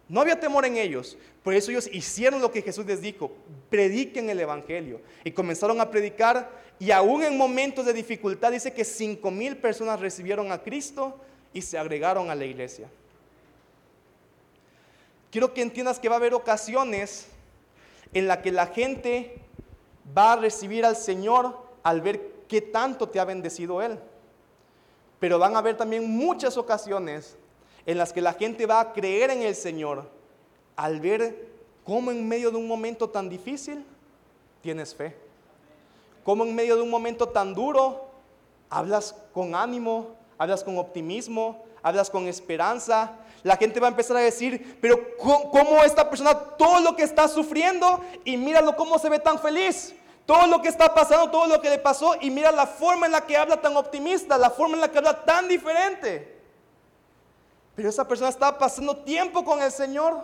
No 0.07 0.20
había 0.20 0.38
temor 0.38 0.66
en 0.66 0.76
ellos. 0.76 1.16
Por 1.42 1.55
eso 1.55 1.70
ellos 1.70 1.88
hicieron 1.90 2.42
lo 2.42 2.51
que 2.51 2.61
Jesús 2.61 2.84
les 2.84 3.01
dijo. 3.01 3.32
Prediquen 3.70 4.28
el 4.28 4.38
Evangelio. 4.38 5.01
Y 5.24 5.30
comenzaron 5.30 5.80
a 5.80 5.90
predicar. 5.90 6.51
Y 6.78 6.90
aún 6.90 7.22
en 7.22 7.38
momentos 7.38 7.86
de 7.86 7.95
dificultad 7.95 8.53
dice 8.53 8.72
que 8.72 8.84
cinco 8.84 9.30
mil 9.30 9.57
personas 9.57 10.01
recibieron 10.01 10.53
a 10.53 10.62
Cristo 10.62 11.18
y 11.55 11.62
se 11.62 11.78
agregaron 11.78 12.30
a 12.30 12.34
la 12.34 12.45
iglesia. 12.45 12.88
Quiero 15.30 15.55
que 15.55 15.62
entiendas 15.62 15.99
que 15.99 16.09
va 16.09 16.16
a 16.16 16.18
haber 16.18 16.34
ocasiones 16.34 17.28
en 18.14 18.28
la 18.28 18.40
que 18.40 18.52
la 18.52 18.68
gente 18.68 19.38
va 20.16 20.32
a 20.32 20.36
recibir 20.36 20.84
al 20.84 20.96
Señor 20.96 21.58
al 21.82 22.00
ver 22.00 22.32
qué 22.48 22.60
tanto 22.60 23.08
te 23.08 23.20
ha 23.20 23.24
bendecido 23.24 23.82
Él. 23.82 23.98
Pero 25.18 25.38
van 25.38 25.56
a 25.56 25.58
haber 25.58 25.76
también 25.76 26.08
muchas 26.08 26.56
ocasiones 26.56 27.36
en 27.86 27.98
las 27.98 28.12
que 28.12 28.20
la 28.20 28.32
gente 28.32 28.66
va 28.66 28.80
a 28.80 28.92
creer 28.92 29.30
en 29.30 29.42
el 29.42 29.54
Señor 29.54 30.08
al 30.76 31.00
ver 31.00 31.48
cómo 31.84 32.10
en 32.10 32.26
medio 32.26 32.50
de 32.50 32.56
un 32.56 32.66
momento 32.66 33.10
tan 33.10 33.28
difícil 33.28 33.84
tienes 34.62 34.94
fe. 34.94 35.16
Cómo 36.24 36.44
en 36.44 36.54
medio 36.54 36.76
de 36.76 36.82
un 36.82 36.90
momento 36.90 37.28
tan 37.28 37.54
duro 37.54 38.06
hablas 38.70 39.14
con 39.32 39.54
ánimo, 39.54 40.08
hablas 40.38 40.64
con 40.64 40.78
optimismo, 40.78 41.64
hablas 41.85 42.11
con 42.11 42.26
esperanza, 42.26 43.12
la 43.45 43.57
gente 43.57 43.78
va 43.78 43.87
a 43.87 43.91
empezar 43.91 44.16
a 44.16 44.20
decir, 44.20 44.78
pero 44.80 45.16
¿cómo 45.18 45.85
esta 45.85 46.11
persona 46.11 46.35
todo 46.35 46.80
lo 46.80 46.97
que 46.97 47.05
está 47.05 47.28
sufriendo 47.28 48.03
y 48.24 48.37
míralo 48.37 48.74
cómo 48.74 48.99
se 48.99 49.09
ve 49.09 49.20
tan 49.20 49.39
feliz? 49.39 49.95
todo 50.26 50.47
lo 50.47 50.62
que 50.62 50.68
está 50.68 50.95
pasando, 50.95 51.30
todo 51.30 51.47
lo 51.47 51.61
que 51.61 51.68
le 51.68 51.78
pasó 51.78 52.16
y 52.18 52.30
mira 52.30 52.51
la 52.51 52.66
forma 52.66 53.07
en 53.07 53.12
la 53.12 53.26
que 53.26 53.37
habla 53.37 53.61
tan 53.61 53.76
optimista, 53.76 54.39
la 54.39 54.51
forma 54.51 54.74
en 54.74 54.80
la 54.80 54.91
que 54.91 54.99
habla 54.99 55.24
tan 55.24 55.49
diferente. 55.49 56.41
Pero 57.76 57.89
esa 57.91 58.09
persona 58.09 58.30
está 58.30 58.57
pasando 58.57 58.97
tiempo 58.97 59.45
con 59.45 59.61
el 59.61 59.70
Señor 59.70 60.22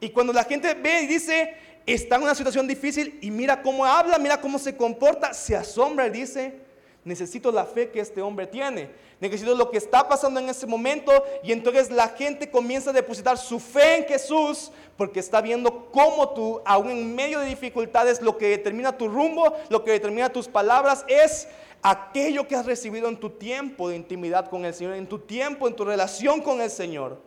y 0.00 0.10
cuando 0.10 0.32
la 0.32 0.42
gente 0.42 0.74
ve 0.74 1.02
y 1.02 1.06
dice, 1.06 1.54
está 1.86 2.16
en 2.16 2.22
una 2.22 2.34
situación 2.34 2.66
difícil 2.66 3.20
y 3.22 3.30
mira 3.30 3.62
cómo 3.62 3.84
habla, 3.84 4.18
mira 4.18 4.40
cómo 4.40 4.58
se 4.58 4.76
comporta, 4.76 5.32
se 5.32 5.56
asombra 5.56 6.08
y 6.08 6.10
dice, 6.10 6.60
necesito 7.04 7.50
la 7.50 7.64
fe 7.64 7.90
que 7.90 8.00
este 8.00 8.20
hombre 8.20 8.46
tiene, 8.46 8.90
necesito 9.20 9.54
lo 9.54 9.70
que 9.70 9.78
está 9.78 10.08
pasando 10.08 10.38
en 10.40 10.48
ese 10.48 10.66
momento 10.66 11.12
y 11.42 11.52
entonces 11.52 11.90
la 11.90 12.08
gente 12.08 12.50
comienza 12.50 12.90
a 12.90 12.92
depositar 12.92 13.38
su 13.38 13.58
fe 13.58 13.98
en 13.98 14.04
Jesús 14.04 14.70
porque 14.96 15.20
está 15.20 15.40
viendo 15.40 15.90
cómo 15.90 16.30
tú, 16.30 16.60
aún 16.64 16.90
en 16.90 17.14
medio 17.14 17.40
de 17.40 17.46
dificultades, 17.46 18.20
lo 18.20 18.36
que 18.36 18.48
determina 18.48 18.96
tu 18.96 19.08
rumbo, 19.08 19.56
lo 19.70 19.82
que 19.82 19.92
determina 19.92 20.30
tus 20.30 20.46
palabras 20.46 21.04
es 21.08 21.48
aquello 21.82 22.46
que 22.46 22.56
has 22.56 22.66
recibido 22.66 23.08
en 23.08 23.18
tu 23.18 23.30
tiempo 23.30 23.88
de 23.88 23.96
intimidad 23.96 24.50
con 24.50 24.64
el 24.64 24.74
Señor, 24.74 24.94
en 24.94 25.06
tu 25.06 25.18
tiempo, 25.18 25.66
en 25.66 25.74
tu 25.74 25.84
relación 25.84 26.42
con 26.42 26.60
el 26.60 26.70
Señor. 26.70 27.18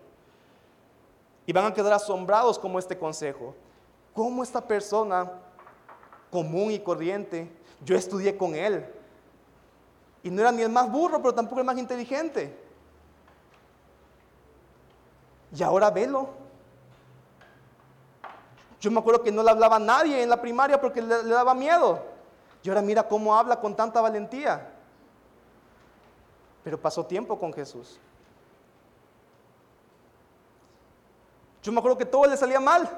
Y 1.45 1.51
van 1.51 1.65
a 1.65 1.73
quedar 1.73 1.93
asombrados 1.93 2.57
como 2.59 2.79
este 2.79 2.97
consejo. 2.97 3.55
¿Cómo 4.13 4.43
esta 4.43 4.65
persona 4.65 5.31
común 6.29 6.71
y 6.71 6.79
corriente, 6.79 7.49
yo 7.83 7.97
estudié 7.97 8.37
con 8.37 8.55
él? 8.55 8.85
Y 10.23 10.31
no 10.31 10.41
era 10.41 10.51
ni 10.51 10.61
el 10.61 10.69
más 10.69 10.89
burro, 10.89 11.21
pero 11.21 11.35
tampoco 11.35 11.59
el 11.59 11.65
más 11.65 11.77
inteligente. 11.77 12.57
Y 15.53 15.61
ahora 15.61 15.91
velo. 15.91 16.29
Yo 18.79 18.89
me 18.89 18.99
acuerdo 18.99 19.21
que 19.21 19.31
no 19.31 19.43
le 19.43 19.51
hablaba 19.51 19.75
a 19.75 19.79
nadie 19.79 20.23
en 20.23 20.29
la 20.29 20.41
primaria 20.41 20.79
porque 20.79 21.01
le, 21.01 21.23
daba 21.25 21.53
miedo. 21.53 22.01
Y 22.63 22.69
ahora 22.69 22.81
mira 22.81 23.07
cómo 23.07 23.35
habla 23.35 23.59
con 23.59 23.75
tanta 23.75 24.01
valentía. 24.01 24.71
Pero 26.63 26.79
pasó 26.79 27.05
tiempo 27.05 27.37
con 27.37 27.53
Jesús. 27.53 27.99
Yo 31.61 31.71
me 31.71 31.79
acuerdo 31.79 31.97
que 31.97 32.05
todo 32.05 32.25
le 32.25 32.37
salía 32.37 32.59
mal. 32.59 32.89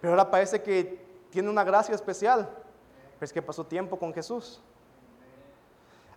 Pero 0.00 0.12
ahora 0.12 0.30
parece 0.30 0.62
que 0.62 1.04
tiene 1.30 1.48
una 1.48 1.64
gracia 1.64 1.94
especial. 1.94 2.48
Pero 3.18 3.24
es 3.24 3.32
que 3.32 3.42
pasó 3.42 3.64
tiempo 3.64 3.98
con 3.98 4.12
Jesús. 4.12 4.60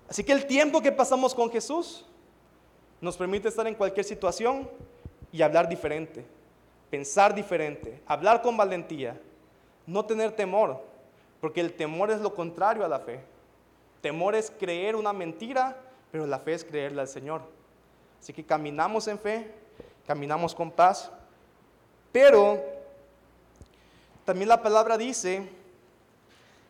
Así 0.10 0.24
que 0.24 0.32
el 0.32 0.46
tiempo 0.46 0.82
que 0.82 0.92
pasamos 0.92 1.34
con 1.34 1.50
Jesús 1.52 2.06
nos 3.00 3.18
permite 3.18 3.48
estar 3.48 3.66
en 3.68 3.76
cualquier 3.76 4.06
situación 4.06 4.70
y 5.32 5.42
hablar 5.42 5.68
diferente, 5.68 6.26
pensar 6.90 7.34
diferente, 7.34 8.02
hablar 8.06 8.42
con 8.42 8.58
valentía, 8.58 9.20
no 9.88 10.06
tener 10.06 10.32
temor, 10.34 10.84
porque 11.40 11.62
el 11.62 11.74
temor 11.74 12.12
es 12.12 12.22
lo 12.22 12.36
contrario 12.36 12.86
a 12.86 12.88
la 12.88 13.00
fe. 13.00 13.22
Temor 14.02 14.36
es 14.36 14.52
creer 14.52 14.96
una 14.96 15.14
mentira, 15.14 15.78
pero 16.12 16.28
la 16.28 16.40
fe 16.40 16.54
es 16.54 16.64
creerle 16.64 17.02
al 17.02 17.08
Señor. 17.08 17.42
Así 18.20 18.34
que 18.34 18.44
caminamos 18.44 19.08
en 19.08 19.18
fe, 19.18 19.52
caminamos 20.06 20.54
con 20.54 20.70
paz, 20.70 21.12
pero 22.12 22.62
también 24.26 24.50
la 24.50 24.62
palabra 24.62 24.98
dice 24.98 25.50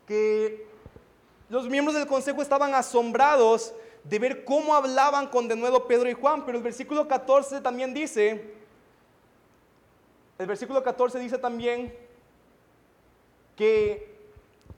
que 0.08 0.71
los 1.52 1.68
miembros 1.68 1.94
del 1.94 2.08
consejo 2.08 2.42
estaban 2.42 2.74
asombrados 2.74 3.74
de 4.06 4.20
ver 4.20 4.46
cómo 4.46 4.74
hablaban 4.74 5.28
con 5.28 5.50
de 5.50 5.56
nuevo 5.58 5.86
Pedro 5.86 6.10
y 6.10 6.14
Juan, 6.14 6.46
pero 6.46 6.58
el 6.58 6.64
versículo 6.64 7.10
14 7.10 7.60
también 7.60 7.94
dice, 7.94 8.54
el 10.40 10.48
versículo 10.48 10.82
14 10.82 11.20
dice 11.20 11.38
también 11.38 11.94
que 13.58 14.18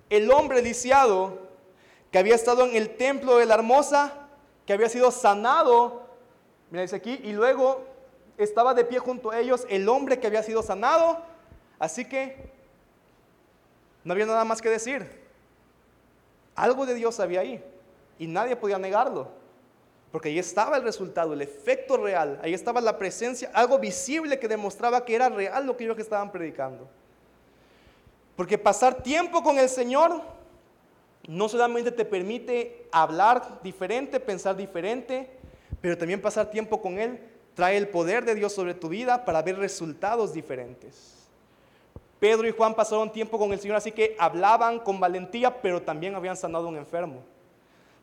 el 0.10 0.32
hombre 0.32 0.64
lisiado 0.64 1.38
que 2.12 2.18
había 2.18 2.34
estado 2.34 2.66
en 2.66 2.76
el 2.76 2.98
templo 2.98 3.38
de 3.38 3.46
la 3.46 3.54
hermosa, 3.54 4.12
que 4.66 4.74
había 4.74 4.90
sido 4.90 5.12
sanado, 5.12 6.08
mira 6.72 6.82
dice 6.82 6.96
aquí, 6.96 7.20
y 7.24 7.34
luego 7.34 7.86
estaba 8.36 8.74
de 8.74 8.84
pie 8.84 8.98
junto 8.98 9.30
a 9.30 9.40
ellos 9.40 9.68
el 9.70 9.88
hombre 9.88 10.20
que 10.20 10.26
había 10.26 10.42
sido 10.42 10.64
sanado, 10.64 11.22
así 11.78 12.04
que 12.04 12.52
no 14.04 14.14
había 14.14 14.26
nada 14.26 14.44
más 14.44 14.60
que 14.60 14.72
decir. 14.72 15.23
Algo 16.56 16.86
de 16.86 16.96
Dios 16.96 17.20
había 17.20 17.42
ahí 17.42 17.64
y 18.20 18.28
nadie 18.28 18.56
podía 18.56 18.78
negarlo. 18.78 19.30
Porque 20.12 20.30
ahí 20.30 20.38
estaba 20.38 20.78
el 20.78 20.84
resultado, 20.84 21.34
el 21.34 21.42
efecto 21.42 21.98
real, 21.98 22.40
ahí 22.44 22.54
estaba 22.54 22.80
la 22.82 22.98
presencia, 23.00 23.50
algo 23.54 23.80
visible 23.80 24.38
que 24.38 24.48
demostraba 24.48 25.04
que 25.04 25.16
era 25.16 25.30
real 25.30 25.66
lo 25.66 25.76
que 25.76 25.86
ellos 25.86 25.98
estaban 25.98 26.32
predicando. 26.32 26.88
Porque 28.36 28.58
pasar 28.58 29.02
tiempo 29.02 29.42
con 29.42 29.58
el 29.58 29.70
Señor 29.70 30.22
no 31.28 31.50
solamente 31.50 31.92
te 31.92 32.06
permite 32.06 32.88
hablar 32.92 33.62
diferente, 33.64 34.20
pensar 34.20 34.56
diferente, 34.56 35.30
pero 35.82 35.98
también 35.98 36.22
pasar 36.22 36.52
tiempo 36.52 36.82
con 36.82 37.00
Él 37.00 37.20
trae 37.56 37.78
el 37.78 37.88
poder 37.88 38.26
de 38.26 38.36
Dios 38.36 38.54
sobre 38.54 38.74
tu 38.74 38.90
vida 38.90 39.26
para 39.26 39.42
ver 39.42 39.58
resultados 39.58 40.34
diferentes. 40.34 41.23
Pedro 42.24 42.48
y 42.48 42.52
Juan 42.52 42.74
pasaron 42.74 43.12
tiempo 43.12 43.38
con 43.38 43.52
el 43.52 43.60
Señor, 43.60 43.76
así 43.76 43.92
que 43.92 44.16
hablaban 44.18 44.80
con 44.80 44.98
valentía, 44.98 45.62
pero 45.62 45.82
también 45.82 46.16
habían 46.16 46.38
sanado 46.38 46.68
a 46.68 46.70
un 46.70 46.78
enfermo. 46.78 47.22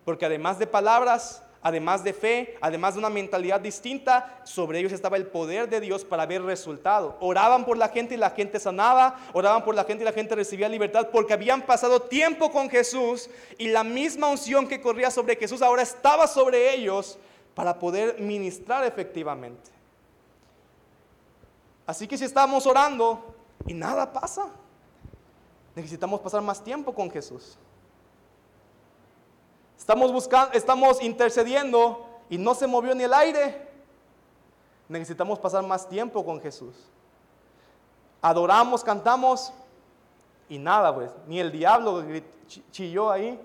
Porque 0.04 0.26
además 0.26 0.58
de 0.58 0.66
palabras, 0.66 1.42
además 1.62 2.04
de 2.04 2.12
fe, 2.12 2.58
además 2.60 2.92
de 2.92 2.98
una 2.98 3.08
mentalidad 3.08 3.62
distinta, 3.62 4.42
sobre 4.44 4.78
ellos 4.78 4.92
estaba 4.92 5.16
el 5.16 5.26
poder 5.26 5.70
de 5.70 5.80
Dios 5.80 6.04
para 6.04 6.26
ver 6.26 6.42
resultado. 6.42 7.16
Oraban 7.20 7.64
por 7.64 7.78
la 7.78 7.88
gente 7.88 8.12
y 8.12 8.18
la 8.18 8.28
gente 8.28 8.60
sanaba, 8.60 9.18
oraban 9.32 9.64
por 9.64 9.74
la 9.74 9.84
gente 9.84 10.02
y 10.02 10.04
la 10.04 10.12
gente 10.12 10.34
recibía 10.34 10.68
libertad 10.68 11.08
porque 11.10 11.32
habían 11.32 11.62
pasado 11.62 12.02
tiempo 12.02 12.50
con 12.50 12.68
Jesús 12.68 13.30
y 13.56 13.68
la 13.68 13.84
misma 13.84 14.28
unción 14.28 14.68
que 14.68 14.82
corría 14.82 15.10
sobre 15.10 15.36
Jesús 15.36 15.62
ahora 15.62 15.80
estaba 15.80 16.26
sobre 16.26 16.74
ellos 16.74 17.18
para 17.54 17.78
poder 17.78 18.20
ministrar 18.20 18.84
efectivamente. 18.84 19.70
Así 21.86 22.06
que 22.06 22.18
si 22.18 22.26
estamos 22.26 22.66
orando, 22.66 23.29
y 23.66 23.74
nada 23.74 24.12
pasa. 24.12 24.48
Necesitamos 25.74 26.20
pasar 26.20 26.42
más 26.42 26.62
tiempo 26.62 26.94
con 26.94 27.10
Jesús. 27.10 27.56
Estamos 29.78 30.12
buscando, 30.12 30.52
estamos 30.52 31.02
intercediendo 31.02 32.06
y 32.28 32.38
no 32.38 32.54
se 32.54 32.66
movió 32.66 32.94
ni 32.94 33.04
el 33.04 33.14
aire. 33.14 33.68
Necesitamos 34.88 35.38
pasar 35.38 35.64
más 35.64 35.88
tiempo 35.88 36.24
con 36.24 36.40
Jesús. 36.40 36.74
Adoramos, 38.20 38.84
cantamos 38.84 39.52
y 40.48 40.58
nada, 40.58 40.94
pues, 40.94 41.10
ni 41.26 41.40
el 41.40 41.52
diablo 41.52 42.04
chilló 42.70 43.10
ahí. 43.10 43.40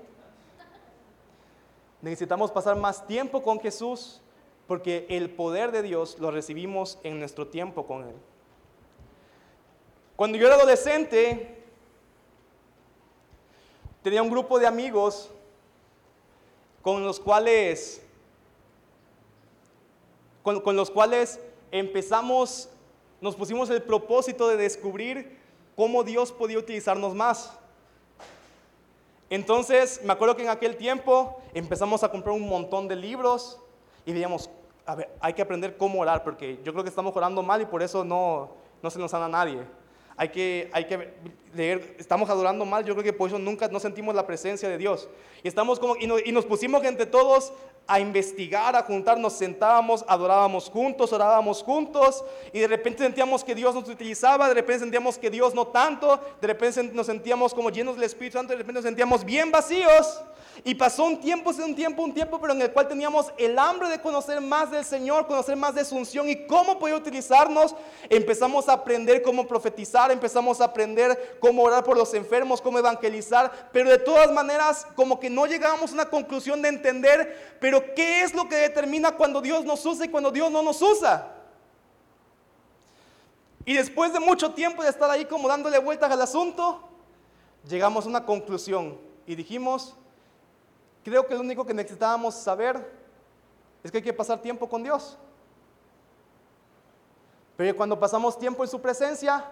Necesitamos 2.01 2.51
pasar 2.51 2.75
más 2.75 3.05
tiempo 3.07 3.41
con 3.41 3.59
Jesús 3.59 4.21
porque 4.67 5.05
el 5.09 5.29
poder 5.29 5.71
de 5.71 5.83
Dios 5.83 6.17
lo 6.19 6.31
recibimos 6.31 6.99
en 7.03 7.19
nuestro 7.19 7.47
tiempo 7.47 7.85
con 7.85 8.03
Él. 8.03 8.15
Cuando 10.15 10.37
yo 10.37 10.47
era 10.47 10.55
adolescente, 10.55 11.61
tenía 14.01 14.21
un 14.21 14.29
grupo 14.29 14.59
de 14.59 14.67
amigos 14.67 15.29
con 16.81 17.03
los 17.03 17.19
cuales, 17.19 18.01
con, 20.41 20.75
los 20.75 20.89
cuales 20.89 21.41
empezamos, 21.71 22.69
nos 23.19 23.35
pusimos 23.35 23.69
el 23.69 23.81
propósito 23.81 24.47
de 24.47 24.55
descubrir 24.55 25.37
cómo 25.75 26.05
Dios 26.05 26.31
podía 26.31 26.59
utilizarnos 26.59 27.13
más. 27.13 27.51
Entonces, 29.29 29.99
me 30.01 30.13
acuerdo 30.13 30.37
que 30.37 30.43
en 30.43 30.49
aquel 30.49 30.77
tiempo 30.77 31.41
empezamos 31.53 32.03
a 32.03 32.09
comprar 32.09 32.35
un 32.35 32.47
montón 32.47 32.87
de 32.87 32.95
libros 32.95 33.59
y 34.05 34.13
veíamos, 34.13 34.49
a 34.85 34.95
ver, 34.95 35.09
hay 35.19 35.33
que 35.33 35.41
aprender 35.41 35.75
cómo 35.75 35.99
orar, 35.99 36.23
porque 36.23 36.59
yo 36.63 36.71
creo 36.71 36.85
que 36.85 36.89
estamos 36.89 37.13
orando 37.17 37.43
mal 37.43 37.61
y 37.61 37.65
por 37.65 37.83
eso 37.83 38.05
no, 38.05 38.51
no 38.81 38.89
se 38.89 38.99
nos 38.99 39.11
sana 39.11 39.25
a 39.25 39.29
nadie 39.29 39.65
hay 40.17 40.29
que, 40.29 40.69
hay 40.73 40.85
que 40.85 41.09
leer, 41.53 41.95
estamos 41.99 42.29
adorando 42.29 42.65
mal, 42.65 42.85
yo 42.85 42.93
creo 42.93 43.03
que 43.03 43.13
por 43.13 43.29
eso 43.29 43.39
nunca 43.39 43.67
no 43.67 43.79
sentimos 43.79 44.15
la 44.15 44.25
presencia 44.25 44.69
de 44.69 44.77
Dios. 44.77 45.09
Y, 45.43 45.47
estamos 45.47 45.79
como, 45.79 45.95
y, 45.97 46.09
y 46.25 46.31
nos 46.31 46.45
pusimos 46.45 46.83
entre 46.83 47.05
todos 47.05 47.53
a 47.87 47.99
investigar, 47.99 48.75
a 48.75 48.83
juntarnos, 48.83 49.33
sentábamos, 49.33 50.03
adorábamos 50.07 50.69
juntos, 50.69 51.13
orábamos 51.13 51.61
juntos, 51.61 52.23
y 52.51 52.59
de 52.59 52.67
repente 52.67 53.03
sentíamos 53.03 53.43
que 53.43 53.53
Dios 53.53 53.75
nos 53.75 53.87
utilizaba, 53.87 54.47
de 54.47 54.55
repente 54.55 54.79
sentíamos 54.79 55.17
que 55.17 55.29
Dios 55.29 55.53
no 55.53 55.67
tanto, 55.67 56.19
de 56.41 56.47
repente 56.47 56.83
nos 56.93 57.05
sentíamos 57.05 57.53
como 57.53 57.69
llenos 57.69 57.95
del 57.95 58.05
Espíritu 58.05 58.37
Santo, 58.37 58.53
de 58.53 58.57
repente 58.57 58.79
nos 58.79 58.85
sentíamos 58.85 59.23
bien 59.23 59.51
vacíos. 59.51 60.21
Y 60.63 60.75
pasó 60.75 61.03
un 61.03 61.19
tiempo, 61.19 61.49
un 61.49 61.75
tiempo, 61.75 62.03
un 62.03 62.13
tiempo, 62.13 62.39
pero 62.39 62.53
en 62.53 62.61
el 62.61 62.71
cual 62.71 62.87
teníamos 62.87 63.31
el 63.37 63.59
hambre 63.59 63.89
de 63.89 63.99
conocer 63.99 64.39
más 64.39 64.71
del 64.71 64.85
Señor, 64.85 65.27
conocer 65.27 65.55
más 65.55 65.75
de 65.75 65.83
su 65.83 65.95
unción 65.95 66.29
y 66.29 66.47
cómo 66.47 66.79
podía 66.79 66.95
utilizarnos. 66.95 67.75
Empezamos 68.09 68.69
a 68.69 68.73
aprender 68.73 69.21
cómo 69.21 69.47
profetizar, 69.47 70.11
empezamos 70.11 70.61
a 70.61 70.65
aprender 70.65 71.37
cómo 71.39 71.63
orar 71.63 71.83
por 71.83 71.97
los 71.97 72.13
enfermos, 72.13 72.61
cómo 72.61 72.79
evangelizar, 72.79 73.69
pero 73.73 73.89
de 73.89 73.97
todas 73.97 74.31
maneras 74.31 74.87
como 74.95 75.19
que 75.19 75.29
no 75.29 75.45
llegábamos 75.45 75.91
a 75.91 75.95
una 75.95 76.05
conclusión 76.05 76.61
de 76.61 76.69
entender, 76.69 77.57
pero 77.59 77.74
¿qué 77.95 78.21
es 78.21 78.33
lo 78.33 78.47
que 78.47 78.55
determina 78.55 79.15
cuando 79.15 79.41
Dios 79.41 79.65
nos 79.65 79.85
usa 79.85 80.05
y 80.05 80.09
cuando 80.09 80.31
Dios 80.31 80.51
no 80.51 80.61
nos 80.61 80.81
usa? 80.81 81.33
Y 83.65 83.73
después 83.73 84.13
de 84.13 84.19
mucho 84.19 84.53
tiempo 84.53 84.83
de 84.83 84.89
estar 84.89 85.09
ahí 85.09 85.25
como 85.25 85.47
dándole 85.47 85.79
vueltas 85.79 86.11
al 86.11 86.21
asunto, 86.21 86.81
llegamos 87.67 88.05
a 88.05 88.09
una 88.09 88.25
conclusión 88.25 88.97
y 89.25 89.35
dijimos, 89.35 89.95
creo 91.03 91.25
que 91.25 91.33
lo 91.33 91.41
único 91.41 91.65
que 91.65 91.73
necesitábamos 91.73 92.35
saber 92.35 92.91
es 93.83 93.91
que 93.91 93.97
hay 93.97 94.03
que 94.03 94.13
pasar 94.13 94.41
tiempo 94.41 94.69
con 94.69 94.83
Dios. 94.83 95.17
Pero 97.57 97.75
cuando 97.75 97.99
pasamos 97.99 98.37
tiempo 98.37 98.63
en 98.63 98.69
su 98.69 98.79
presencia, 98.81 99.45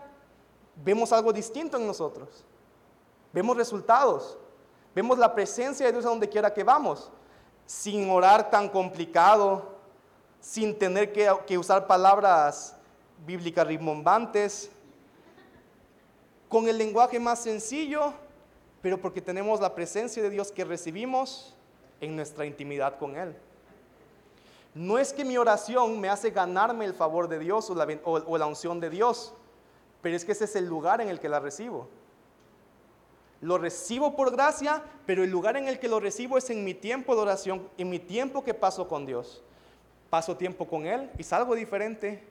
vemos 0.83 1.11
algo 1.11 1.33
distinto 1.33 1.77
en 1.77 1.87
nosotros. 1.87 2.43
Vemos 3.31 3.57
resultados. 3.57 4.37
Vemos 4.93 5.17
la 5.17 5.33
presencia 5.33 5.85
de 5.85 5.91
Dios 5.91 6.05
a 6.05 6.09
donde 6.09 6.29
quiera 6.29 6.53
que 6.53 6.63
vamos. 6.63 7.09
Sin 7.65 8.09
orar 8.09 8.49
tan 8.49 8.69
complicado, 8.69 9.73
sin 10.39 10.77
tener 10.77 11.13
que, 11.13 11.57
usar 11.57 11.87
palabras 11.87 12.75
bíblicas 13.25 13.65
rimbombantes, 13.65 14.69
con 16.49 16.67
el 16.67 16.77
lenguaje 16.77 17.19
más 17.19 17.39
sencillo, 17.39 18.13
pero 18.81 18.99
porque 18.99 19.21
tenemos 19.21 19.61
la 19.61 19.73
presencia 19.73 20.21
de 20.21 20.29
Dios 20.29 20.51
que 20.51 20.65
recibimos 20.65 21.55
en 22.01 22.15
nuestra 22.15 22.45
intimidad 22.45 22.99
con 22.99 23.15
Él. 23.15 23.35
No 24.75 24.97
es 24.97 25.13
que 25.13 25.23
mi 25.23 25.37
oración 25.37 26.01
me 26.01 26.09
hace 26.09 26.31
ganarme 26.31 26.85
el 26.85 26.93
favor 26.93 27.27
de 27.27 27.39
Dios 27.39 27.69
o 27.69 28.37
la, 28.37 28.45
unción 28.45 28.79
de 28.79 28.89
Dios, 28.89 29.33
pero 30.01 30.15
es 30.15 30.25
que 30.25 30.33
ese 30.33 30.45
es 30.45 30.55
el 30.55 30.65
lugar 30.65 30.99
en 30.99 31.09
el 31.09 31.19
que 31.19 31.29
la 31.29 31.39
recibo. 31.39 31.87
Lo 33.43 33.57
recibo 33.57 34.15
por 34.15 34.31
gracia, 34.31 34.81
pero 35.05 35.21
el 35.21 35.29
lugar 35.29 35.57
en 35.57 35.67
el 35.67 35.77
que 35.77 35.89
lo 35.89 35.99
recibo 35.99 36.37
es 36.37 36.49
en 36.49 36.63
mi 36.63 36.73
tiempo 36.73 37.13
de 37.13 37.23
oración, 37.23 37.67
en 37.77 37.89
mi 37.89 37.99
tiempo 37.99 38.41
que 38.41 38.53
paso 38.53 38.87
con 38.87 39.05
Dios. 39.05 39.43
Paso 40.09 40.37
tiempo 40.37 40.65
con 40.65 40.85
Él 40.85 41.11
y 41.17 41.23
salgo 41.23 41.53
diferente. 41.53 42.23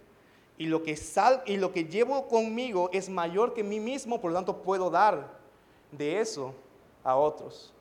Y 0.56 0.64
lo 0.68 0.82
que, 0.82 0.96
sal, 0.96 1.42
y 1.44 1.58
lo 1.58 1.70
que 1.70 1.84
llevo 1.84 2.28
conmigo 2.28 2.88
es 2.94 3.10
mayor 3.10 3.52
que 3.52 3.62
mí 3.62 3.78
mismo, 3.78 4.22
por 4.22 4.30
lo 4.30 4.38
tanto 4.38 4.62
puedo 4.62 4.88
dar 4.88 5.38
de 5.90 6.18
eso 6.18 6.54
a 7.04 7.14
otros. 7.14 7.74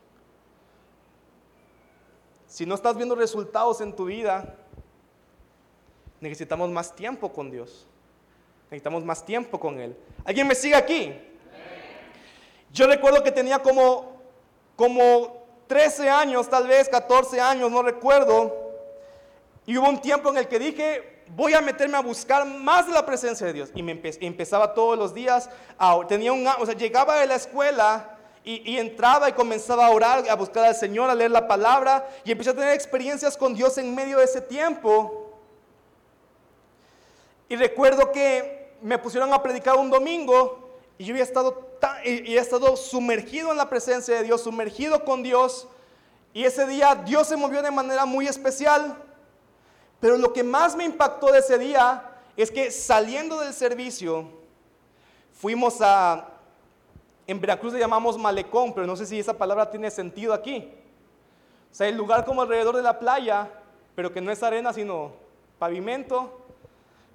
Si 2.48 2.66
no 2.66 2.76
estás 2.76 2.98
viendo 2.98 3.16
resultados 3.16 3.80
en 3.80 3.96
tu 3.96 4.06
vida, 4.08 4.58
necesitamos 6.20 6.70
más 6.70 6.94
tiempo 6.94 7.32
con 7.32 7.50
Dios. 7.50 7.88
Necesitamos 8.66 9.06
más 9.06 9.26
tiempo 9.26 9.58
con 9.58 9.80
Él. 9.80 9.96
¿Alguien 10.26 10.48
me 10.48 10.56
sigue 10.56 10.76
aquí? 10.76 11.14
Yo 12.74 12.88
recuerdo 12.88 13.24
que 13.24 13.32
tenía 13.32 13.59
como, 13.59 14.22
como 14.76 15.45
13 15.67 16.09
años, 16.09 16.49
tal 16.49 16.67
vez 16.67 16.88
14 16.89 17.39
años, 17.41 17.69
no 17.72 17.82
recuerdo. 17.82 18.72
Y 19.65 19.78
hubo 19.78 19.89
un 19.89 20.01
tiempo 20.01 20.30
en 20.30 20.38
el 20.38 20.47
que 20.47 20.59
dije, 20.59 21.24
voy 21.36 21.53
a 21.53 21.61
meterme 21.61 21.97
a 21.97 22.01
buscar 22.01 22.45
más 22.45 22.88
de 22.88 22.93
la 22.93 23.05
presencia 23.05 23.45
de 23.47 23.53
Dios. 23.53 23.72
Y 23.76 23.84
me 23.84 23.91
empezaba 23.91 24.74
todos 24.74 24.97
los 24.97 25.13
días, 25.13 25.49
tenía 26.07 26.32
un, 26.32 26.47
o 26.47 26.65
sea, 26.65 26.76
llegaba 26.76 27.17
de 27.17 27.28
la 27.28 27.36
escuela 27.36 28.17
y, 28.43 28.78
entraba 28.78 29.30
y 29.30 29.34
comenzaba 29.34 29.86
a 29.86 29.91
orar, 29.91 30.28
a 30.30 30.36
buscar 30.36 30.65
al 30.65 30.76
Señor, 30.76 31.09
a 31.09 31.15
leer 31.15 31.32
la 31.32 31.47
palabra 31.47 32.07
y 32.24 32.32
empecé 32.32 32.49
a 32.49 32.55
tener 32.55 32.74
experiencias 32.74 33.38
con 33.38 33.53
Dios 33.53 33.78
en 33.78 33.93
medio 33.93 34.17
de 34.17 34.26
ese 34.26 34.41
tiempo. 34.41 35.39
Y 37.49 37.55
recuerdo 37.55 38.11
que 38.11 38.76
me 38.82 38.97
pusieron 38.97 39.32
a 39.34 39.43
predicar 39.43 39.76
un 39.76 39.89
domingo 39.89 40.61
y 41.02 41.04
yo 41.04 41.14
había 41.14 41.24
estado, 41.24 41.68
y, 42.06 42.38
estado 42.38 42.78
sumergido 42.78 43.49
en 43.49 43.58
la 43.58 43.68
presencia 43.68 44.18
de 44.18 44.24
Dios, 44.24 44.43
sumergido 44.43 45.04
con 45.04 45.24
Dios. 45.24 45.68
Y 46.32 46.43
ese 46.43 46.68
día 46.68 46.93
Dios 46.93 47.28
se 47.28 47.36
movió 47.36 47.64
de 47.64 47.72
manera 47.72 48.06
muy 48.06 48.28
especial. 48.28 48.95
Pero 49.99 50.16
lo 50.16 50.32
que 50.32 50.43
más 50.43 50.76
me 50.76 50.84
impactó 50.84 51.32
de 51.32 51.39
ese 51.39 51.58
día 51.58 52.08
es 52.38 52.52
que 52.52 52.70
saliendo 52.70 53.39
del 53.39 53.52
servicio, 53.52 54.30
fuimos 55.34 55.82
a, 55.82 56.30
en 57.26 57.41
Veracruz 57.41 57.74
le 57.74 57.80
llamamos 57.80 58.16
malecón, 58.16 58.72
pero 58.72 58.86
no 58.86 58.95
sé 58.95 59.08
si 59.08 59.20
esa 59.20 59.36
palabra 59.36 59.72
tiene 59.72 59.89
sentido 59.89 60.36
aquí. 60.36 60.72
O 61.72 61.74
sea, 61.74 61.88
el 61.88 61.97
lugar 61.97 62.26
como 62.26 62.43
alrededor 62.43 62.76
de 62.76 62.84
la 62.84 62.99
playa, 62.99 63.49
pero 63.95 64.14
que 64.14 64.22
no 64.22 64.32
es 64.32 64.43
arena, 64.43 64.72
sino 64.72 65.14
pavimento. 65.58 66.45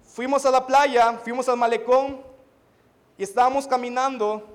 Fuimos 0.03 0.45
a 0.45 0.51
la 0.51 0.66
playa, 0.66 1.20
fuimos 1.22 1.49
al 1.49 1.57
malecón 1.57 2.26
y 3.19 3.23
estábamos 3.23 3.67
caminando. 3.67 4.47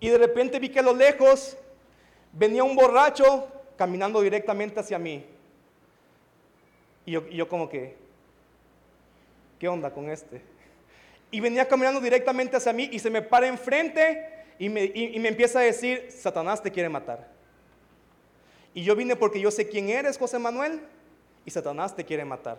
Y 0.00 0.08
de 0.08 0.18
repente 0.18 0.58
vi 0.58 0.68
que 0.68 0.80
a 0.80 0.82
lo 0.82 0.94
lejos 0.94 1.56
venía 2.32 2.64
un 2.64 2.74
borracho 2.74 3.48
caminando 3.76 4.20
directamente 4.20 4.80
hacia 4.80 4.98
mí. 4.98 5.24
Y 7.04 7.12
yo, 7.12 7.48
como 7.48 7.68
que, 7.68 7.96
¿qué 9.58 9.68
onda 9.68 9.92
con 9.92 10.08
este? 10.08 10.52
y 11.32 11.40
venía 11.40 11.66
caminando 11.66 11.98
directamente 11.98 12.58
hacia 12.58 12.74
mí 12.74 12.90
y 12.92 12.98
se 12.98 13.08
me 13.08 13.22
para 13.22 13.48
enfrente 13.48 14.28
y 14.58 14.68
me, 14.68 14.84
y, 14.84 15.18
me 15.18 15.30
empieza 15.30 15.58
a 15.58 15.62
decir, 15.62 16.08
Satanás 16.10 16.62
te 16.62 16.70
quiere 16.70 16.90
matar. 16.90 17.26
Y 18.74 18.84
yo 18.84 18.94
vine 18.94 19.16
porque 19.16 19.40
yo 19.40 19.50
sé 19.50 19.66
quién 19.66 19.88
eres, 19.88 20.18
José 20.18 20.38
Manuel, 20.38 20.82
y 21.44 21.50
Satanás 21.50 21.96
te 21.96 22.04
quiere 22.04 22.24
matar. 22.24 22.58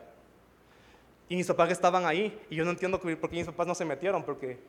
Y 1.30 1.36
mis 1.36 1.48
papás 1.48 1.72
estaban 1.72 2.06
ahí, 2.06 2.38
y 2.50 2.56
yo 2.56 2.66
no 2.66 2.72
entiendo 2.72 3.00
por 3.00 3.30
qué 3.30 3.36
mis 3.38 3.46
papás 3.46 3.66
no 3.66 3.76
se 3.76 3.86
metieron, 3.86 4.24
porque 4.24 4.60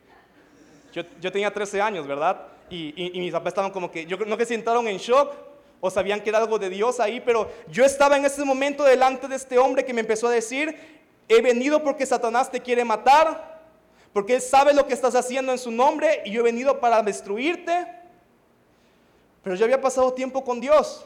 yo, 0.93 1.03
yo 1.19 1.31
tenía 1.31 1.53
13 1.53 1.81
años, 1.81 2.07
¿verdad? 2.07 2.41
Y, 2.69 2.93
y, 2.95 3.19
mis 3.19 3.31
papás 3.31 3.51
estaban 3.51 3.71
como 3.71 3.91
que, 3.91 4.05
yo 4.05 4.17
no 4.17 4.37
que 4.37 4.45
se 4.45 4.53
sentaron 4.53 4.87
en 4.87 4.97
shock, 4.97 5.33
o 5.81 5.89
sabían 5.89 6.21
que 6.21 6.29
era 6.29 6.39
algo 6.39 6.57
de 6.57 6.69
Dios 6.69 6.99
ahí, 6.99 7.19
pero 7.19 7.51
yo 7.67 7.85
estaba 7.85 8.17
en 8.17 8.25
ese 8.25 8.43
momento 8.43 8.83
delante 8.83 9.27
de 9.27 9.35
este 9.35 9.57
hombre 9.57 9.85
que 9.85 9.93
me 9.93 10.01
empezó 10.01 10.27
a 10.27 10.31
decir, 10.31 10.75
he 11.27 11.41
venido 11.41 11.83
porque 11.83 12.05
Satanás 12.05 12.49
te 12.49 12.61
quiere 12.61 12.83
matar, 12.83 13.61
porque 14.13 14.35
Él 14.35 14.41
sabe 14.41 14.73
lo 14.73 14.87
que 14.87 14.93
estás 14.93 15.13
haciendo 15.15 15.51
en 15.51 15.57
su 15.57 15.71
nombre 15.71 16.21
y 16.25 16.31
yo 16.31 16.39
he 16.39 16.43
venido 16.43 16.79
para 16.79 17.01
destruirte. 17.03 17.85
Pero 19.43 19.55
yo 19.55 19.65
había 19.65 19.81
pasado 19.81 20.13
tiempo 20.13 20.43
con 20.43 20.59
Dios. 20.59 21.05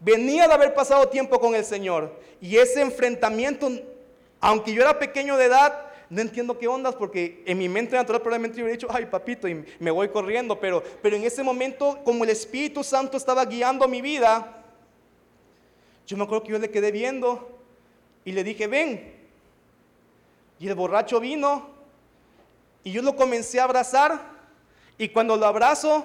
Venía 0.00 0.48
de 0.48 0.54
haber 0.54 0.72
pasado 0.72 1.08
tiempo 1.08 1.38
con 1.38 1.54
el 1.54 1.64
Señor. 1.64 2.18
Y 2.40 2.56
ese 2.56 2.80
enfrentamiento, 2.80 3.68
aunque 4.42 4.74
yo 4.74 4.82
era 4.82 4.98
pequeño 4.98 5.36
de 5.36 5.44
edad, 5.46 5.86
no 6.10 6.20
entiendo 6.20 6.58
qué 6.58 6.66
ondas, 6.66 6.96
porque 6.96 7.42
en 7.46 7.56
mi 7.56 7.68
mente 7.68 7.94
natural 7.94 8.20
probablemente 8.20 8.58
yo 8.58 8.64
hubiera 8.64 8.76
dicho, 8.76 8.88
ay 8.90 9.06
papito, 9.06 9.48
y 9.48 9.64
me 9.78 9.90
voy 9.90 10.08
corriendo. 10.08 10.58
Pero, 10.58 10.82
pero 11.00 11.16
en 11.16 11.22
ese 11.22 11.44
momento, 11.44 12.00
como 12.04 12.24
el 12.24 12.30
Espíritu 12.30 12.82
Santo 12.82 13.16
estaba 13.16 13.44
guiando 13.46 13.86
mi 13.86 14.02
vida, 14.02 14.64
yo 16.08 16.16
me 16.16 16.24
acuerdo 16.24 16.42
que 16.42 16.50
yo 16.50 16.58
le 16.58 16.70
quedé 16.70 16.90
viendo 16.90 17.56
y 18.24 18.32
le 18.32 18.42
dije, 18.42 18.66
ven. 18.66 19.14
Y 20.58 20.68
el 20.68 20.74
borracho 20.74 21.20
vino 21.20 21.70
y 22.82 22.90
yo 22.90 23.00
lo 23.00 23.14
comencé 23.14 23.60
a 23.60 23.64
abrazar 23.64 24.20
y 24.98 25.08
cuando 25.08 25.36
lo 25.36 25.46
abrazo, 25.46 26.04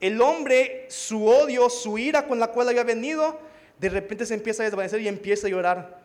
el 0.00 0.22
hombre, 0.22 0.86
su 0.90 1.26
odio, 1.26 1.68
su 1.68 1.98
ira 1.98 2.28
con 2.28 2.38
la 2.38 2.46
cual 2.46 2.68
había 2.68 2.84
venido, 2.84 3.38
de 3.80 3.88
repente 3.88 4.26
se 4.26 4.34
empieza 4.34 4.62
a 4.62 4.66
desvanecer 4.66 5.00
y 5.00 5.08
empieza 5.08 5.48
a 5.48 5.50
llorar. 5.50 5.97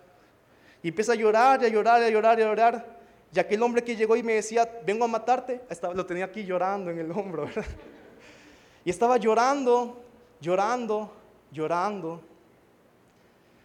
Y 0.84 0.90
empieza 0.90 1.14
a 1.14 1.16
llorar 1.16 1.64
y 1.64 1.66
a 1.66 1.70
llorar 1.70 2.02
y 2.02 2.06
a 2.06 2.10
llorar 2.10 2.40
y 2.40 2.42
a 2.44 2.46
llorar. 2.46 2.86
Y 3.34 3.40
aquel 3.40 3.64
hombre 3.64 3.84
que 3.84 3.96
llegó 3.96 4.16
y 4.16 4.22
me 4.22 4.34
decía, 4.34 4.70
vengo 4.86 5.06
a 5.06 5.08
matarte, 5.08 5.62
lo 5.96 6.06
tenía 6.06 6.26
aquí 6.26 6.46
llorando 6.46 6.92
en 6.92 7.00
el 7.00 7.12
hombro. 7.12 7.48
Y 8.86 8.90
estaba 8.90 9.16
llorando, 9.16 10.04
llorando, 10.42 11.10
llorando. 11.54 12.20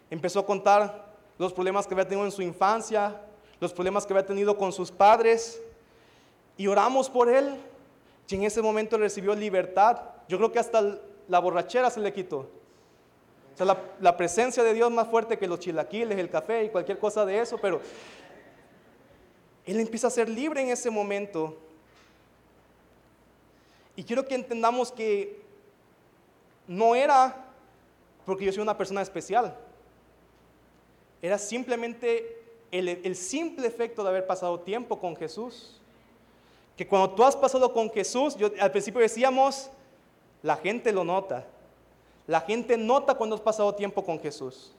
Empezó 0.09 0.39
a 0.39 0.45
contar 0.45 1.09
los 1.37 1.51
problemas 1.51 1.85
que 1.85 1.93
había 1.93 2.07
tenido 2.07 2.25
en 2.25 2.31
su 2.31 2.41
infancia, 2.41 3.19
los 3.59 3.73
problemas 3.73 4.05
que 4.05 4.13
había 4.13 4.25
tenido 4.25 4.57
con 4.57 4.71
sus 4.71 4.89
padres, 4.89 5.61
y 6.55 6.67
oramos 6.67 7.09
por 7.09 7.29
él. 7.29 7.57
Y 8.29 8.35
en 8.35 8.43
ese 8.43 8.61
momento 8.61 8.97
recibió 8.97 9.35
libertad. 9.35 9.99
Yo 10.29 10.37
creo 10.37 10.53
que 10.53 10.59
hasta 10.59 10.97
la 11.27 11.39
borrachera 11.39 11.89
se 11.89 11.99
le 11.99 12.13
quitó. 12.13 12.49
O 13.53 13.57
sea, 13.57 13.77
la, 13.99 14.17
presencia 14.17 14.63
de 14.63 14.73
Dios 14.73 14.89
más 14.91 15.07
fuerte 15.07 15.37
que 15.37 15.47
los 15.47 15.59
chilaquiles, 15.59 16.17
el 16.17 16.29
café 16.29 16.63
y 16.63 16.69
cualquier 16.69 16.97
cosa 16.97 17.25
de 17.25 17.39
eso, 17.39 17.57
pero 17.57 17.81
él 19.65 19.79
empieza 19.79 20.07
a 20.07 20.11
ser 20.11 20.29
libre 20.29 20.61
en 20.61 20.69
ese 20.69 20.89
momento. 20.89 21.57
Y 23.95 24.03
quiero 24.03 24.25
que 24.25 24.35
entendamos 24.35 24.91
que 24.91 25.41
no 26.67 26.95
era 26.95 27.45
porque 28.25 28.45
yo 28.45 28.53
soy 28.53 28.61
una 28.61 28.77
persona 28.77 29.01
especial. 29.01 29.57
Era 31.21 31.37
simplemente 31.37 32.41
el, 32.71 32.87
el 32.87 33.15
simple 33.15 33.67
efecto 33.67 34.03
de 34.03 34.09
haber 34.09 34.25
pasado 34.25 34.59
tiempo 34.61 34.99
con 34.99 35.15
Jesús 35.15 35.79
que 36.79 36.87
cuando 36.87 37.09
tú 37.09 37.25
has 37.25 37.35
pasado 37.35 37.73
con 37.73 37.91
Jesús, 37.91 38.37
yo, 38.37 38.51
al 38.57 38.71
principio 38.71 39.01
decíamos, 39.01 39.69
la 40.41 40.55
gente 40.55 40.93
lo 40.93 41.03
nota. 41.03 41.45
La 42.29 42.41
gente 42.41 42.77
nota 42.77 43.15
cuando 43.15 43.35
has 43.35 43.41
pasado 43.41 43.73
tiempo 43.73 44.05
con 44.05 44.19
Jesús. 44.19 44.71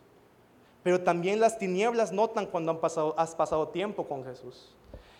Pero 0.84 1.00
también 1.00 1.40
las 1.40 1.58
tinieblas 1.58 2.12
notan 2.12 2.46
cuando 2.46 2.70
han 2.70 2.78
pasado, 2.78 3.12
has 3.18 3.34
pasado 3.34 3.66
tiempo 3.66 4.06
con 4.06 4.24
Jesús. 4.24 4.72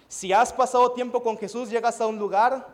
Si 0.06 0.32
has 0.32 0.52
pasado 0.52 0.92
tiempo 0.92 1.24
con 1.24 1.36
Jesús, 1.36 1.70
llegas 1.70 2.00
a 2.00 2.06
un 2.06 2.20
lugar 2.20 2.68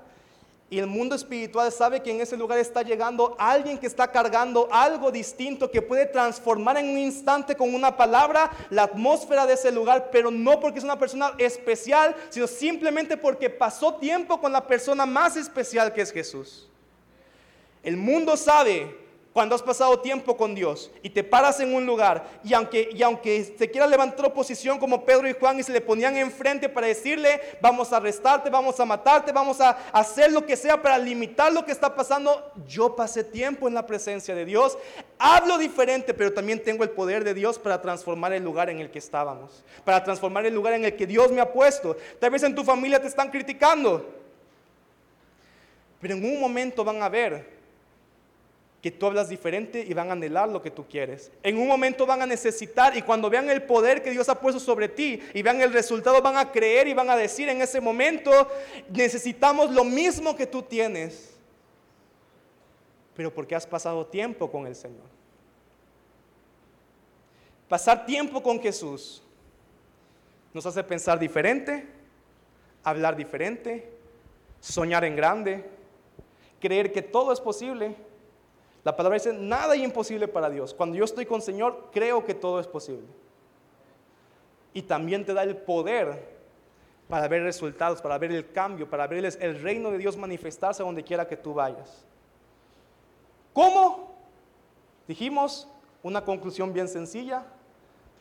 Y 0.68 0.78
el 0.78 0.86
mundo 0.86 1.14
espiritual 1.14 1.72
sabe 1.72 2.02
que 2.02 2.10
en 2.10 2.20
ese 2.20 2.36
lugar 2.36 2.58
está 2.58 2.82
llegando 2.82 3.34
alguien 3.38 3.78
que 3.78 3.86
está 3.86 4.12
cargando 4.12 4.68
algo 4.70 5.10
distinto 5.10 5.70
que 5.70 5.80
puede 5.80 6.04
transformar 6.04 6.76
en 6.76 6.90
un 6.90 6.98
instante 6.98 7.56
con 7.56 7.74
una 7.74 7.96
palabra 7.96 8.50
la 8.68 8.82
atmósfera 8.82 9.46
de 9.46 9.54
ese 9.54 9.72
lugar, 9.72 10.10
pero 10.12 10.30
no 10.30 10.60
porque 10.60 10.80
es 10.80 10.84
una 10.84 10.98
persona 10.98 11.32
especial, 11.38 12.14
sino 12.28 12.46
simplemente 12.46 13.16
porque 13.16 13.48
pasó 13.48 13.94
tiempo 13.94 14.38
con 14.38 14.52
la 14.52 14.66
persona 14.66 15.06
más 15.06 15.34
especial 15.36 15.94
que 15.94 16.02
es 16.02 16.12
Jesús. 16.12 16.68
El 17.82 17.96
mundo 17.96 18.36
sabe 18.36 19.05
cuando 19.36 19.54
has 19.54 19.60
pasado 19.60 19.98
tiempo 19.98 20.34
con 20.34 20.54
Dios 20.54 20.90
y 21.02 21.10
te 21.10 21.22
paras 21.22 21.60
en 21.60 21.74
un 21.74 21.84
lugar 21.84 22.26
y 22.42 22.54
aunque, 22.54 22.88
y 22.90 23.02
aunque 23.02 23.54
se 23.58 23.70
quiera 23.70 23.86
levantar 23.86 24.24
oposición 24.24 24.78
como 24.78 25.04
Pedro 25.04 25.28
y 25.28 25.34
Juan 25.34 25.60
y 25.60 25.62
se 25.62 25.72
le 25.72 25.82
ponían 25.82 26.16
enfrente 26.16 26.70
para 26.70 26.86
decirle, 26.86 27.38
vamos 27.60 27.92
a 27.92 27.98
arrestarte, 27.98 28.48
vamos 28.48 28.80
a 28.80 28.86
matarte, 28.86 29.32
vamos 29.32 29.60
a 29.60 29.72
hacer 29.92 30.32
lo 30.32 30.46
que 30.46 30.56
sea 30.56 30.80
para 30.80 30.96
limitar 30.96 31.52
lo 31.52 31.66
que 31.66 31.72
está 31.72 31.94
pasando, 31.94 32.50
yo 32.66 32.96
pasé 32.96 33.24
tiempo 33.24 33.68
en 33.68 33.74
la 33.74 33.86
presencia 33.86 34.34
de 34.34 34.46
Dios, 34.46 34.78
hablo 35.18 35.58
diferente, 35.58 36.14
pero 36.14 36.32
también 36.32 36.62
tengo 36.62 36.82
el 36.82 36.88
poder 36.88 37.22
de 37.22 37.34
Dios 37.34 37.58
para 37.58 37.82
transformar 37.82 38.32
el 38.32 38.42
lugar 38.42 38.70
en 38.70 38.80
el 38.80 38.90
que 38.90 39.00
estábamos, 39.00 39.62
para 39.84 40.02
transformar 40.02 40.46
el 40.46 40.54
lugar 40.54 40.72
en 40.72 40.86
el 40.86 40.96
que 40.96 41.06
Dios 41.06 41.30
me 41.30 41.42
ha 41.42 41.52
puesto. 41.52 41.94
Tal 42.18 42.30
vez 42.30 42.42
en 42.42 42.54
tu 42.54 42.64
familia 42.64 42.98
te 42.98 43.08
están 43.08 43.30
criticando, 43.30 44.02
pero 46.00 46.14
en 46.14 46.24
un 46.24 46.40
momento 46.40 46.82
van 46.82 47.02
a 47.02 47.10
ver 47.10 47.55
que 48.82 48.90
tú 48.90 49.06
hablas 49.06 49.28
diferente 49.28 49.84
y 49.86 49.94
van 49.94 50.10
a 50.10 50.12
anhelar 50.12 50.48
lo 50.48 50.62
que 50.62 50.70
tú 50.70 50.86
quieres. 50.86 51.32
En 51.42 51.58
un 51.58 51.66
momento 51.66 52.06
van 52.06 52.22
a 52.22 52.26
necesitar 52.26 52.96
y 52.96 53.02
cuando 53.02 53.30
vean 53.30 53.48
el 53.50 53.62
poder 53.62 54.02
que 54.02 54.10
Dios 54.10 54.28
ha 54.28 54.40
puesto 54.40 54.60
sobre 54.60 54.88
ti 54.88 55.20
y 55.34 55.42
vean 55.42 55.60
el 55.60 55.72
resultado 55.72 56.20
van 56.22 56.36
a 56.36 56.52
creer 56.52 56.86
y 56.86 56.94
van 56.94 57.10
a 57.10 57.16
decir 57.16 57.48
en 57.48 57.62
ese 57.62 57.80
momento, 57.80 58.30
necesitamos 58.90 59.70
lo 59.70 59.84
mismo 59.84 60.36
que 60.36 60.46
tú 60.46 60.62
tienes. 60.62 61.34
Pero 63.14 63.32
porque 63.32 63.54
has 63.54 63.66
pasado 63.66 64.06
tiempo 64.06 64.50
con 64.50 64.66
el 64.66 64.76
Señor. 64.76 65.06
Pasar 67.68 68.06
tiempo 68.06 68.42
con 68.42 68.60
Jesús 68.60 69.22
nos 70.52 70.64
hace 70.64 70.84
pensar 70.84 71.18
diferente, 71.18 71.86
hablar 72.84 73.16
diferente, 73.16 73.90
soñar 74.60 75.04
en 75.04 75.16
grande, 75.16 75.68
creer 76.60 76.92
que 76.92 77.02
todo 77.02 77.32
es 77.32 77.40
posible 77.40 77.96
la 78.86 78.94
palabra 78.94 79.18
dice, 79.18 79.32
nada 79.32 79.74
es 79.74 79.82
imposible 79.82 80.28
para 80.28 80.48
Dios. 80.48 80.72
Cuando 80.72 80.94
yo 80.94 81.04
estoy 81.04 81.26
con 81.26 81.38
el 81.38 81.42
Señor, 81.42 81.88
creo 81.90 82.24
que 82.24 82.34
todo 82.34 82.60
es 82.60 82.68
posible. 82.68 83.08
Y 84.72 84.82
también 84.82 85.24
te 85.24 85.34
da 85.34 85.42
el 85.42 85.56
poder 85.56 86.36
para 87.08 87.26
ver 87.26 87.42
resultados, 87.42 88.00
para 88.00 88.16
ver 88.16 88.30
el 88.30 88.52
cambio, 88.52 88.88
para 88.88 89.08
ver 89.08 89.24
el 89.24 89.60
reino 89.60 89.90
de 89.90 89.98
Dios 89.98 90.16
manifestarse 90.16 90.84
donde 90.84 91.02
quiera 91.02 91.26
que 91.26 91.36
tú 91.36 91.52
vayas. 91.52 92.04
¿Cómo? 93.52 94.14
Dijimos 95.08 95.66
una 96.00 96.24
conclusión 96.24 96.72
bien 96.72 96.86
sencilla, 96.86 97.44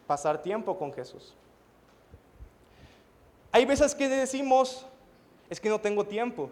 pasar 0.07 0.41
tiempo 0.41 0.79
con 0.79 0.91
Jesús. 0.91 1.35
Hay 3.51 3.65
veces 3.65 3.93
que 3.93 4.09
decimos, 4.09 4.87
es 5.47 5.59
que 5.59 5.69
no 5.69 5.79
tengo 5.79 6.07
tiempo. 6.07 6.49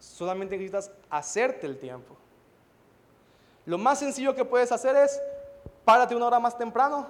Solamente 0.00 0.56
necesitas 0.56 0.90
hacerte 1.08 1.68
el 1.68 1.78
tiempo. 1.78 2.16
Lo 3.64 3.78
más 3.78 3.98
sencillo 3.98 4.34
que 4.34 4.44
puedes 4.44 4.72
hacer 4.72 4.96
es, 4.96 5.20
párate 5.84 6.14
una 6.14 6.26
hora 6.26 6.40
más 6.40 6.56
temprano 6.56 7.06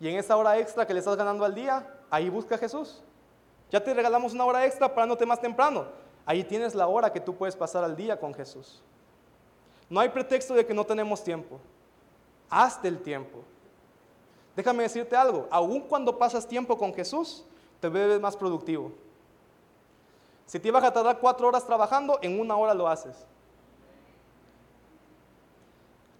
y 0.00 0.08
en 0.08 0.16
esa 0.16 0.36
hora 0.36 0.58
extra 0.58 0.86
que 0.86 0.92
le 0.92 0.98
estás 0.98 1.16
ganando 1.16 1.44
al 1.44 1.54
día, 1.54 1.86
ahí 2.10 2.28
busca 2.28 2.56
a 2.56 2.58
Jesús. 2.58 3.02
Ya 3.70 3.82
te 3.82 3.94
regalamos 3.94 4.34
una 4.34 4.44
hora 4.44 4.64
extra 4.66 4.92
parándote 4.92 5.24
más 5.26 5.40
temprano. 5.40 5.86
Ahí 6.26 6.44
tienes 6.44 6.74
la 6.74 6.86
hora 6.86 7.12
que 7.12 7.20
tú 7.20 7.34
puedes 7.34 7.56
pasar 7.56 7.84
al 7.84 7.96
día 7.96 8.18
con 8.18 8.34
Jesús. 8.34 8.82
No 9.88 10.00
hay 10.00 10.08
pretexto 10.08 10.54
de 10.54 10.66
que 10.66 10.74
no 10.74 10.84
tenemos 10.84 11.22
tiempo. 11.22 11.58
Hazte 12.50 12.88
el 12.88 13.00
tiempo. 13.00 13.40
Déjame 14.56 14.84
decirte 14.84 15.16
algo, 15.16 15.48
aun 15.50 15.80
cuando 15.80 16.16
pasas 16.16 16.46
tiempo 16.46 16.78
con 16.78 16.94
Jesús, 16.94 17.44
te 17.80 17.88
ves 17.88 18.20
más 18.20 18.36
productivo. 18.36 18.92
Si 20.46 20.60
te 20.60 20.68
ibas 20.68 20.84
a 20.84 20.92
tardar 20.92 21.18
cuatro 21.18 21.48
horas 21.48 21.66
trabajando, 21.66 22.18
en 22.22 22.38
una 22.38 22.56
hora 22.56 22.74
lo 22.74 22.86
haces. 22.86 23.26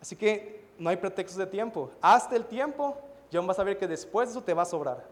Así 0.05 0.16
que 0.16 0.62
no 0.78 0.90
hay 0.90 0.98
pretextos 0.98 1.38
de 1.38 1.46
tiempo. 1.46 1.88
Hazte 2.02 2.36
el 2.36 2.44
tiempo 2.44 2.94
y 3.30 3.38
aún 3.38 3.46
vas 3.46 3.59
a 3.59 3.64
ver 3.64 3.78
que 3.78 3.88
después 3.88 4.28
de 4.28 4.32
eso 4.32 4.42
te 4.42 4.52
va 4.52 4.61
a 4.61 4.66
sobrar. 4.66 5.02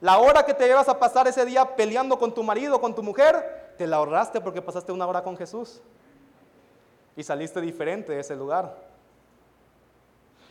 La 0.00 0.16
hora 0.16 0.42
que 0.46 0.54
te 0.54 0.66
llevas 0.66 0.88
a 0.88 0.98
pasar 0.98 1.28
ese 1.28 1.44
día 1.44 1.76
peleando 1.76 2.18
con 2.18 2.32
tu 2.32 2.42
marido, 2.42 2.80
con 2.80 2.94
tu 2.94 3.02
mujer, 3.02 3.74
te 3.76 3.86
la 3.86 3.96
ahorraste 3.96 4.40
porque 4.40 4.62
pasaste 4.62 4.90
una 4.90 5.06
hora 5.06 5.22
con 5.22 5.36
Jesús. 5.36 5.82
Y 7.14 7.22
saliste 7.22 7.60
diferente 7.60 8.12
de 8.12 8.20
ese 8.20 8.34
lugar. 8.34 8.74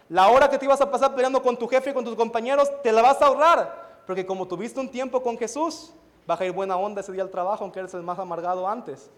La 0.10 0.28
hora 0.28 0.48
que 0.48 0.60
te 0.60 0.66
ibas 0.66 0.82
a 0.82 0.92
pasar 0.92 1.16
peleando 1.16 1.42
con 1.42 1.58
tu 1.58 1.68
jefe 1.68 1.90
y 1.90 1.94
con 1.96 2.06
tus 2.06 2.16
compañeros, 2.16 2.70
te 2.84 2.92
la 2.92 3.02
vas 3.02 3.20
a 3.20 3.26
ahorrar. 3.26 4.04
Porque 4.06 4.28
como 4.28 4.48
tuviste 4.48 4.80
un 4.80 4.92
tiempo 4.92 5.24
con 5.24 5.40
Jesús, 5.40 5.92
vas 6.28 6.40
a 6.40 6.46
ir 6.46 6.52
buena 6.52 6.78
onda 6.78 7.02
ese 7.02 7.14
día 7.14 7.24
al 7.24 7.32
trabajo, 7.32 7.64
aunque 7.64 7.80
eres 7.80 7.96
el 7.96 8.04
más 8.04 8.20
amargado 8.20 8.68
antes. 8.68 9.10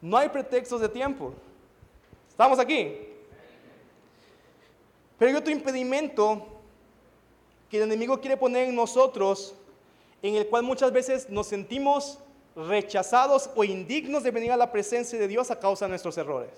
No 0.00 0.16
hay 0.16 0.28
pretextos 0.28 0.80
de 0.80 0.88
tiempo. 0.88 1.34
¿Estamos 2.28 2.58
aquí? 2.58 2.96
Pero 5.18 5.30
hay 5.30 5.36
otro 5.36 5.52
impedimento 5.52 6.46
que 7.68 7.76
el 7.76 7.82
enemigo 7.84 8.20
quiere 8.20 8.36
poner 8.36 8.68
en 8.68 8.74
nosotros, 8.74 9.54
en 10.22 10.34
el 10.36 10.46
cual 10.48 10.62
muchas 10.62 10.92
veces 10.92 11.28
nos 11.28 11.46
sentimos 11.46 12.18
rechazados 12.56 13.50
o 13.54 13.62
indignos 13.62 14.22
de 14.22 14.30
venir 14.30 14.52
a 14.52 14.56
la 14.56 14.72
presencia 14.72 15.18
de 15.18 15.28
Dios 15.28 15.50
a 15.50 15.60
causa 15.60 15.84
de 15.84 15.90
nuestros 15.90 16.16
errores. 16.18 16.50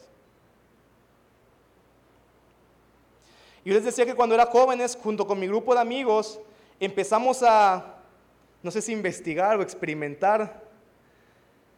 Yo 3.65 3.75
les 3.75 3.85
decía 3.85 4.07
que 4.07 4.15
cuando 4.15 4.35
era 4.35 4.47
jóvenes, 4.47 4.99
junto 5.01 5.27
con 5.27 5.39
mi 5.39 5.47
grupo 5.47 5.75
de 5.75 5.81
amigos, 5.81 6.41
empezamos 6.81 7.43
a, 7.43 7.97
no 8.63 8.71
sé 8.71 8.83
si 8.83 8.93
investigar 8.93 9.59
o 9.59 9.63
experimentar 9.63 10.63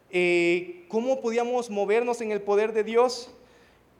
eh, 0.09 0.85
cómo 0.89 1.21
podíamos 1.21 1.69
movernos 1.69 2.21
en 2.21 2.31
el 2.31 2.41
poder 2.41 2.73
de 2.73 2.83
Dios. 2.83 3.29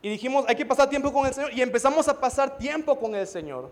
Y 0.02 0.10
dijimos, 0.10 0.46
hay 0.48 0.56
que 0.56 0.66
pasar 0.66 0.90
tiempo 0.90 1.12
con 1.12 1.26
el 1.26 1.34
Señor. 1.34 1.54
Y 1.54 1.62
empezamos 1.62 2.08
a 2.08 2.20
pasar 2.20 2.58
tiempo 2.58 2.98
con 3.00 3.16
el 3.16 3.28
Señor. 3.28 3.72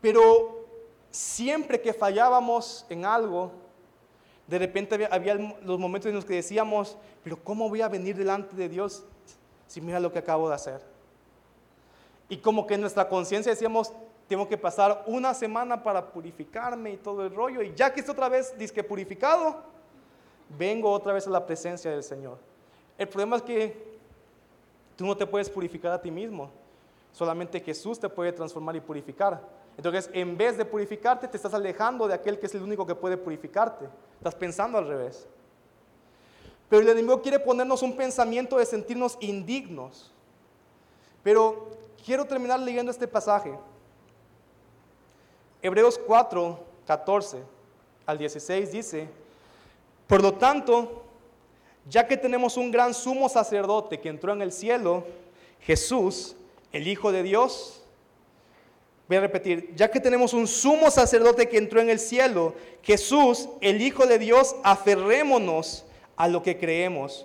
Pero 0.00 0.66
siempre 1.10 1.80
que 1.80 1.92
fallábamos 1.92 2.86
en 2.88 3.04
algo, 3.04 3.52
de 4.46 4.58
repente 4.58 5.08
había, 5.10 5.34
los 5.34 5.78
momentos 5.78 6.08
en 6.08 6.14
los 6.14 6.24
que 6.24 6.34
decíamos, 6.34 6.96
pero 7.22 7.38
¿cómo 7.42 7.68
voy 7.68 7.82
a 7.82 7.88
venir 7.88 8.16
delante 8.16 8.56
de 8.56 8.68
Dios 8.68 9.04
si 9.68 9.80
mira 9.80 10.00
lo 10.00 10.12
que 10.12 10.18
acabo 10.18 10.48
de 10.48 10.54
hacer? 10.54 10.82
Y 12.28 12.38
como 12.38 12.66
que 12.66 12.74
en 12.74 12.80
nuestra 12.80 13.08
conciencia 13.08 13.52
decíamos, 13.52 13.92
tengo 14.26 14.48
que 14.48 14.56
pasar 14.56 15.04
una 15.06 15.34
semana 15.34 15.82
para 15.82 16.10
purificarme 16.10 16.92
y 16.92 16.96
todo 16.96 17.24
el 17.24 17.34
rollo. 17.34 17.62
Y 17.62 17.74
ya 17.74 17.92
que 17.92 18.00
estoy 18.00 18.14
otra 18.14 18.28
vez 18.28 18.56
disque 18.58 18.82
purificado, 18.82 19.62
vengo 20.58 20.90
otra 20.90 21.12
vez 21.12 21.26
a 21.26 21.30
la 21.30 21.44
presencia 21.44 21.90
del 21.90 22.02
Señor. 22.02 22.38
El 22.98 23.08
problema 23.08 23.36
es 23.36 23.42
que 23.42 23.92
tú 24.96 25.06
no 25.06 25.16
te 25.16 25.26
puedes 25.26 25.50
purificar 25.50 25.92
a 25.92 26.00
ti 26.00 26.10
mismo, 26.10 26.50
solamente 27.12 27.60
Jesús 27.60 27.98
te 27.98 28.08
puede 28.08 28.32
transformar 28.32 28.76
y 28.76 28.80
purificar. 28.80 29.40
Entonces, 29.76 30.10
en 30.12 30.36
vez 30.36 30.56
de 30.56 30.64
purificarte, 30.64 31.26
te 31.26 31.36
estás 31.36 31.54
alejando 31.54 32.06
de 32.06 32.14
aquel 32.14 32.38
que 32.38 32.46
es 32.46 32.54
el 32.54 32.62
único 32.62 32.86
que 32.86 32.94
puede 32.94 33.16
purificarte. 33.16 33.86
Estás 34.18 34.34
pensando 34.34 34.76
al 34.78 34.86
revés. 34.86 35.26
Pero 36.68 36.82
el 36.82 36.88
enemigo 36.88 37.20
quiere 37.20 37.38
ponernos 37.38 37.82
un 37.82 37.96
pensamiento 37.96 38.58
de 38.58 38.66
sentirnos 38.66 39.16
indignos. 39.20 40.12
Pero 41.22 41.70
quiero 42.04 42.24
terminar 42.24 42.60
leyendo 42.60 42.90
este 42.90 43.08
pasaje. 43.08 43.58
Hebreos 45.62 45.98
4, 45.98 46.58
14 46.86 47.42
al 48.04 48.18
16 48.18 48.72
dice, 48.72 49.08
por 50.12 50.22
lo 50.22 50.34
tanto, 50.34 51.04
ya 51.88 52.06
que 52.06 52.18
tenemos 52.18 52.58
un 52.58 52.70
gran 52.70 52.92
sumo 52.92 53.30
sacerdote 53.30 53.98
que 53.98 54.10
entró 54.10 54.34
en 54.34 54.42
el 54.42 54.52
cielo, 54.52 55.06
Jesús, 55.62 56.36
el 56.70 56.86
Hijo 56.86 57.12
de 57.12 57.22
Dios, 57.22 57.82
voy 59.08 59.16
a 59.16 59.20
repetir, 59.22 59.72
ya 59.74 59.90
que 59.90 60.00
tenemos 60.00 60.34
un 60.34 60.46
sumo 60.46 60.90
sacerdote 60.90 61.48
que 61.48 61.56
entró 61.56 61.80
en 61.80 61.88
el 61.88 61.98
cielo, 61.98 62.54
Jesús, 62.82 63.48
el 63.62 63.80
Hijo 63.80 64.06
de 64.06 64.18
Dios, 64.18 64.54
aferrémonos 64.64 65.86
a 66.16 66.28
lo 66.28 66.42
que 66.42 66.58
creemos. 66.58 67.24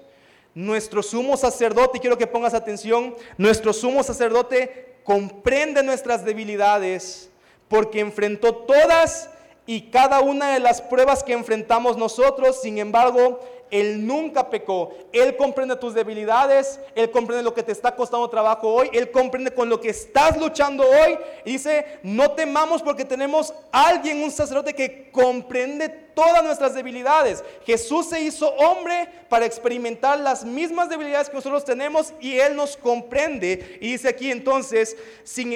Nuestro 0.55 1.03
sumo 1.03 1.35
sacerdote, 1.35 1.97
y 1.97 1.99
quiero 1.99 2.17
que 2.17 2.25
pongas 2.25 2.53
atención, 2.53 3.17
nuestro 3.37 3.73
sumo 3.73 4.01
sacerdote 4.01 4.95
comprende 5.03 5.83
nuestras 5.83 6.23
debilidades 6.23 7.29
porque 7.67 7.99
enfrentó 7.99 8.55
todas 8.55 9.29
y 9.67 9.81
cada 9.91 10.21
una 10.21 10.53
de 10.53 10.61
las 10.61 10.81
pruebas 10.81 11.23
que 11.23 11.33
enfrentamos 11.33 11.97
nosotros, 11.97 12.61
sin 12.61 12.77
embargo, 12.77 13.41
Él 13.69 14.07
nunca 14.07 14.49
pecó. 14.49 14.93
Él 15.11 15.35
comprende 15.35 15.75
tus 15.75 15.93
debilidades, 15.93 16.79
Él 16.95 17.11
comprende 17.11 17.43
lo 17.43 17.53
que 17.53 17.63
te 17.63 17.73
está 17.73 17.93
costando 17.93 18.29
trabajo 18.29 18.73
hoy, 18.73 18.89
Él 18.93 19.11
comprende 19.11 19.51
con 19.51 19.67
lo 19.67 19.81
que 19.81 19.89
estás 19.89 20.37
luchando 20.37 20.85
hoy. 20.85 21.19
Y 21.43 21.51
dice, 21.51 21.99
no 22.01 22.31
temamos 22.31 22.81
porque 22.81 23.03
tenemos 23.03 23.53
alguien, 23.73 24.23
un 24.23 24.31
sacerdote 24.31 24.73
que 24.73 25.11
comprende 25.11 25.89
todas 25.89 26.45
nuestras 26.45 26.73
debilidades. 26.73 27.43
Jesús 27.65 28.07
se 28.07 28.21
hizo 28.21 28.47
hombre 28.55 29.09
para 29.27 29.45
experimentar 29.45 30.17
las 30.17 30.45
mismas 30.45 30.87
debilidades 30.87 31.27
que 31.29 31.35
nosotros 31.35 31.65
tenemos 31.65 32.13
y 32.21 32.39
Él 32.39 32.55
nos 32.55 32.77
comprende. 32.77 33.79
Y 33.81 33.91
dice 33.91 34.07
aquí 34.07 34.31
entonces, 34.31 34.95
sin, 35.25 35.51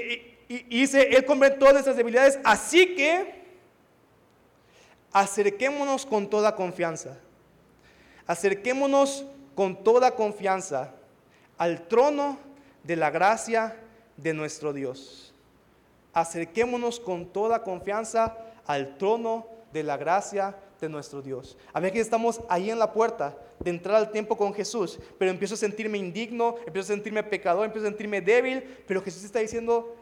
y, 0.49 0.63
dice, 0.81 1.15
Él 1.15 1.23
comprende 1.23 1.57
todas 1.57 1.75
nuestras 1.75 1.95
debilidades, 1.95 2.37
así 2.43 2.93
que 2.93 3.40
acerquémonos 5.11 6.05
con 6.05 6.29
toda 6.29 6.55
confianza. 6.55 7.17
Acerquémonos 8.27 9.25
con 9.55 9.83
toda 9.83 10.15
confianza 10.15 10.91
al 11.57 11.87
trono 11.87 12.37
de 12.83 12.95
la 12.95 13.09
gracia 13.09 13.77
de 14.17 14.33
nuestro 14.33 14.73
Dios. 14.73 15.33
Acerquémonos 16.13 16.99
con 16.99 17.25
toda 17.27 17.63
confianza 17.63 18.37
al 18.65 18.97
trono 18.97 19.47
de 19.73 19.83
la 19.83 19.97
gracia 19.97 20.55
de 20.79 20.89
nuestro 20.89 21.21
Dios. 21.21 21.57
A 21.73 21.81
que 21.81 21.99
estamos 21.99 22.41
ahí 22.49 22.69
en 22.71 22.79
la 22.79 22.91
puerta 22.91 23.37
de 23.59 23.69
entrar 23.69 23.95
al 23.95 24.11
tiempo 24.11 24.35
con 24.35 24.53
Jesús, 24.53 24.99
pero 25.17 25.31
empiezo 25.31 25.53
a 25.53 25.57
sentirme 25.57 25.97
indigno, 25.97 26.55
empiezo 26.65 26.91
a 26.91 26.95
sentirme 26.95 27.23
pecador, 27.23 27.65
empiezo 27.65 27.85
a 27.87 27.89
sentirme 27.89 28.19
débil, 28.21 28.63
pero 28.87 29.01
Jesús 29.01 29.23
está 29.23 29.39
diciendo, 29.39 29.95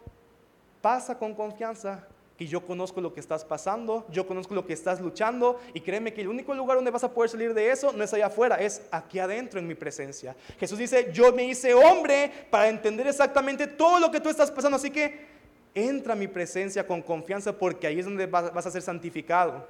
pasa 0.82 1.18
con 1.18 1.36
confianza, 1.36 2.08
que 2.40 2.48
yo 2.48 2.66
conozco 2.66 3.02
lo 3.02 3.14
que 3.14 3.20
estás 3.20 3.44
pasando, 3.44 4.06
yo 4.10 4.26
conozco 4.26 4.56
lo 4.56 4.66
que 4.66 4.72
estás 4.72 5.02
luchando 5.02 5.60
y 5.74 5.82
créeme 5.82 6.14
que 6.14 6.22
el 6.22 6.30
único 6.30 6.54
lugar 6.54 6.78
donde 6.78 6.90
vas 6.90 7.04
a 7.04 7.14
poder 7.14 7.30
salir 7.30 7.54
de 7.54 7.70
eso 7.70 7.92
no 7.92 8.02
es 8.02 8.14
allá 8.14 8.28
afuera, 8.28 8.56
es 8.56 8.82
aquí 8.92 9.20
adentro 9.20 9.60
en 9.60 9.68
mi 9.68 9.76
presencia. 9.76 10.38
Jesús 10.58 10.80
dice, 10.80 11.12
yo 11.12 11.34
me 11.34 11.44
hice 11.44 11.74
hombre 11.74 12.32
para 12.50 12.70
entender 12.70 13.08
exactamente 13.08 13.68
todo 13.68 14.00
lo 14.00 14.10
que 14.10 14.22
tú 14.22 14.30
estás 14.30 14.50
pasando, 14.52 14.78
así 14.78 14.90
que 14.90 15.28
entra 15.76 16.14
a 16.14 16.16
mi 16.16 16.30
presencia 16.30 16.88
con 16.88 17.02
confianza 17.02 17.52
porque 17.52 17.88
ahí 17.88 18.00
es 18.00 18.06
donde 18.06 18.26
vas 18.26 18.66
a 18.66 18.72
ser 18.72 18.84
santificado. 18.84 19.68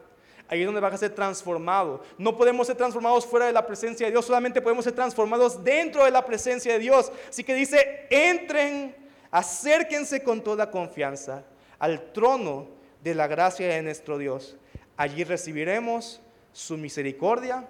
Ahí 0.48 0.60
es 0.60 0.66
donde 0.68 0.80
vas 0.80 0.94
a 0.94 0.98
ser 0.98 1.16
transformado. 1.16 2.04
No 2.20 2.38
podemos 2.38 2.68
ser 2.68 2.76
transformados 2.76 3.26
fuera 3.26 3.48
de 3.48 3.52
la 3.52 3.66
presencia 3.66 4.06
de 4.06 4.12
Dios, 4.12 4.26
solamente 4.26 4.62
podemos 4.62 4.86
ser 4.86 4.94
transformados 4.94 5.64
dentro 5.64 6.06
de 6.06 6.12
la 6.12 6.24
presencia 6.24 6.74
de 6.74 6.78
Dios. 6.78 7.12
Así 7.30 7.44
que 7.44 7.56
dice, 7.56 8.06
entren, 8.12 8.96
acérquense 9.32 10.22
con 10.22 10.44
toda 10.44 10.70
confianza 10.70 11.44
al 11.80 12.12
trono 12.12 12.68
de 13.04 13.16
la 13.16 13.28
gracia 13.28 13.68
de 13.68 13.82
nuestro 13.82 14.18
Dios. 14.18 14.58
Allí 14.98 15.24
recibiremos 15.24 16.22
su 16.52 16.78
misericordia, 16.78 17.68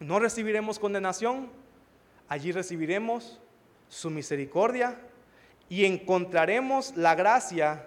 no 0.00 0.18
recibiremos 0.18 0.78
condenación, 0.78 1.48
allí 2.28 2.52
recibiremos 2.52 3.40
su 3.88 4.10
misericordia 4.10 4.98
y 5.68 5.84
encontraremos 5.84 6.96
la 6.96 7.14
gracia, 7.14 7.86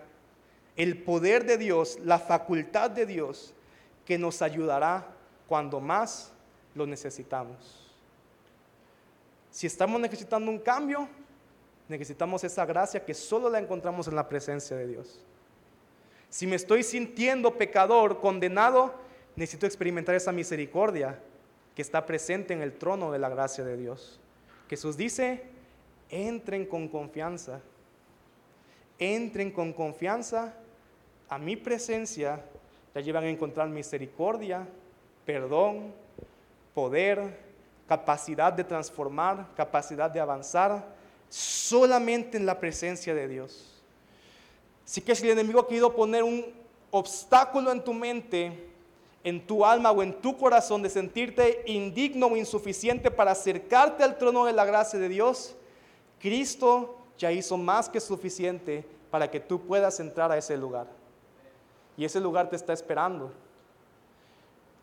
el 0.76 0.98
poder 1.04 1.46
de 1.46 1.58
Dios, 1.58 2.00
la 2.04 2.20
facultad 2.20 2.90
de 2.90 3.06
Dios 3.06 3.54
que 4.06 4.18
nos 4.18 4.42
ayudará 4.42 5.08
cuando 5.48 5.80
más 5.80 6.32
lo 6.76 6.88
necesitamos. 6.88 7.86
Si 9.52 9.68
estamos 9.68 10.00
necesitando 10.00 10.50
un 10.50 10.60
cambio, 10.60 11.10
necesitamos 11.90 12.44
esa 12.44 12.66
gracia 12.66 13.04
que 13.04 13.14
solo 13.14 13.50
la 13.50 13.60
encontramos 13.60 14.08
en 14.08 14.16
la 14.16 14.30
presencia 14.30 14.78
de 14.78 14.88
Dios. 14.88 15.20
Si 16.30 16.46
me 16.46 16.56
estoy 16.56 16.84
sintiendo 16.84 17.58
pecador, 17.58 18.20
condenado, 18.20 18.94
necesito 19.36 19.66
experimentar 19.66 20.14
esa 20.14 20.32
misericordia 20.32 21.20
que 21.76 21.82
está 21.82 22.06
presente 22.06 22.54
en 22.54 22.62
el 22.62 22.74
trono 22.74 23.12
de 23.12 23.20
la 23.20 23.30
gracia 23.30 23.64
de 23.64 23.76
Dios. 23.76 24.20
Jesús 24.70 24.96
dice, 24.96 25.44
entren 26.10 26.66
con 26.66 26.88
confianza, 26.88 27.62
entren 29.00 29.52
con 29.52 29.74
confianza 29.74 30.54
a 31.28 31.40
mi 31.40 31.56
presencia, 31.56 32.44
ya 32.94 33.02
llevan 33.02 33.24
a 33.24 33.30
encontrar 33.30 33.68
misericordia, 33.70 34.68
perdón, 35.26 35.94
poder, 36.76 37.40
capacidad 37.88 38.54
de 38.54 38.64
transformar, 38.64 39.48
capacidad 39.56 40.12
de 40.12 40.20
avanzar, 40.20 40.99
solamente 41.30 42.38
en 42.38 42.46
la 42.46 42.60
presencia 42.60 43.14
de 43.14 43.28
Dios. 43.28 43.82
Así 44.86 45.02
que 45.02 45.16
si 45.16 45.26
el 45.26 45.32
enemigo 45.32 45.60
ha 45.60 45.68
querido 45.68 45.96
poner 45.96 46.24
un 46.24 46.46
obstáculo 46.92 47.72
en 47.72 47.84
tu 47.84 47.94
mente, 47.94 48.68
en 49.24 49.46
tu 49.46 49.66
alma 49.66 49.92
o 49.92 50.02
en 50.02 50.14
tu 50.14 50.36
corazón 50.38 50.82
de 50.82 50.90
sentirte 50.90 51.64
indigno 51.68 52.28
o 52.28 52.38
insuficiente 52.38 53.12
para 53.12 53.32
acercarte 53.32 54.04
al 54.04 54.18
trono 54.18 54.46
de 54.46 54.54
la 54.54 54.66
gracia 54.66 54.98
de 54.98 55.10
Dios, 55.10 55.56
Cristo 56.20 56.98
ya 57.18 57.32
hizo 57.32 57.58
más 57.58 57.90
que 57.90 58.00
suficiente 58.00 58.86
para 59.12 59.30
que 59.30 59.40
tú 59.40 59.62
puedas 59.62 60.00
entrar 60.00 60.32
a 60.32 60.38
ese 60.38 60.58
lugar. 60.58 60.88
Y 61.98 62.06
ese 62.06 62.20
lugar 62.20 62.50
te 62.50 62.56
está 62.56 62.74
esperando. 62.74 63.32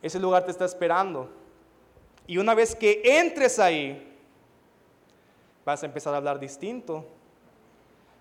Ese 0.03 0.21
lugar 0.21 0.45
te 0.45 0.51
está 0.51 0.67
esperando. 0.67 1.31
Y 2.27 2.39
una 2.39 2.55
vez 2.55 2.75
que 2.75 3.01
entres 3.05 3.59
ahí, 3.59 4.06
vas 5.67 5.83
a 5.83 5.87
empezar 5.87 6.15
a 6.15 6.19
hablar 6.19 6.39
distinto, 6.39 7.05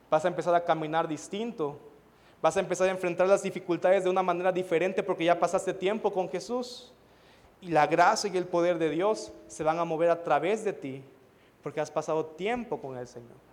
vas 0.10 0.26
a 0.26 0.28
empezar 0.28 0.56
a 0.56 0.66
caminar 0.66 1.08
distinto, 1.08 1.78
vas 2.42 2.58
a 2.58 2.60
empezar 2.60 2.88
a 2.88 2.92
enfrentar 2.92 3.28
las 3.28 3.44
dificultades 3.44 4.04
de 4.04 4.10
una 4.10 4.24
manera 4.24 4.52
diferente 4.52 5.04
porque 5.04 5.26
ya 5.26 5.40
pasaste 5.40 5.72
tiempo 5.72 6.12
con 6.12 6.28
Jesús. 6.28 6.92
Y 7.62 7.70
la 7.70 7.86
gracia 7.86 8.32
y 8.34 8.38
el 8.38 8.46
poder 8.46 8.80
de 8.80 8.90
Dios 8.90 9.32
se 9.48 9.64
van 9.64 9.78
a 9.78 9.86
mover 9.86 10.10
a 10.10 10.24
través 10.24 10.66
de 10.66 10.74
ti 10.74 11.04
porque 11.62 11.80
has 11.80 11.92
pasado 11.92 12.26
tiempo 12.26 12.82
con 12.82 12.98
el 12.98 13.08
Señor. 13.08 13.45